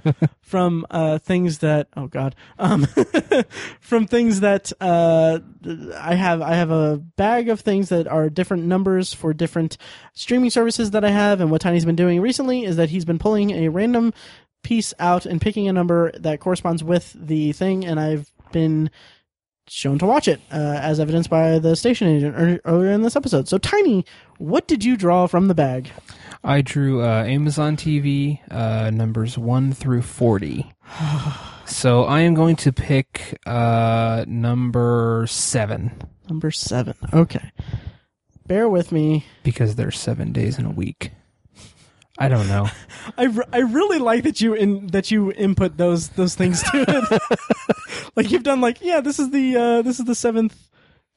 [0.42, 2.86] from uh, things that oh god um,
[3.80, 5.40] from things that uh,
[6.00, 9.78] I have I have a bag of things that are different numbers for different
[10.14, 13.18] streaming services that I have and what Tiny's been doing recently is that he's been
[13.18, 14.14] pulling a random
[14.62, 18.92] piece out and picking a number that corresponds with the thing and I've been
[19.68, 23.48] shown to watch it uh, as evidenced by the station agent earlier in this episode.
[23.48, 24.06] So Tiny,
[24.38, 25.92] what did you draw from the bag?
[26.44, 30.72] I drew uh, Amazon TV uh, numbers one through forty.
[31.66, 35.92] so I am going to pick uh, number seven.
[36.30, 36.96] Number seven.
[37.14, 37.52] Okay.
[38.48, 39.26] bear with me.
[39.44, 41.12] because there's seven days in a week.
[42.20, 42.70] I don't know.
[43.18, 46.86] I, re- I really like that you in that you input those those things to
[46.88, 47.22] it.
[48.16, 50.56] like you've done like yeah this is the uh this is the seventh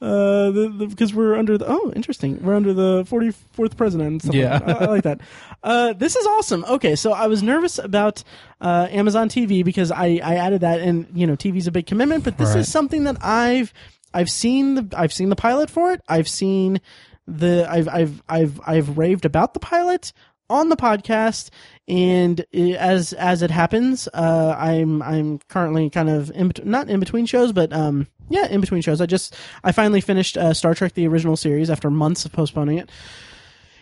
[0.02, 2.42] uh the, the because we're under the oh interesting.
[2.42, 4.60] We're under the 44th president and stuff Yeah.
[4.66, 5.20] I, I like that.
[5.62, 6.64] Uh this is awesome.
[6.66, 8.22] Okay so i was nervous about
[8.60, 12.24] uh amazon tv because i i added that and you know tv's a big commitment
[12.24, 12.58] but this Right.
[12.60, 13.72] is something that i've
[14.12, 16.02] i've seen the i've seen the pilot for it.
[16.08, 16.80] I've seen
[17.26, 20.12] the I've I've I've I've raved about the pilot
[20.48, 21.50] on the podcast,
[21.88, 27.00] and as as it happens, uh, I'm I'm currently kind of in bet- not in
[27.00, 29.00] between shows, but um yeah, in between shows.
[29.00, 32.78] I just I finally finished uh, Star Trek the original series after months of postponing
[32.78, 32.90] it.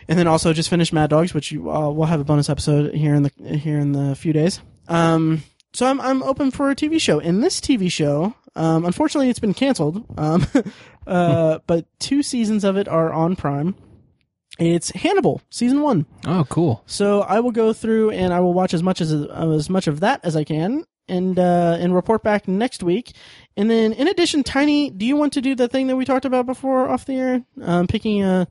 [0.07, 2.93] And then also just finished Mad Dogs, which you uh, we'll have a bonus episode
[2.93, 4.59] here in the here in the few days.
[4.87, 5.41] Um,
[5.73, 7.17] so I'm I'm open for a TV show.
[7.17, 10.05] In this TV show, um, unfortunately, it's been canceled.
[10.15, 10.45] Um,
[11.07, 13.75] uh, but two seasons of it are on Prime.
[14.57, 16.05] It's Hannibal season one.
[16.25, 16.83] Oh, cool.
[16.85, 19.99] So I will go through and I will watch as much as as much of
[19.99, 23.13] that as I can, and uh, and report back next week.
[23.57, 26.25] And then in addition, Tiny, do you want to do the thing that we talked
[26.25, 27.41] about before off the air?
[27.61, 28.47] Um, picking a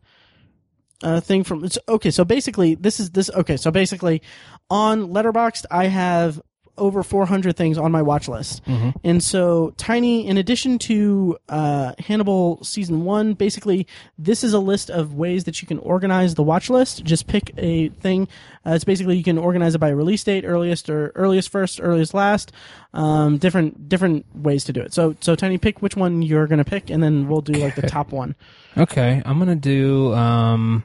[1.03, 2.11] a thing from it's, okay.
[2.11, 3.57] So basically, this is this okay.
[3.57, 4.23] So basically,
[4.71, 6.41] on Letterboxd, I have
[6.77, 8.63] over 400 things on my watch list.
[9.05, 13.87] And so Tiny, in addition to uh, Hannibal season one, basically
[14.19, 17.05] this is a list of ways that you can organize the watch list.
[17.05, 18.29] Just pick a thing.
[18.67, 22.15] Uh, it's basically you can organize it by release date, earliest or earliest first, earliest
[22.15, 22.53] last.
[22.93, 24.93] Um, different different ways to do it.
[24.93, 27.83] So so Tiny, pick which one you're gonna pick, and then we'll do like the
[27.83, 28.35] top one.
[28.77, 30.85] Okay, I'm gonna do um,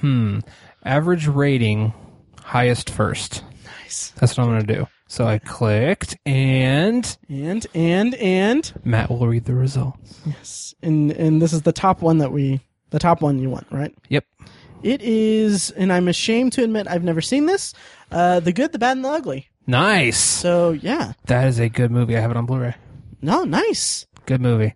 [0.00, 0.40] hmm,
[0.84, 1.92] average rating,
[2.42, 3.42] highest first.
[3.90, 4.10] Nice.
[4.20, 4.86] That's what I'm gonna do.
[5.08, 10.20] So I clicked, and And and and Matt will read the results.
[10.24, 12.60] yes, and and this is the top one that we
[12.90, 13.92] the top one you want, right?
[14.08, 14.24] Yep.
[14.84, 17.74] It is, and I'm ashamed to admit I've never seen this.
[18.12, 19.48] Uh, the Good, the Bad, and the Ugly.
[19.66, 20.18] Nice.
[20.18, 22.16] So yeah, That is a good movie.
[22.16, 22.74] I have it on Blu-ray.
[23.20, 24.74] no, nice, Good movie.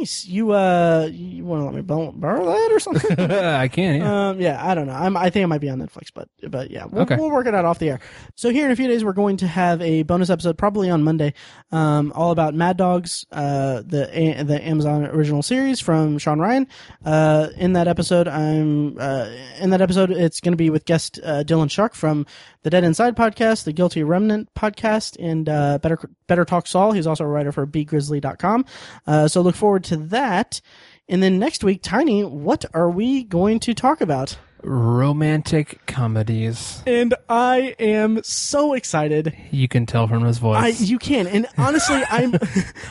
[0.00, 0.24] Nice.
[0.26, 3.20] You uh, you want to let me borrow, that or something?
[3.30, 3.96] I can.
[4.00, 4.28] Yeah.
[4.30, 4.94] um, yeah, I don't know.
[4.94, 7.16] I'm, I think it might be on Netflix, but but yeah, we'll, Okay.
[7.16, 8.00] we'll work it out off the air.
[8.34, 11.02] So here in a few days, we're going to have a bonus episode, probably on
[11.02, 11.34] Monday,
[11.70, 16.66] um, all about Mad Dogs, uh, the a- the Amazon original series from Shawn Ryan.
[17.04, 19.28] Uh, in that episode, I'm uh,
[19.60, 22.24] in that episode, it's going to be with guest uh, Dylan Shark from
[22.62, 26.92] the Dead Inside podcast, the Guilty Remnant podcast, and uh, Better Better Talk Saul.
[26.92, 28.64] He's also a writer for BGrizzly.com.
[29.06, 30.60] Uh, so look forward to that.
[31.08, 34.38] And then next week, Tiny, what are we going to talk about?
[34.62, 36.82] Romantic comedies.
[36.86, 39.34] And I am so excited.
[39.50, 40.62] You can tell from his voice.
[40.62, 41.26] I you can.
[41.26, 42.34] And honestly, I'm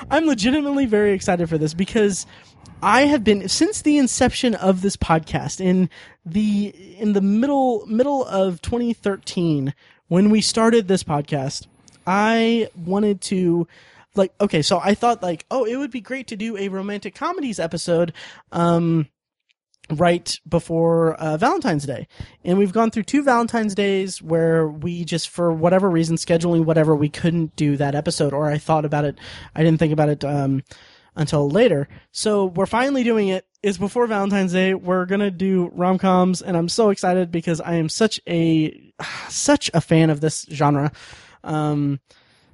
[0.09, 2.25] I'm legitimately very excited for this because
[2.81, 5.89] I have been since the inception of this podcast in
[6.25, 9.73] the in the middle middle of 2013
[10.07, 11.67] when we started this podcast.
[12.07, 13.67] I wanted to
[14.15, 17.15] like okay, so I thought like, oh, it would be great to do a romantic
[17.15, 18.13] comedies episode
[18.51, 19.07] um
[19.91, 22.07] right before uh, Valentine's Day.
[22.43, 26.95] And we've gone through two Valentine's Days where we just, for whatever reason, scheduling whatever,
[26.95, 29.17] we couldn't do that episode, or I thought about it.
[29.55, 30.63] I didn't think about it um,
[31.15, 31.87] until later.
[32.11, 33.45] So we're finally doing it.
[33.61, 34.73] It's before Valentine's Day.
[34.73, 38.93] We're gonna do rom coms, and I'm so excited because I am such a
[39.27, 40.91] such a fan of this genre.
[41.43, 41.99] Um,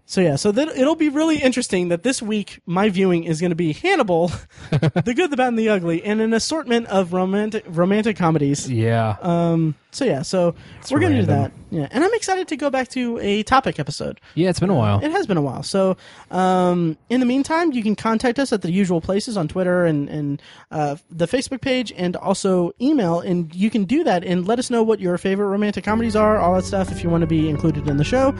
[0.07, 3.51] so yeah, so that it'll be really interesting that this week my viewing is going
[3.51, 4.27] to be Hannibal,
[4.69, 8.69] The Good, the Bad, and the Ugly, and an assortment of romantic romantic comedies.
[8.69, 9.17] yeah.
[9.21, 10.53] Um, so yeah, so
[10.91, 11.51] we're going to do that.
[11.51, 11.65] random.
[11.71, 14.19] Yeah, and I'm excited to go back to a topic episode.
[14.35, 15.03] yeah, it's been a while.
[15.03, 15.63] It has been a while.
[15.63, 15.95] So,
[16.31, 20.09] um, in the meantime, you can contact us at the usual places on Twitter and,
[20.09, 23.21] and uh, the Facebook page and also email.
[23.21, 26.37] And you can do that and let us know what your favorite romantic comedies are,
[26.39, 28.35] all that stuff, if you want to be included in the show.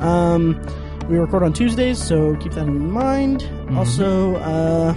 [0.00, 0.60] Um,
[1.08, 3.48] we record on Tuesdays, so keep that in mind.
[3.76, 4.94] Also, uh,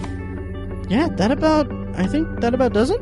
[0.89, 3.01] yeah, that about, I think that about does it.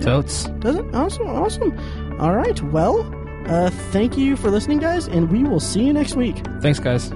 [0.00, 0.44] Totes.
[0.60, 0.94] Does it?
[0.94, 2.20] Awesome, awesome.
[2.20, 3.00] All right, well,
[3.46, 6.36] uh, thank you for listening, guys, and we will see you next week.
[6.60, 7.12] Thanks, guys.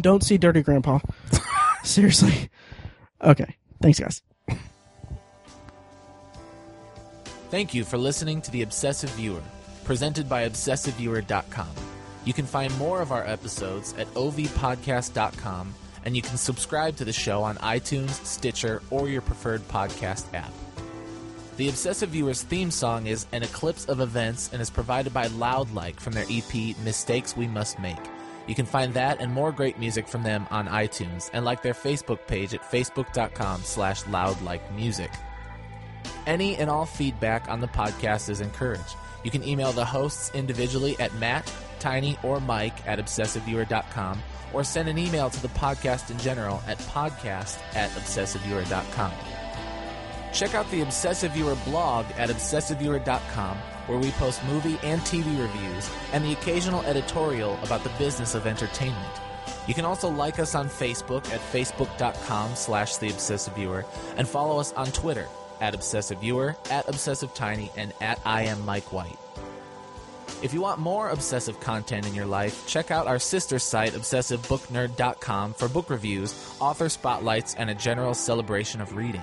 [0.00, 0.98] Don't see Dirty Grandpa.
[1.84, 2.50] Seriously.
[3.22, 3.56] Okay.
[3.80, 4.22] Thanks, guys.
[7.50, 9.42] Thank you for listening to The Obsessive Viewer,
[9.84, 11.68] presented by ObsessiveViewer.com.
[12.24, 15.74] You can find more of our episodes at ovpodcast.com,
[16.04, 20.52] and you can subscribe to the show on iTunes, Stitcher, or your preferred podcast app.
[21.56, 26.00] The Obsessive Viewer's theme song is An Eclipse of Events and is provided by Loudlike
[26.00, 27.96] from their EP Mistakes We Must Make.
[28.48, 31.72] You can find that and more great music from them on iTunes and like their
[31.72, 35.14] Facebook page at facebook.com slash loudlikemusic.
[36.26, 38.96] Any and all feedback on the podcast is encouraged.
[39.24, 44.22] You can email the hosts individually at Matt, Tiny, or Mike at obsessiveviewer.com
[44.52, 49.12] or send an email to the podcast in general at podcast at obsessiveviewer.com.
[50.32, 53.56] Check out the Obsessive Viewer blog at obsessiveviewer.com
[53.86, 58.46] where we post movie and TV reviews and the occasional editorial about the business of
[58.46, 59.20] entertainment.
[59.66, 63.84] You can also like us on Facebook at facebook.com slash the obsessive viewer
[64.16, 65.28] and follow us on Twitter
[65.60, 69.18] at obsessive viewer, at obsessive tiny, and at I am Mike White.
[70.42, 75.54] If you want more obsessive content in your life, check out our sister site, obsessivebooknerd.com,
[75.54, 79.22] for book reviews, author spotlights, and a general celebration of reading.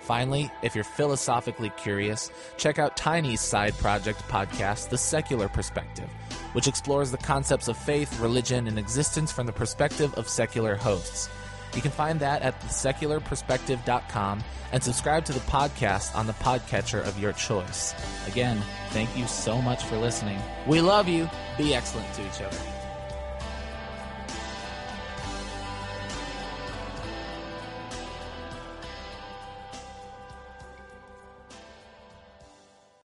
[0.00, 6.08] Finally, if you're philosophically curious, check out Tiny's side project podcast, The Secular Perspective,
[6.52, 11.28] which explores the concepts of faith, religion, and existence from the perspective of secular hosts.
[11.74, 17.18] You can find that at thesecularperspective.com and subscribe to the podcast on the podcatcher of
[17.18, 17.94] your choice.
[18.26, 18.60] Again,
[18.90, 20.40] thank you so much for listening.
[20.66, 21.28] We love you.
[21.58, 22.79] Be excellent to each other.